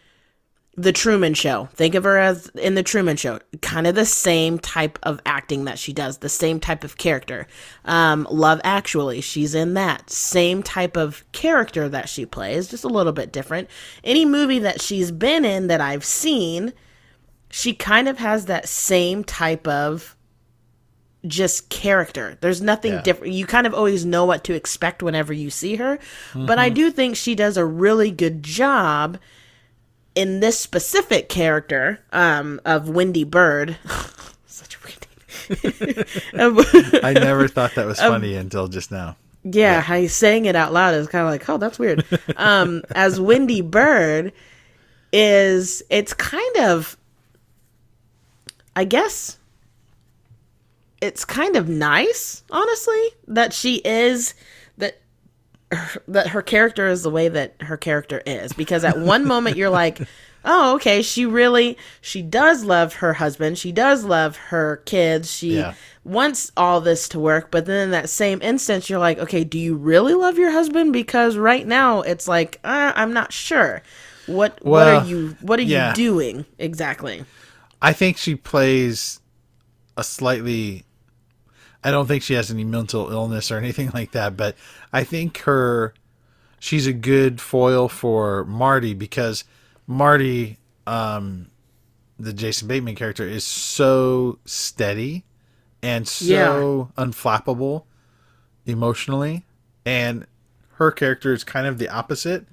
the 0.79 0.93
Truman 0.93 1.33
Show. 1.33 1.69
Think 1.73 1.95
of 1.95 2.03
her 2.03 2.17
as 2.17 2.49
in 2.49 2.75
the 2.75 2.83
Truman 2.83 3.17
Show, 3.17 3.39
kind 3.63 3.87
of 3.87 3.95
the 3.95 4.05
same 4.05 4.59
type 4.59 4.99
of 5.01 5.19
acting 5.25 5.65
that 5.65 5.79
she 5.79 5.91
does, 5.91 6.19
the 6.19 6.29
same 6.29 6.59
type 6.59 6.83
of 6.83 6.97
character. 6.97 7.47
Um, 7.83 8.27
Love 8.29 8.61
Actually, 8.63 9.21
she's 9.21 9.55
in 9.55 9.73
that 9.73 10.11
same 10.11 10.61
type 10.61 10.95
of 10.95 11.23
character 11.31 11.89
that 11.89 12.07
she 12.09 12.27
plays, 12.27 12.67
just 12.67 12.83
a 12.83 12.89
little 12.89 13.11
bit 13.11 13.31
different. 13.31 13.69
Any 14.03 14.23
movie 14.23 14.59
that 14.59 14.79
she's 14.79 15.11
been 15.11 15.45
in 15.45 15.65
that 15.65 15.81
I've 15.81 16.05
seen, 16.05 16.73
she 17.49 17.73
kind 17.73 18.07
of 18.07 18.19
has 18.19 18.45
that 18.45 18.69
same 18.69 19.23
type 19.23 19.67
of 19.67 20.15
just 21.25 21.69
character. 21.69 22.37
There's 22.39 22.61
nothing 22.61 22.93
Yeah. 22.93 23.01
different. 23.01 23.33
You 23.33 23.47
kind 23.47 23.65
of 23.65 23.73
always 23.73 24.05
know 24.05 24.25
what 24.25 24.43
to 24.43 24.53
expect 24.53 25.01
whenever 25.01 25.33
you 25.33 25.49
see 25.49 25.77
her. 25.77 25.97
But 26.35 26.59
I 26.59 26.69
do 26.69 26.91
think 26.91 27.15
she 27.15 27.33
does 27.33 27.57
a 27.57 27.65
really 27.65 28.11
good 28.11 28.43
job 28.43 29.17
in 30.17 30.39
this 30.39 30.59
specific 30.59 31.29
character 31.29 31.99
um, 32.11 32.59
of 32.65 32.89
Wendy 32.89 33.23
Byrde. 33.23 33.75
Such 34.47 34.75
a 34.75 34.79
weird 34.83 35.05
name. 36.33 37.03
I 37.03 37.13
never 37.13 37.47
thought 37.47 37.75
that 37.75 37.85
was 37.85 37.99
funny 38.01 38.33
until 38.33 38.67
just 38.67 38.91
now. 38.91 39.15
yeah, 39.43 39.85
I 39.87 40.07
saying 40.07 40.45
it 40.45 40.55
out 40.55 40.73
loud 40.73 40.95
is 40.95 41.07
kind 41.07 41.23
of 41.23 41.29
like, 41.31 41.47
oh, 41.47 41.57
that's 41.57 41.77
weird. 41.77 42.03
Um, 42.35 42.81
as 42.95 43.19
Wendy 43.19 43.61
Byrde 43.61 44.31
is, 45.13 45.83
it's 45.91 46.15
kind 46.15 46.57
of, 46.57 46.97
I 48.75 48.85
guess, 48.85 49.37
it's 50.99 51.25
kind 51.25 51.55
of 51.55 51.69
nice, 51.69 52.43
honestly, 52.49 53.09
that 53.27 53.53
she 53.53 53.75
is 53.85 54.33
that 55.69 55.97
that 56.07 56.27
her 56.29 56.41
character 56.41 56.87
is 56.87 57.03
the 57.03 57.09
way 57.09 57.29
that 57.29 57.55
her 57.61 57.77
character 57.77 58.21
is 58.25 58.53
because 58.53 58.83
at 58.83 58.99
one 58.99 59.25
moment 59.25 59.57
you're 59.57 59.69
like 59.69 59.99
oh 60.45 60.75
okay 60.75 61.01
she 61.01 61.25
really 61.25 61.77
she 62.01 62.21
does 62.21 62.63
love 62.63 62.95
her 62.95 63.13
husband 63.13 63.57
she 63.57 63.71
does 63.71 64.03
love 64.05 64.35
her 64.37 64.77
kids 64.85 65.31
she 65.31 65.57
Yeah. 65.57 65.73
wants 66.03 66.51
all 66.55 66.79
this 66.79 67.09
to 67.09 67.19
work 67.19 67.51
but 67.51 67.65
then 67.65 67.85
in 67.85 67.91
that 67.91 68.09
same 68.09 68.41
instance 68.41 68.89
you're 68.89 68.99
like 68.99 69.17
okay 69.19 69.43
do 69.43 69.59
you 69.59 69.75
really 69.75 70.13
love 70.13 70.37
your 70.37 70.51
husband 70.51 70.93
because 70.93 71.37
right 71.37 71.67
now 71.67 72.01
it's 72.01 72.27
like 72.27 72.59
uh, 72.63 72.93
i'm 72.95 73.11
not 73.13 73.33
sure 73.33 73.81
what 74.25 74.63
what 74.63 74.87
are 74.87 75.05
you 75.05 75.35
what 75.41 75.59
are 75.59 75.63
yeah. 75.63 75.89
you 75.89 75.95
doing 75.95 76.45
exactly 76.59 77.25
I 77.81 77.93
think 77.93 78.17
she 78.17 78.35
plays 78.35 79.21
a 79.97 80.03
slightly. 80.03 80.83
I 81.87 81.91
don't 81.91 82.05
think 82.05 82.21
she 82.21 82.33
has 82.33 82.51
any 82.51 82.65
mental 82.65 83.09
illness 83.09 83.49
or 83.49 83.55
anything 83.57 83.91
like 83.93 84.11
that, 84.11 84.35
but 84.35 84.57
I 84.91 85.05
think 85.05 85.37
her. 85.39 85.93
She's 86.59 86.85
a 86.85 86.91
good 86.91 87.39
foil 87.39 87.87
for 87.87 88.43
Marty 88.43 88.93
because 88.93 89.45
Marty, 89.85 90.57
um, 90.85 91.47
the 92.19 92.33
Jason 92.33 92.67
Bateman 92.67 92.95
character, 92.95 93.23
is 93.25 93.47
so 93.47 94.37
steady 94.43 95.23
and 95.81 96.05
so 96.05 96.91
unflappable 96.97 97.83
emotionally, 98.65 99.45
and 99.85 100.27
her 100.73 100.91
character 100.91 101.31
is 101.31 101.45
kind 101.45 101.67
of 101.67 101.77
the 101.77 101.87
opposite. 101.87 102.47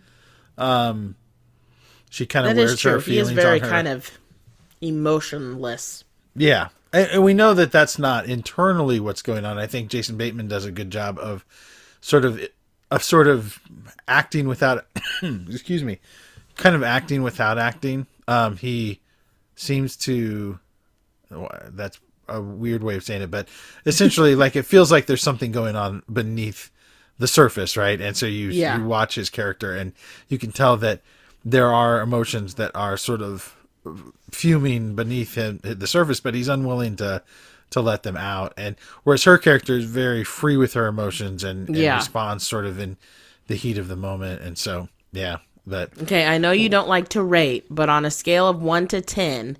Um, 0.56 1.16
she 2.08 2.24
kind 2.24 2.46
of 2.46 2.54
that 2.54 2.60
wears 2.60 2.80
her 2.82 3.00
he 3.00 3.18
is 3.18 3.30
feelings 3.30 3.42
very 3.42 3.58
on 3.58 3.64
her. 3.64 3.68
kind 3.68 3.88
of 3.88 4.12
emotionless 4.80 6.04
Yeah. 6.36 6.68
And, 6.94 7.24
we 7.24 7.34
know 7.34 7.54
that 7.54 7.72
that's 7.72 7.98
not 7.98 8.26
internally 8.26 9.00
what's 9.00 9.20
going 9.22 9.44
on. 9.44 9.58
I 9.58 9.66
think 9.66 9.90
Jason 9.90 10.16
Bateman 10.16 10.46
does 10.48 10.64
a 10.64 10.70
good 10.70 10.90
job 10.90 11.18
of 11.18 11.44
sort 12.00 12.24
of 12.24 12.40
of 12.90 13.02
sort 13.02 13.26
of 13.26 13.58
acting 14.06 14.46
without 14.46 14.86
excuse 15.22 15.82
me, 15.82 15.98
kind 16.56 16.76
of 16.76 16.82
acting 16.82 17.22
without 17.22 17.58
acting. 17.58 18.06
Um 18.28 18.56
he 18.56 19.00
seems 19.56 19.96
to 19.96 20.58
that's 21.70 21.98
a 22.28 22.40
weird 22.40 22.82
way 22.84 22.94
of 22.96 23.02
saying 23.04 23.22
it, 23.22 23.30
but 23.30 23.48
essentially 23.86 24.34
like 24.44 24.54
it 24.54 24.64
feels 24.64 24.92
like 24.92 25.06
there's 25.06 25.22
something 25.22 25.50
going 25.52 25.74
on 25.76 26.02
beneath 26.12 26.70
the 27.18 27.26
surface, 27.26 27.76
right? 27.76 28.00
And 28.00 28.16
so 28.16 28.26
you 28.26 28.50
Yeah. 28.50 28.78
you 28.78 28.84
watch 28.84 29.16
his 29.16 29.30
character 29.30 29.74
and 29.74 29.92
you 30.28 30.38
can 30.38 30.52
tell 30.52 30.76
that 30.76 31.00
there 31.44 31.72
are 31.72 32.00
emotions 32.00 32.54
that 32.54 32.70
are 32.74 32.96
sort 32.96 33.20
of 33.20 33.56
fuming 34.30 34.94
beneath 34.94 35.34
him 35.34 35.60
the 35.62 35.86
surface, 35.86 36.20
but 36.20 36.34
he's 36.34 36.48
unwilling 36.48 36.96
to 36.96 37.22
to 37.70 37.80
let 37.80 38.02
them 38.04 38.16
out. 38.16 38.52
And 38.56 38.76
whereas 39.02 39.24
her 39.24 39.36
character 39.38 39.76
is 39.76 39.84
very 39.84 40.22
free 40.22 40.56
with 40.56 40.74
her 40.74 40.86
emotions 40.86 41.42
and, 41.42 41.68
and 41.68 41.76
Yeah. 41.76 41.96
responds 41.96 42.46
sort 42.46 42.66
of 42.66 42.78
in 42.78 42.96
the 43.48 43.56
heat 43.56 43.78
of 43.78 43.88
the 43.88 43.96
moment. 43.96 44.42
And 44.42 44.56
so 44.56 44.88
yeah, 45.12 45.38
but 45.66 45.90
Okay, 46.02 46.26
I 46.26 46.38
know 46.38 46.52
you 46.52 46.68
don't 46.68 46.88
like 46.88 47.08
to 47.10 47.22
rate, 47.22 47.66
but 47.70 47.88
on 47.88 48.04
a 48.04 48.10
scale 48.10 48.46
of 48.48 48.62
1 48.62 48.88
to 48.88 49.00
10, 49.00 49.56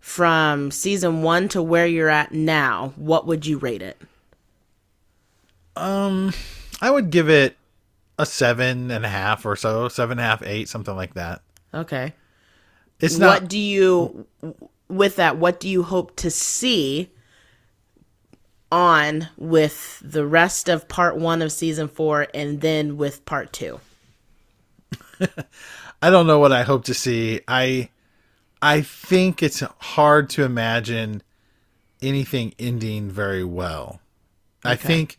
from 0.00 0.70
season 0.70 1.22
1 1.22 1.48
to 1.50 1.62
where 1.62 1.86
you're 1.86 2.08
at 2.08 2.32
now, 2.32 2.92
what 2.96 3.26
would 3.26 3.46
you 3.46 3.58
rate 3.58 3.82
it? 3.82 4.00
Um, 5.76 6.32
I 6.80 6.90
would 6.90 7.10
give 7.10 7.28
it 7.28 7.56
a 8.18 8.24
seven 8.26 8.90
and 8.90 9.04
a 9.04 9.08
half 9.08 9.44
or 9.44 9.56
so, 9.56 9.88
seven 9.88 10.18
and 10.18 10.20
a 10.20 10.28
half, 10.28 10.42
eight, 10.42 10.68
something 10.68 10.94
like 10.96 11.14
that. 11.14 11.42
Okay. 11.74 12.14
It's 13.00 13.18
not 13.18 13.42
what 13.42 13.48
do 13.48 13.58
you 13.58 14.26
with 14.88 15.16
that 15.16 15.36
what 15.36 15.60
do 15.60 15.68
you 15.68 15.82
hope 15.82 16.16
to 16.16 16.30
see 16.30 17.10
on 18.72 19.28
with 19.36 20.02
the 20.04 20.26
rest 20.26 20.68
of 20.68 20.88
part 20.88 21.16
one 21.16 21.42
of 21.42 21.52
season 21.52 21.88
four 21.88 22.26
and 22.34 22.60
then 22.60 22.96
with 22.96 23.24
part 23.24 23.52
two? 23.52 23.80
I 26.02 26.10
don't 26.10 26.26
know 26.26 26.38
what 26.38 26.52
I 26.52 26.62
hope 26.62 26.84
to 26.86 26.94
see. 26.94 27.40
I 27.46 27.90
I 28.62 28.82
think 28.82 29.42
it's 29.42 29.60
hard 29.60 30.30
to 30.30 30.44
imagine 30.44 31.22
anything 32.02 32.54
ending 32.58 33.10
very 33.10 33.44
well. 33.44 34.00
Okay. 34.64 34.72
I 34.72 34.76
think 34.76 35.18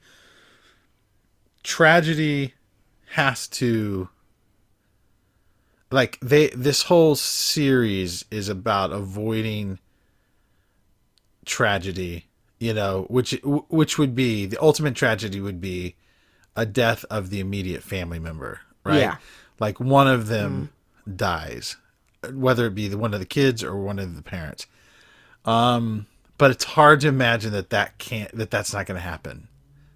tragedy 1.64 2.54
has 3.12 3.48
to 3.48 4.10
like 5.92 6.20
they 6.22 6.48
this 6.50 6.84
whole 6.84 7.16
series 7.16 8.26
is 8.32 8.50
about 8.50 8.92
avoiding 8.92 9.80
tragedy 11.46 12.26
you 12.60 12.74
know 12.74 13.06
which 13.10 13.40
which 13.44 13.98
would 13.98 14.14
be 14.14 14.46
the 14.46 14.62
ultimate 14.62 14.96
tragedy 14.96 15.40
would 15.40 15.62
be 15.62 15.96
a 16.56 16.66
death 16.66 17.06
of 17.10 17.30
the 17.30 17.40
immediate 17.40 17.84
family 17.84 18.20
member 18.20 18.60
right? 18.84 19.00
Yeah. 19.00 19.18
like 19.60 19.80
one 19.80 20.08
of 20.08 20.28
them 20.28 20.72
mm. 21.08 21.16
dies 21.16 21.78
whether 22.34 22.66
it 22.66 22.76
be 22.76 22.88
the 22.88 22.98
one 22.98 23.14
of 23.14 23.20
the 23.20 23.26
kids 23.26 23.64
or 23.64 23.78
one 23.78 24.00
of 24.00 24.16
the 24.16 24.22
parents. 24.22 24.68
Um 25.46 26.08
but 26.38 26.52
it's 26.52 26.64
hard 26.64 27.02
to 27.02 27.08
imagine 27.08 27.52
that 27.54 27.70
that 27.70 27.98
can't 27.98 28.32
that 28.36 28.52
that's 28.52 28.74
not 28.74 28.86
going 28.86 28.98
to 28.98 29.02
happen 29.02 29.48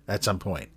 at 0.08 0.24
some 0.24 0.40
point. 0.40 0.70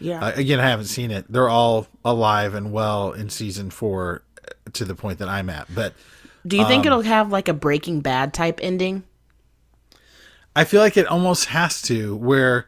Yeah. 0.00 0.24
Uh, 0.24 0.32
again 0.36 0.58
i 0.58 0.68
haven't 0.68 0.86
seen 0.86 1.10
it. 1.10 1.30
They're 1.30 1.48
all 1.48 1.86
alive 2.04 2.54
and 2.54 2.72
well 2.72 3.12
in 3.12 3.30
season 3.30 3.70
4 3.70 4.22
to 4.72 4.84
the 4.84 4.94
point 4.94 5.18
that 5.18 5.28
I'm 5.28 5.50
at. 5.50 5.72
But 5.74 5.94
do 6.46 6.56
you 6.56 6.66
think 6.66 6.82
um, 6.82 6.86
it'll 6.86 7.02
have 7.02 7.30
like 7.30 7.48
a 7.48 7.54
Breaking 7.54 8.00
Bad 8.00 8.32
type 8.32 8.60
ending? 8.62 9.02
I 10.54 10.64
feel 10.64 10.80
like 10.80 10.96
it 10.96 11.06
almost 11.06 11.46
has 11.46 11.82
to, 11.82 12.16
where 12.16 12.66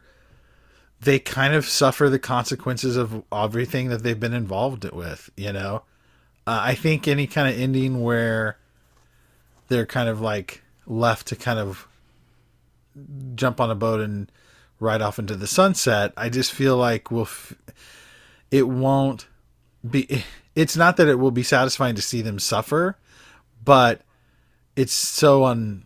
they 1.01 1.17
kind 1.17 1.53
of 1.53 1.65
suffer 1.65 2.09
the 2.09 2.19
consequences 2.19 2.97
of 2.97 3.23
everything 3.31 3.89
that 3.89 4.03
they've 4.03 4.19
been 4.19 4.33
involved 4.33 4.83
with. 4.91 5.29
You 5.35 5.53
know, 5.53 5.83
uh, 6.45 6.59
I 6.61 6.75
think 6.75 7.07
any 7.07 7.25
kind 7.25 7.47
of 7.53 7.59
ending 7.59 8.03
where 8.03 8.57
they're 9.69 9.85
kind 9.85 10.09
of 10.09 10.19
like 10.19 10.61
left 10.85 11.27
to 11.27 11.35
kind 11.35 11.59
of 11.59 11.87
jump 13.35 13.61
on 13.61 13.71
a 13.71 13.75
boat 13.75 14.01
and 14.01 14.31
ride 14.79 15.01
off 15.01 15.19
into 15.19 15.35
the 15.35 15.47
sunset. 15.47 16.13
I 16.17 16.29
just 16.29 16.51
feel 16.51 16.77
like 16.77 17.11
we'll. 17.11 17.23
F- 17.23 17.55
it 18.51 18.67
won't 18.67 19.27
be 19.89 20.23
it's 20.59 20.75
not 20.75 20.97
that 20.97 21.07
it 21.07 21.15
will 21.15 21.31
be 21.31 21.41
satisfying 21.41 21.95
to 21.95 22.01
see 22.01 22.21
them 22.21 22.37
suffer, 22.37 22.97
but 23.63 24.01
it's 24.75 24.91
so 24.91 25.45
un, 25.45 25.85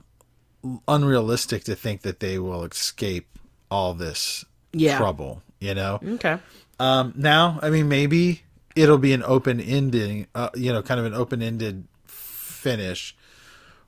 unrealistic 0.88 1.63
to 1.65 1.76
think 1.76 2.01
that 2.01 2.19
they 2.19 2.39
will 2.39 2.63
escape 2.63 3.28
all 3.69 3.93
this 3.93 4.43
yeah. 4.71 4.97
trouble, 4.97 5.43
you 5.59 5.76
know? 5.76 5.99
Okay. 6.03 6.39
Um, 6.80 7.13
now, 7.15 7.59
I 7.61 7.69
mean, 7.69 7.88
maybe 7.88 8.41
it'll 8.76 8.97
be 8.97 9.13
an 9.13 9.21
open 9.28 9.61
ending, 9.61 10.26
uh, 10.34 10.49
you 10.55 10.74
know, 10.74 10.82
kind 10.82 10.99
of 10.99 11.05
an 11.05 11.13
open 11.13 11.43
ended 11.43 11.84
finish 12.07 13.15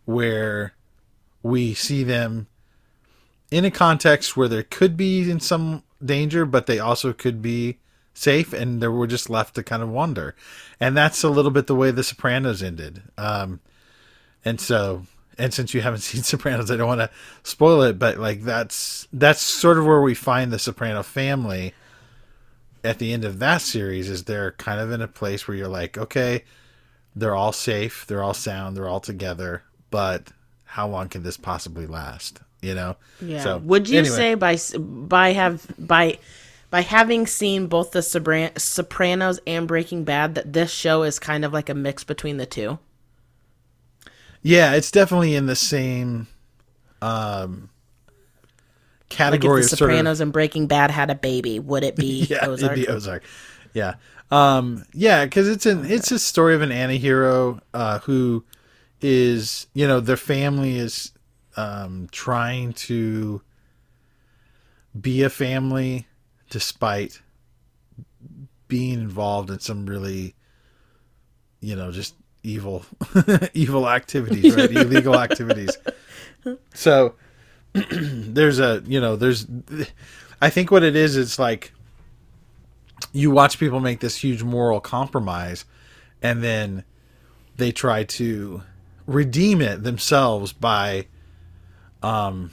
where 0.05 0.75
we 1.41 1.73
see 1.73 2.03
them 2.03 2.45
in 3.49 3.65
a 3.65 3.71
context 3.71 4.37
where 4.37 4.47
there 4.47 4.61
could 4.61 4.95
be 4.95 5.31
in 5.31 5.39
some 5.39 5.81
danger, 6.03 6.45
but 6.45 6.67
they 6.67 6.77
also 6.77 7.11
could 7.11 7.41
be 7.41 7.79
safe 8.15 8.53
and 8.53 8.81
they 8.81 8.87
were 8.87 9.07
just 9.07 9.29
left 9.29 9.55
to 9.55 9.63
kind 9.63 9.83
of 9.83 9.89
wonder 9.89 10.35
and 10.79 10.95
that's 10.95 11.23
a 11.23 11.29
little 11.29 11.51
bit 11.51 11.67
the 11.67 11.75
way 11.75 11.91
the 11.91 12.03
sopranos 12.03 12.63
ended. 12.63 13.01
Um 13.17 13.59
and 14.43 14.59
so 14.59 15.05
and 15.37 15.53
since 15.53 15.73
you 15.73 15.81
haven't 15.81 15.99
seen 16.01 16.23
sopranos 16.23 16.71
i 16.71 16.77
don't 16.77 16.87
want 16.87 17.01
to 17.01 17.09
spoil 17.43 17.81
it 17.81 17.99
but 17.99 18.17
like 18.17 18.41
that's 18.41 19.07
that's 19.11 19.41
sort 19.41 19.77
of 19.77 19.85
where 19.85 20.01
we 20.01 20.13
find 20.13 20.51
the 20.51 20.59
soprano 20.59 21.03
family 21.03 21.73
at 22.83 22.99
the 22.99 23.11
end 23.11 23.25
of 23.25 23.39
that 23.39 23.61
series 23.61 24.09
is 24.09 24.23
they're 24.23 24.51
kind 24.53 24.79
of 24.79 24.91
in 24.91 25.01
a 25.01 25.07
place 25.07 25.47
where 25.47 25.57
you're 25.57 25.67
like 25.67 25.97
okay 25.97 26.43
they're 27.15 27.35
all 27.35 27.51
safe 27.51 28.05
they're 28.07 28.23
all 28.23 28.33
sound 28.33 28.77
they're 28.77 28.87
all 28.87 28.99
together 28.99 29.63
but 29.89 30.31
how 30.65 30.87
long 30.87 31.09
can 31.09 31.23
this 31.23 31.37
possibly 31.37 31.87
last 31.87 32.39
you 32.65 32.73
know? 32.73 32.95
Yeah. 33.21 33.43
So 33.43 33.57
would 33.59 33.87
you 33.87 33.99
anyway. 33.99 34.15
say 34.15 34.35
by 34.35 34.57
by 34.77 35.33
have 35.33 35.65
by 35.77 36.17
by 36.75 36.81
having 36.81 37.25
seen 37.25 37.67
both 37.67 37.91
the 37.91 38.01
Sopranos 38.01 39.39
and 39.47 39.65
Breaking 39.65 40.03
Bad 40.03 40.35
that 40.35 40.51
this 40.51 40.69
show 40.69 41.03
is 41.03 41.19
kind 41.19 41.45
of 41.45 41.53
like 41.53 41.69
a 41.69 41.73
mix 41.73 42.03
between 42.03 42.35
the 42.35 42.45
two. 42.45 42.79
Yeah, 44.41 44.73
it's 44.73 44.91
definitely 44.91 45.35
in 45.35 45.45
the 45.45 45.55
same 45.55 46.27
um, 47.01 47.69
category. 49.07 49.61
Like 49.61 49.63
if 49.63 49.69
the 49.69 49.77
Sopranos 49.77 50.19
of, 50.19 50.25
and 50.25 50.33
Breaking 50.33 50.67
Bad 50.67 50.91
had 50.91 51.09
a 51.09 51.15
baby, 51.15 51.59
would 51.59 51.85
it 51.85 51.95
be 51.95 52.25
yeah, 52.29 52.45
Ozark? 52.45 52.73
It'd 52.73 52.85
be 52.85 52.91
Ozark. 52.91 53.23
Yeah, 53.73 53.93
um, 54.29 54.83
yeah, 54.93 55.23
because 55.23 55.47
it's 55.47 55.65
an 55.65 55.85
it's 55.89 56.11
a 56.11 56.19
story 56.19 56.55
of 56.55 56.61
an 56.61 56.73
anti-hero 56.73 57.61
uh, 57.73 57.99
who 57.99 58.43
is 58.99 59.67
you 59.73 59.87
know 59.87 60.01
their 60.01 60.17
family 60.17 60.77
is 60.77 61.13
um, 61.55 62.09
trying 62.11 62.73
to 62.73 63.41
be 64.99 65.23
a 65.23 65.29
family 65.29 66.05
despite 66.55 67.21
being 68.69 68.93
involved 68.93 69.49
in 69.49 69.59
some 69.59 69.85
really, 69.85 70.33
you 71.59 71.75
know, 71.75 71.91
just 71.91 72.15
evil, 72.43 72.85
evil 73.53 73.89
activities, 73.89 74.55
right? 74.55 74.71
Illegal 74.77 75.19
activities. 75.19 75.77
So 76.73 77.15
there's 77.73 78.59
a, 78.59 78.81
you 78.85 79.01
know, 79.01 79.17
there's, 79.17 79.45
I 80.41 80.49
think 80.49 80.71
what 80.71 80.83
it 80.83 80.95
is, 80.95 81.17
it's 81.17 81.37
like 81.37 81.73
you 83.11 83.31
watch 83.31 83.59
people 83.59 83.81
make 83.81 83.99
this 83.99 84.15
huge 84.15 84.41
moral 84.41 84.79
compromise 84.79 85.65
and 86.21 86.41
then 86.41 86.85
they 87.57 87.73
try 87.73 88.05
to 88.05 88.63
redeem 89.07 89.59
it 89.59 89.83
themselves 89.83 90.53
by, 90.53 91.07
um, 92.01 92.51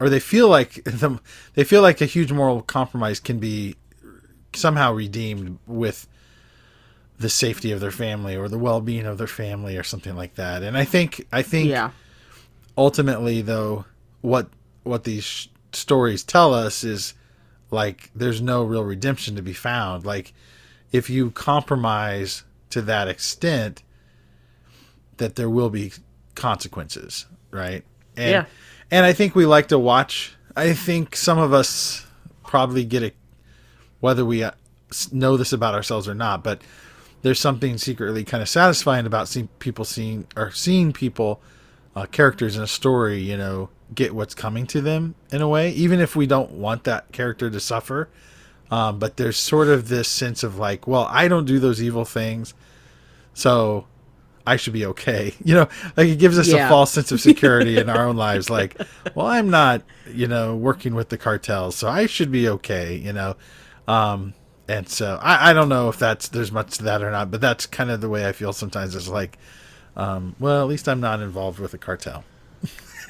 or 0.00 0.08
they 0.08 0.20
feel 0.20 0.48
like 0.48 0.74
the, 0.84 1.20
they 1.54 1.64
feel 1.64 1.82
like 1.82 2.00
a 2.00 2.06
huge 2.06 2.32
moral 2.32 2.62
compromise 2.62 3.20
can 3.20 3.38
be 3.38 3.76
somehow 4.54 4.92
redeemed 4.92 5.58
with 5.66 6.08
the 7.18 7.28
safety 7.28 7.72
of 7.72 7.80
their 7.80 7.90
family 7.90 8.36
or 8.36 8.48
the 8.48 8.58
well-being 8.58 9.06
of 9.06 9.18
their 9.18 9.26
family 9.26 9.76
or 9.76 9.82
something 9.82 10.16
like 10.16 10.34
that. 10.34 10.62
And 10.62 10.76
I 10.76 10.84
think 10.84 11.26
I 11.32 11.42
think 11.42 11.68
yeah. 11.68 11.90
ultimately 12.76 13.40
though 13.42 13.86
what 14.20 14.48
what 14.82 15.04
these 15.04 15.48
stories 15.72 16.22
tell 16.22 16.52
us 16.52 16.84
is 16.84 17.14
like 17.70 18.10
there's 18.14 18.40
no 18.40 18.64
real 18.64 18.84
redemption 18.84 19.34
to 19.36 19.42
be 19.42 19.54
found. 19.54 20.04
Like 20.04 20.34
if 20.92 21.08
you 21.08 21.30
compromise 21.30 22.44
to 22.70 22.82
that 22.82 23.08
extent 23.08 23.82
that 25.16 25.36
there 25.36 25.48
will 25.48 25.70
be 25.70 25.92
consequences, 26.34 27.24
right? 27.50 27.82
And 28.16 28.30
yeah 28.30 28.44
and 28.90 29.04
I 29.04 29.12
think 29.12 29.34
we 29.34 29.46
like 29.46 29.68
to 29.68 29.78
watch. 29.78 30.34
I 30.56 30.72
think 30.72 31.16
some 31.16 31.38
of 31.38 31.52
us 31.52 32.06
probably 32.44 32.84
get 32.84 33.02
it, 33.02 33.14
whether 34.00 34.24
we 34.24 34.42
uh, 34.42 34.52
know 35.12 35.36
this 35.36 35.52
about 35.52 35.74
ourselves 35.74 36.08
or 36.08 36.14
not, 36.14 36.42
but 36.42 36.62
there's 37.22 37.40
something 37.40 37.76
secretly 37.78 38.24
kind 38.24 38.42
of 38.42 38.48
satisfying 38.48 39.06
about 39.06 39.28
seeing 39.28 39.48
people 39.58 39.84
seeing 39.84 40.26
or 40.36 40.50
seeing 40.52 40.92
people, 40.92 41.40
uh, 41.94 42.06
characters 42.06 42.56
in 42.56 42.62
a 42.62 42.66
story, 42.66 43.18
you 43.18 43.36
know, 43.36 43.68
get 43.94 44.14
what's 44.14 44.34
coming 44.34 44.66
to 44.68 44.80
them 44.80 45.14
in 45.30 45.42
a 45.42 45.48
way, 45.48 45.70
even 45.72 46.00
if 46.00 46.14
we 46.14 46.26
don't 46.26 46.52
want 46.52 46.84
that 46.84 47.10
character 47.12 47.50
to 47.50 47.60
suffer. 47.60 48.08
Um, 48.70 48.98
but 48.98 49.16
there's 49.16 49.36
sort 49.36 49.68
of 49.68 49.88
this 49.88 50.08
sense 50.08 50.42
of 50.42 50.58
like, 50.58 50.86
well, 50.86 51.06
I 51.10 51.28
don't 51.28 51.46
do 51.46 51.58
those 51.58 51.82
evil 51.82 52.04
things, 52.04 52.54
so 53.32 53.86
I 54.46 54.56
should 54.56 54.72
be 54.72 54.86
okay. 54.86 55.34
You 55.44 55.54
know, 55.54 55.68
like 55.96 56.08
it 56.08 56.18
gives 56.18 56.38
us 56.38 56.48
yeah. 56.48 56.66
a 56.66 56.68
false 56.68 56.90
sense 56.92 57.12
of 57.12 57.20
security 57.20 57.78
in 57.78 57.88
our 57.88 58.04
own 58.08 58.16
lives. 58.16 58.50
Like, 58.50 58.80
well, 59.14 59.26
I'm 59.26 59.50
not, 59.50 59.82
you 60.12 60.26
know, 60.26 60.56
working 60.56 60.94
with 60.94 61.08
the 61.08 61.18
cartels, 61.18 61.76
so 61.76 61.88
I 61.88 62.06
should 62.06 62.32
be 62.32 62.48
okay. 62.48 62.96
You 62.96 63.12
know, 63.12 63.36
um, 63.86 64.34
and 64.66 64.88
so 64.88 65.20
I, 65.22 65.50
I 65.50 65.52
don't 65.52 65.68
know 65.68 65.88
if 65.88 65.98
that's 65.98 66.28
there's 66.28 66.50
much 66.50 66.78
to 66.78 66.84
that 66.84 67.02
or 67.02 67.10
not, 67.10 67.30
but 67.30 67.40
that's 67.40 67.66
kind 67.66 67.90
of 67.90 68.00
the 68.00 68.08
way 68.08 68.26
I 68.26 68.32
feel 68.32 68.52
sometimes. 68.52 68.94
Is 68.94 69.08
like, 69.08 69.38
um, 69.94 70.34
well, 70.40 70.60
at 70.62 70.68
least 70.68 70.88
I'm 70.88 71.00
not 71.00 71.20
involved 71.20 71.58
with 71.58 71.74
a 71.74 71.78
cartel. 71.78 72.24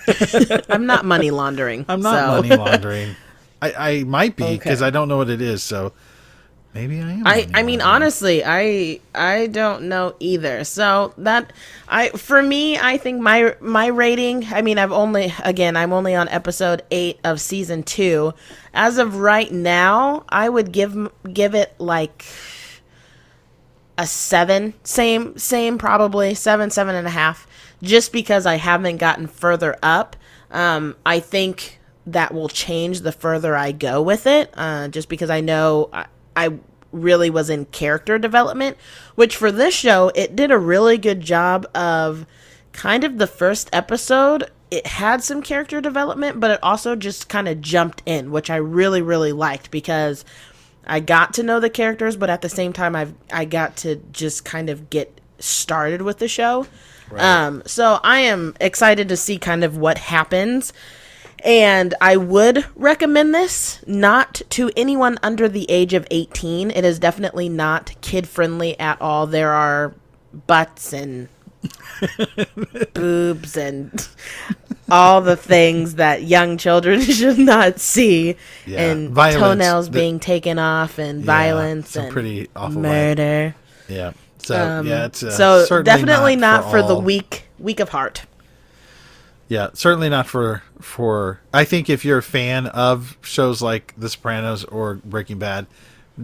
I'm 0.68 0.86
not 0.86 1.04
money 1.04 1.30
laundering. 1.30 1.84
I'm 1.88 2.00
not 2.00 2.26
so. 2.26 2.42
money 2.42 2.56
laundering. 2.56 3.16
I, 3.62 3.72
I 3.72 4.04
might 4.04 4.36
be 4.36 4.56
because 4.56 4.82
okay. 4.82 4.86
I 4.86 4.90
don't 4.90 5.08
know 5.08 5.16
what 5.16 5.30
it 5.30 5.40
is. 5.40 5.62
So 5.62 5.92
Maybe 6.76 7.00
I 7.00 7.10
am. 7.12 7.26
I 7.26 7.48
I 7.54 7.62
mean 7.62 7.80
honestly, 7.80 8.42
I 8.44 9.00
I 9.14 9.46
don't 9.46 9.84
know 9.84 10.14
either. 10.20 10.62
So 10.64 11.14
that 11.16 11.54
I 11.88 12.10
for 12.10 12.42
me, 12.42 12.78
I 12.78 12.98
think 12.98 13.18
my 13.22 13.56
my 13.62 13.86
rating, 13.86 14.44
I 14.52 14.60
mean, 14.60 14.76
I've 14.76 14.92
only 14.92 15.32
again, 15.42 15.74
I'm 15.74 15.94
only 15.94 16.14
on 16.14 16.28
episode 16.28 16.82
8 16.90 17.18
of 17.24 17.40
season 17.40 17.82
2. 17.82 18.34
As 18.74 18.98
of 18.98 19.16
right 19.16 19.50
now, 19.50 20.24
I 20.28 20.50
would 20.50 20.70
give 20.70 21.10
give 21.32 21.54
it 21.54 21.74
like 21.78 22.26
a 23.96 24.06
7. 24.06 24.74
Same 24.84 25.38
same 25.38 25.78
probably. 25.78 26.34
Seven, 26.34 26.68
seven 26.68 26.94
and 26.94 27.06
a 27.06 27.10
half. 27.10 27.46
Just 27.82 28.12
because 28.12 28.44
I 28.44 28.56
haven't 28.56 28.98
gotten 28.98 29.28
further 29.28 29.78
up. 29.82 30.14
Um 30.50 30.94
I 31.06 31.20
think 31.20 31.80
that 32.06 32.34
will 32.34 32.48
change 32.48 33.00
the 33.00 33.12
further 33.12 33.56
I 33.56 33.72
go 33.72 34.00
with 34.00 34.26
it, 34.26 34.50
uh, 34.54 34.86
just 34.88 35.08
because 35.08 35.28
I 35.28 35.40
know 35.40 35.88
I, 35.92 36.06
I 36.36 36.58
really 36.92 37.30
was 37.30 37.50
in 37.50 37.66
character 37.66 38.18
development, 38.18 38.76
which 39.14 39.36
for 39.36 39.50
this 39.50 39.74
show, 39.74 40.10
it 40.14 40.36
did 40.36 40.50
a 40.50 40.58
really 40.58 40.98
good 40.98 41.20
job 41.20 41.66
of 41.74 42.26
kind 42.72 43.04
of 43.04 43.18
the 43.18 43.26
first 43.26 43.68
episode. 43.72 44.50
It 44.70 44.86
had 44.86 45.22
some 45.22 45.42
character 45.42 45.80
development, 45.80 46.40
but 46.40 46.50
it 46.50 46.60
also 46.62 46.96
just 46.96 47.28
kind 47.28 47.48
of 47.48 47.60
jumped 47.60 48.02
in, 48.06 48.30
which 48.30 48.50
I 48.50 48.56
really, 48.56 49.02
really 49.02 49.32
liked 49.32 49.70
because 49.70 50.24
I 50.86 51.00
got 51.00 51.34
to 51.34 51.42
know 51.42 51.60
the 51.60 51.70
characters, 51.70 52.16
but 52.16 52.30
at 52.30 52.42
the 52.42 52.48
same 52.48 52.72
time, 52.72 52.94
I've 52.94 53.14
I 53.32 53.44
got 53.44 53.76
to 53.78 53.96
just 54.12 54.44
kind 54.44 54.70
of 54.70 54.90
get 54.90 55.20
started 55.38 56.02
with 56.02 56.18
the 56.18 56.28
show. 56.28 56.66
Um, 57.14 57.62
so 57.66 58.00
I 58.02 58.20
am 58.20 58.56
excited 58.60 59.08
to 59.08 59.16
see 59.16 59.38
kind 59.38 59.64
of 59.64 59.76
what 59.76 59.98
happens. 59.98 60.72
And 61.44 61.94
I 62.00 62.16
would 62.16 62.64
recommend 62.74 63.34
this 63.34 63.80
not 63.86 64.42
to 64.50 64.70
anyone 64.76 65.18
under 65.22 65.48
the 65.48 65.70
age 65.70 65.94
of 65.94 66.06
18. 66.10 66.70
It 66.70 66.84
is 66.84 66.98
definitely 66.98 67.48
not 67.48 67.94
kid 68.00 68.26
friendly 68.28 68.78
at 68.80 69.00
all. 69.00 69.26
There 69.26 69.52
are 69.52 69.94
butts 70.46 70.92
and 70.92 71.28
boobs 72.94 73.56
and 73.56 74.08
all 74.90 75.20
the 75.20 75.36
things 75.36 75.96
that 75.96 76.22
young 76.24 76.56
children 76.58 77.00
should 77.02 77.38
not 77.38 77.80
see 77.80 78.36
Yeah, 78.66 78.90
and 78.90 79.10
violence. 79.10 79.40
toenails 79.40 79.86
The- 79.90 79.98
being 79.98 80.20
taken 80.20 80.58
off 80.58 80.98
and 80.98 81.24
violence 81.24 81.90
some 81.90 82.04
and 82.04 82.12
pretty 82.12 82.48
awful 82.56 82.80
murder. 82.80 83.54
Yeah. 83.88 84.12
So 84.38 84.56
Um, 84.60 84.86
yeah, 84.86 85.06
it's 85.06 85.22
uh, 85.22 85.30
so 85.66 85.82
definitely 85.82 86.36
not, 86.36 86.70
for, 86.70 86.82
the 86.82 86.96
weak 86.98 87.44
weak 87.58 87.80
of 87.80 87.88
heart. 87.88 88.22
Yeah, 89.48 89.68
certainly 89.74 90.08
not 90.08 90.26
for 90.26 90.62
for. 90.80 91.40
I 91.54 91.64
think 91.64 91.88
if 91.88 92.04
you're 92.04 92.18
a 92.18 92.22
fan 92.22 92.66
of 92.66 93.16
shows 93.22 93.62
like 93.62 93.94
The 93.96 94.08
Sopranos 94.08 94.64
or 94.64 94.96
Breaking 95.04 95.38
Bad, 95.38 95.66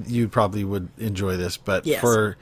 you 0.07 0.27
probably 0.29 0.65
would 0.65 0.89
enjoy 0.99 1.37
this. 1.37 1.57
But 1.57 1.87
Yes. 1.87 2.01
for 2.01 2.37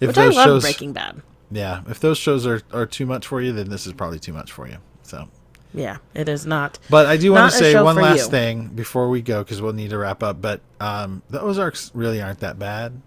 if 0.00 0.08
Which 0.08 0.18
I 0.18 0.24
those 0.26 0.36
love 0.36 0.44
shows, 0.46 0.62
Breaking 0.64 0.92
Bad. 0.92 1.22
yeah, 1.50 1.82
if 1.88 2.00
those 2.00 2.18
shows 2.18 2.44
are 2.46 2.60
are 2.72 2.86
too 2.86 3.06
much 3.06 3.26
for 3.26 3.40
you, 3.40 3.52
then 3.52 3.68
this 3.70 3.86
is 3.86 3.92
probably 3.92 4.18
too 4.18 4.32
much 4.32 4.50
for 4.50 4.66
you. 4.66 4.78
So, 5.04 5.28
Yeah, 5.72 5.98
it 6.12 6.28
is 6.28 6.44
not. 6.44 6.80
but 6.90 7.06
I 7.06 7.16
do 7.16 7.32
want 7.32 7.52
to 7.52 7.56
say 7.58 7.80
one 7.80 7.94
last 7.94 8.24
you. 8.24 8.30
thing 8.30 8.66
before 8.68 9.08
we 9.08 9.22
go 9.22 9.44
because 9.44 9.62
we'll 9.62 9.74
need 9.74 9.90
to 9.90 9.98
wrap 9.98 10.24
up. 10.24 10.40
But 10.42 10.60
um, 10.80 11.22
the 11.30 11.40
Ozarks 11.40 11.92
really 11.94 12.20
aren't 12.20 12.40
that 12.40 12.58
bad. 12.58 13.00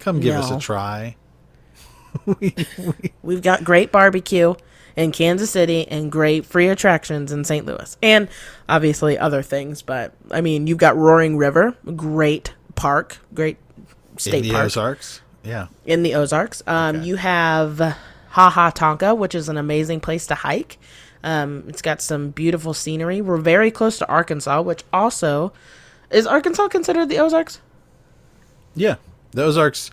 Come 0.00 0.18
give 0.18 0.34
us 0.34 0.50
a 0.50 0.58
try. 0.58 1.14
We 2.26 2.54
We've 3.22 3.42
got 3.42 3.62
great 3.64 3.92
barbecue 3.92 4.54
in 4.96 5.12
Kansas 5.12 5.50
City 5.50 5.86
and 5.88 6.10
great 6.10 6.46
free 6.46 6.68
attractions 6.68 7.32
in 7.32 7.44
St. 7.44 7.66
Louis. 7.66 7.96
And 8.02 8.28
obviously 8.68 9.18
other 9.18 9.42
things, 9.42 9.82
but 9.82 10.12
I 10.30 10.40
mean, 10.40 10.66
you've 10.66 10.78
got 10.78 10.96
Roaring 10.96 11.36
River, 11.36 11.76
great 11.96 12.54
park, 12.74 13.18
great 13.34 13.56
state 14.16 14.34
in 14.34 14.42
the 14.42 14.50
park 14.50 14.66
Ozarks. 14.66 15.20
Yeah. 15.42 15.66
in 15.84 16.02
the 16.02 16.14
Ozarks. 16.14 16.62
Um, 16.66 16.96
Okay. 16.96 17.06
You 17.06 17.16
have 17.16 17.78
Ha 17.78 18.50
Ha 18.50 18.70
Tonka, 18.70 19.16
which 19.16 19.34
is 19.34 19.48
an 19.48 19.56
amazing 19.56 20.00
place 20.00 20.26
to 20.28 20.34
hike. 20.34 20.78
Um, 21.22 21.64
it's 21.68 21.82
got 21.82 22.00
some 22.02 22.30
beautiful 22.30 22.74
scenery. 22.74 23.20
We're 23.22 23.38
very 23.38 23.70
close 23.70 23.98
to 23.98 24.08
Arkansas, 24.08 24.60
which 24.62 24.84
also 24.92 25.52
is 26.10 26.26
Arkansas 26.26 26.68
considered 26.68 27.08
the 27.08 27.18
Ozarks? 27.18 27.60
Yeah, 28.74 28.96
the 29.32 29.42
Ozarks 29.44 29.90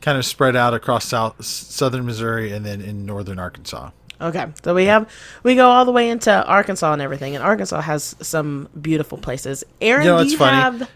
kind 0.00 0.18
of 0.18 0.24
spread 0.24 0.56
out 0.56 0.74
across 0.74 1.06
south 1.06 1.44
southern 1.44 2.04
Missouri 2.04 2.50
and 2.52 2.66
then 2.66 2.80
in 2.80 3.06
northern 3.06 3.38
Arkansas. 3.38 3.90
Okay, 4.22 4.46
so 4.64 4.74
we 4.74 4.84
have 4.86 5.10
we 5.42 5.54
go 5.56 5.68
all 5.68 5.84
the 5.84 5.90
way 5.92 6.08
into 6.08 6.32
Arkansas 6.46 6.92
and 6.92 7.02
everything, 7.02 7.34
and 7.34 7.44
Arkansas 7.44 7.80
has 7.80 8.14
some 8.20 8.68
beautiful 8.80 9.18
places. 9.18 9.64
Aaron, 9.80 10.04
You 10.04 10.12
know, 10.12 10.16
do 10.18 10.22
it's 10.22 10.32
you 10.32 10.38
funny. 10.38 10.56
have? 10.56 10.88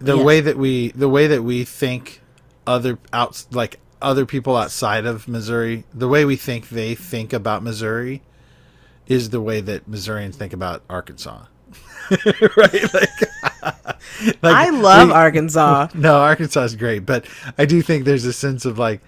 The 0.00 0.16
Yeah. 0.16 0.22
way 0.22 0.40
that 0.42 0.58
we 0.58 0.90
the 0.90 1.08
way 1.08 1.26
that 1.26 1.42
we 1.42 1.64
think 1.64 2.20
other 2.66 2.98
out 3.12 3.44
like 3.50 3.80
other 4.02 4.26
people 4.26 4.54
outside 4.56 5.06
of 5.06 5.26
Missouri, 5.26 5.84
the 5.94 6.08
way 6.08 6.24
we 6.26 6.36
think 6.36 6.68
they 6.68 6.94
think 6.94 7.32
about 7.32 7.62
Missouri 7.62 8.22
is 9.06 9.30
the 9.30 9.40
way 9.40 9.60
that 9.62 9.88
Missourians 9.88 10.36
think 10.36 10.52
about 10.52 10.82
Arkansas. 10.90 11.44
right? 12.56 12.94
Like, 12.94 13.20
like 14.42 14.54
I 14.54 14.68
love 14.70 15.08
we- 15.08 15.14
Arkansas. 15.14 15.88
No, 15.94 16.16
Arkansas 16.16 16.64
is 16.64 16.76
great, 16.76 17.06
but 17.06 17.24
I 17.56 17.64
do 17.64 17.80
think 17.82 18.04
there's 18.04 18.24
a 18.26 18.32
sense 18.32 18.64
of 18.66 18.78
like 18.78 19.00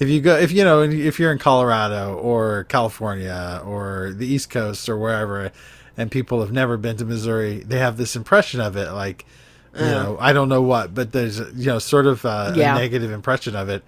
if 0.00 0.08
you 0.08 0.20
go 0.20 0.36
if 0.36 0.50
you 0.52 0.64
know 0.64 0.82
if 0.82 1.18
you're 1.20 1.30
in 1.32 1.38
Colorado 1.38 2.14
or 2.16 2.64
California 2.64 3.60
or 3.64 4.12
the 4.16 4.26
East 4.26 4.50
Coast 4.50 4.88
or 4.88 4.96
wherever 4.98 5.52
and 5.96 6.10
people 6.10 6.40
have 6.40 6.52
never 6.52 6.76
been 6.76 6.96
to 6.96 7.04
Missouri, 7.04 7.58
they 7.60 7.78
have 7.78 7.96
this 7.96 8.16
impression 8.16 8.60
of 8.60 8.76
it 8.76 8.90
like 8.92 9.24
you 9.72 9.82
know, 9.82 10.16
I 10.18 10.32
don't 10.32 10.48
know 10.48 10.62
what, 10.62 10.94
but 10.94 11.12
there's 11.12 11.38
you 11.38 11.66
know 11.66 11.78
sort 11.78 12.06
of 12.06 12.24
uh, 12.24 12.52
Yeah. 12.56 12.74
a 12.74 12.78
negative 12.80 13.12
impression 13.12 13.54
of 13.54 13.68
it. 13.68 13.84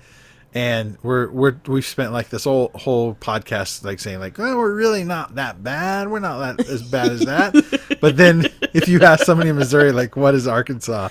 And 0.54 0.98
we're 1.02 1.28
we're 1.30 1.56
we've 1.66 1.84
spent 1.86 2.12
like 2.12 2.28
this 2.28 2.44
whole 2.44 2.70
whole 2.74 3.14
podcast 3.14 3.82
like 3.84 3.98
saying 3.98 4.20
like 4.20 4.38
oh 4.38 4.58
we're 4.58 4.74
really 4.74 5.02
not 5.02 5.36
that 5.36 5.64
bad. 5.64 6.08
We're 6.10 6.20
not 6.20 6.56
that 6.58 6.68
as 6.68 6.82
bad 6.82 7.10
as 7.10 7.20
that. 7.24 7.54
But 8.02 8.16
then 8.16 8.46
if 8.74 8.86
you 8.88 9.00
ask 9.02 9.24
somebody 9.24 9.48
in 9.50 9.56
Missouri 9.56 9.92
like 9.92 10.14
what 10.16 10.34
is 10.34 10.46
Arkansas 10.46 11.08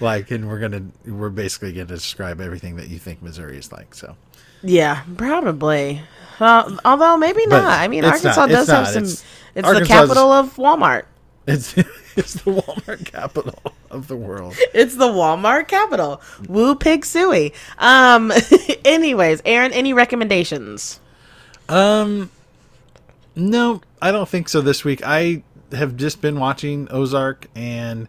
like? 0.00 0.30
And 0.30 0.46
we're 0.48 0.60
gonna 0.60 0.84
we're 1.06 1.28
basically 1.30 1.72
gonna 1.72 1.86
describe 1.86 2.40
everything 2.40 2.76
that 2.76 2.88
you 2.88 2.98
think 2.98 3.20
Missouri 3.20 3.56
is 3.58 3.72
like 3.72 3.94
so 3.94 4.14
Yeah, 4.64 5.02
probably. 5.16 6.00
Uh, 6.40 6.76
although 6.84 7.16
maybe 7.16 7.42
But 7.48 7.62
not. 7.62 7.80
I 7.80 7.86
mean, 7.88 8.04
Arkansas 8.04 8.34
not- 8.46 8.48
does 8.48 8.68
have 8.68 8.84
not. 8.84 8.92
some. 8.92 9.02
It's- 9.04 9.24
It's, 9.56 9.68
the 9.78 9.84
capital 9.86 10.32
of 10.32 10.56
Walmart. 10.56 11.04
it's 11.46 11.76
it's 12.16 12.34
the 12.34 12.50
Walmart 12.50 13.04
capital 13.04 13.54
of 13.90 14.08
the 14.08 14.16
world 14.16 14.56
It's 14.74 14.96
the 14.96 15.06
Walmart 15.06 15.68
capital. 15.68 16.20
Woo 16.48 16.74
pig 16.74 17.04
suey. 17.04 17.52
Um. 17.78 18.32
anyways, 18.84 19.42
Aaron, 19.44 19.72
any 19.72 19.92
recommendations? 19.92 20.98
Um, 21.68 22.30
no, 23.36 23.80
I 24.02 24.10
don't 24.10 24.28
think 24.28 24.48
so. 24.48 24.60
This 24.60 24.84
week, 24.84 25.02
I 25.06 25.42
have 25.72 25.96
just 25.96 26.20
been 26.20 26.40
watching 26.40 26.88
Ozark 26.90 27.46
and 27.54 28.08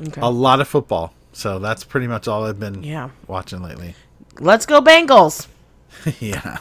Okay. 0.00 0.20
a 0.20 0.30
lot 0.30 0.60
of 0.60 0.66
football. 0.68 1.12
So 1.32 1.58
that's 1.60 1.84
pretty 1.84 2.06
much 2.08 2.26
all 2.26 2.44
I've 2.46 2.58
been 2.58 2.82
Yeah. 2.82 3.10
watching 3.28 3.62
lately. 3.62 3.94
Let's 4.40 4.66
go 4.66 4.80
Bengals. 4.80 5.46
yeah, 6.20 6.58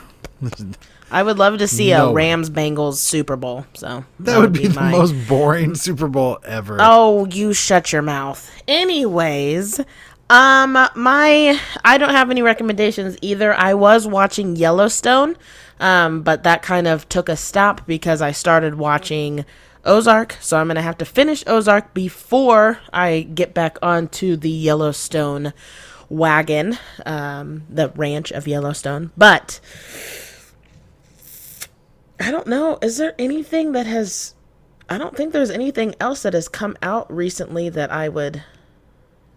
I 1.12 1.24
would 1.24 1.38
love 1.38 1.58
to 1.60 1.68
see 1.68 1.90
No. 1.92 2.10
a 2.10 2.14
Rams 2.14 2.50
Bengals 2.50 2.96
Super 2.96 3.36
Bowl. 3.36 3.66
So 3.74 4.06
that, 4.20 4.38
would 4.38 4.54
be, 4.54 4.68
the 4.68 4.80
my- 4.80 4.92
most 4.92 5.14
boring 5.28 5.76
Super 5.76 6.08
Bowl 6.08 6.40
ever. 6.46 6.78
Oh, 6.80 7.26
you 7.26 7.54
shut 7.54 7.92
your 7.92 8.02
mouth. 8.02 8.50
Anyways, 8.68 9.80
um 10.30 10.74
my 10.96 11.60
I 11.84 11.98
don't 11.98 12.12
have 12.12 12.30
any 12.30 12.42
recommendations 12.42 13.18
either. 13.22 13.54
I 13.54 13.74
was 13.74 14.06
watching 14.08 14.56
Yellowstone, 14.56 15.36
um 15.80 16.22
but 16.22 16.44
that 16.44 16.62
kind 16.62 16.88
of 16.88 17.10
took 17.10 17.30
a 17.30 17.36
stop 17.36 17.88
because 17.88 18.22
I 18.22 18.32
started 18.32 18.76
watching 18.76 19.46
Ozark, 19.86 20.36
so 20.42 20.58
I'm 20.58 20.68
going 20.68 20.76
to 20.76 20.82
have 20.82 20.98
to 20.98 21.06
finish 21.06 21.42
Ozark 21.48 21.94
before 21.94 22.80
I 22.92 23.22
get 23.34 23.54
back 23.54 23.78
onto 23.82 24.36
the 24.36 24.50
Yellowstone 24.50 25.54
wagon, 26.10 26.78
um 27.06 27.64
the 27.70 27.90
ranch 27.96 28.32
of 28.32 28.48
Yellowstone. 28.48 29.12
But 29.18 29.60
I 32.20 32.32
don't 32.32 32.48
know, 32.48 32.78
is 32.82 32.98
there 32.98 33.16
anything 33.18 33.72
that 33.74 33.86
has 33.86 34.36
I 34.90 34.98
don't 34.98 35.16
think 35.16 35.34
there's 35.34 35.52
anything 35.52 35.94
else 36.00 36.24
that 36.24 36.34
has 36.34 36.48
come 36.48 36.76
out 36.82 37.12
recently 37.14 37.70
that 37.70 37.92
I 37.92 38.10
would 38.10 38.44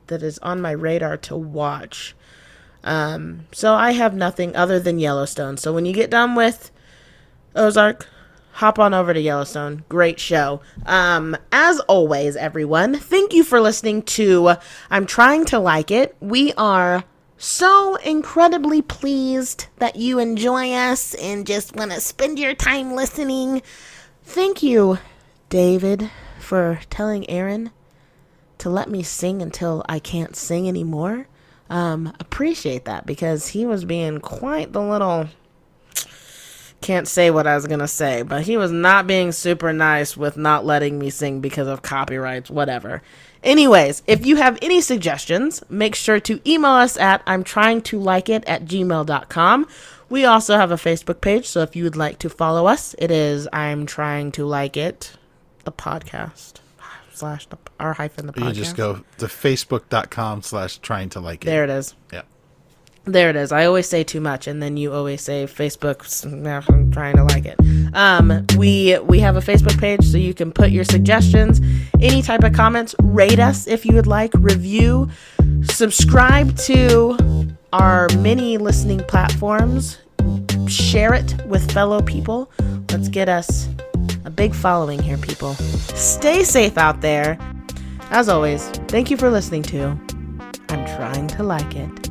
that 0.06 0.22
is 0.22 0.38
on 0.38 0.60
my 0.60 0.70
radar 0.70 1.16
to 1.16 1.36
watch. 1.36 2.14
Um, 2.84 3.46
so 3.52 3.74
I 3.74 3.92
have 3.92 4.14
nothing 4.14 4.56
other 4.56 4.80
than 4.80 4.98
Yellowstone. 4.98 5.56
So 5.56 5.72
when 5.72 5.86
you 5.86 5.92
get 5.92 6.10
done 6.10 6.34
with 6.34 6.70
Ozark, 7.54 8.08
hop 8.52 8.78
on 8.78 8.94
over 8.94 9.12
to 9.12 9.20
Yellowstone. 9.20 9.84
Great 9.88 10.20
show. 10.20 10.60
Um, 10.86 11.36
as 11.50 11.80
always, 11.80 12.36
everyone, 12.36 12.94
thank 12.94 13.32
you 13.32 13.44
for 13.44 13.60
listening 13.60 14.02
to 14.02 14.54
I'm 14.90 15.06
Trying 15.06 15.44
to 15.46 15.58
Like 15.58 15.90
It. 15.90 16.16
We 16.20 16.52
are 16.54 17.04
so 17.36 17.96
incredibly 17.96 18.82
pleased 18.82 19.66
that 19.78 19.96
you 19.96 20.18
enjoy 20.18 20.72
us 20.72 21.14
and 21.14 21.46
just 21.46 21.74
want 21.74 21.90
to 21.90 22.00
spend 22.00 22.38
your 22.38 22.54
time 22.54 22.94
listening. 22.94 23.62
Thank 24.22 24.62
you, 24.62 24.98
David, 25.48 26.10
for 26.38 26.80
telling 26.88 27.28
Aaron 27.28 27.70
to 28.58 28.70
let 28.70 28.88
me 28.88 29.02
sing 29.02 29.42
until 29.42 29.84
I 29.88 29.98
can't 29.98 30.36
sing 30.36 30.68
anymore. 30.68 31.26
Um, 31.68 32.12
appreciate 32.20 32.84
that 32.84 33.06
because 33.06 33.48
he 33.48 33.66
was 33.66 33.84
being 33.84 34.20
quite 34.20 34.72
the 34.72 34.80
little. 34.80 35.28
Can't 36.82 37.08
say 37.08 37.30
what 37.30 37.46
I 37.46 37.54
was 37.54 37.66
gonna 37.66 37.88
say, 37.88 38.22
but 38.22 38.42
he 38.42 38.56
was 38.56 38.72
not 38.72 39.06
being 39.06 39.32
super 39.32 39.72
nice 39.72 40.16
with 40.16 40.36
not 40.36 40.66
letting 40.66 40.98
me 40.98 41.10
sing 41.10 41.40
because 41.40 41.68
of 41.68 41.82
copyrights, 41.82 42.50
whatever. 42.50 43.02
Anyways, 43.42 44.02
if 44.06 44.26
you 44.26 44.36
have 44.36 44.58
any 44.62 44.80
suggestions, 44.80 45.62
make 45.68 45.94
sure 45.94 46.20
to 46.20 46.40
email 46.48 46.72
us 46.72 46.96
at 46.96 47.22
I'm 47.26 47.44
trying 47.44 47.82
to 47.82 47.98
like 47.98 48.28
it 48.28 48.44
at 48.46 48.64
gmail.com. 48.64 49.68
We 50.08 50.24
also 50.24 50.56
have 50.56 50.70
a 50.70 50.76
Facebook 50.76 51.20
page, 51.20 51.46
so 51.46 51.60
if 51.60 51.74
you 51.74 51.84
would 51.84 51.96
like 51.96 52.18
to 52.18 52.28
follow 52.28 52.66
us, 52.66 52.94
it 52.98 53.10
is 53.10 53.48
I'm 53.52 53.86
trying 53.86 54.32
to 54.32 54.44
like 54.44 54.76
it, 54.76 55.12
the 55.64 55.72
podcast. 55.72 56.54
slash 57.14 57.46
the 57.46 57.58
hyphen 57.80 58.26
the 58.26 58.32
podcast. 58.32 58.48
You 58.48 58.52
just 58.52 58.76
go 58.76 59.04
to 59.18 59.26
facebook.com 59.26 60.42
slash 60.42 60.78
trying 60.78 61.10
to 61.10 61.20
like 61.20 61.44
it. 61.44 61.46
There 61.46 61.64
it 61.64 61.70
is. 61.70 61.94
Yeah. 62.12 62.22
There 63.04 63.30
it 63.30 63.36
is. 63.36 63.50
I 63.50 63.64
always 63.64 63.88
say 63.88 64.04
too 64.04 64.20
much, 64.20 64.46
and 64.46 64.62
then 64.62 64.76
you 64.76 64.92
always 64.92 65.22
say 65.22 65.46
Facebook. 65.46 66.24
I'm 66.24 66.92
trying 66.92 67.16
to 67.16 67.24
like 67.24 67.46
it. 67.46 67.58
Um, 67.94 68.46
we 68.56 68.96
we 69.00 69.18
have 69.18 69.36
a 69.36 69.40
Facebook 69.40 69.78
page, 69.80 70.04
so 70.04 70.18
you 70.18 70.32
can 70.32 70.52
put 70.52 70.70
your 70.70 70.84
suggestions, 70.84 71.60
any 72.00 72.22
type 72.22 72.44
of 72.44 72.52
comments, 72.52 72.94
rate 73.02 73.40
us 73.40 73.66
if 73.66 73.84
you 73.84 73.94
would 73.94 74.06
like, 74.06 74.30
review, 74.34 75.10
subscribe 75.64 76.56
to 76.58 77.16
our 77.72 78.08
many 78.18 78.56
listening 78.56 79.00
platforms, 79.00 79.98
share 80.68 81.12
it 81.12 81.34
with 81.46 81.72
fellow 81.72 82.02
people. 82.02 82.52
Let's 82.90 83.08
get 83.08 83.28
us 83.28 83.68
a 84.24 84.30
big 84.30 84.54
following 84.54 85.02
here, 85.02 85.18
people. 85.18 85.54
Stay 85.54 86.44
safe 86.44 86.78
out 86.78 87.00
there. 87.00 87.36
As 88.10 88.28
always, 88.28 88.68
thank 88.86 89.10
you 89.10 89.16
for 89.16 89.28
listening 89.28 89.62
to. 89.64 89.98
I'm 90.68 90.86
trying 90.96 91.26
to 91.28 91.42
like 91.42 91.74
it. 91.74 92.01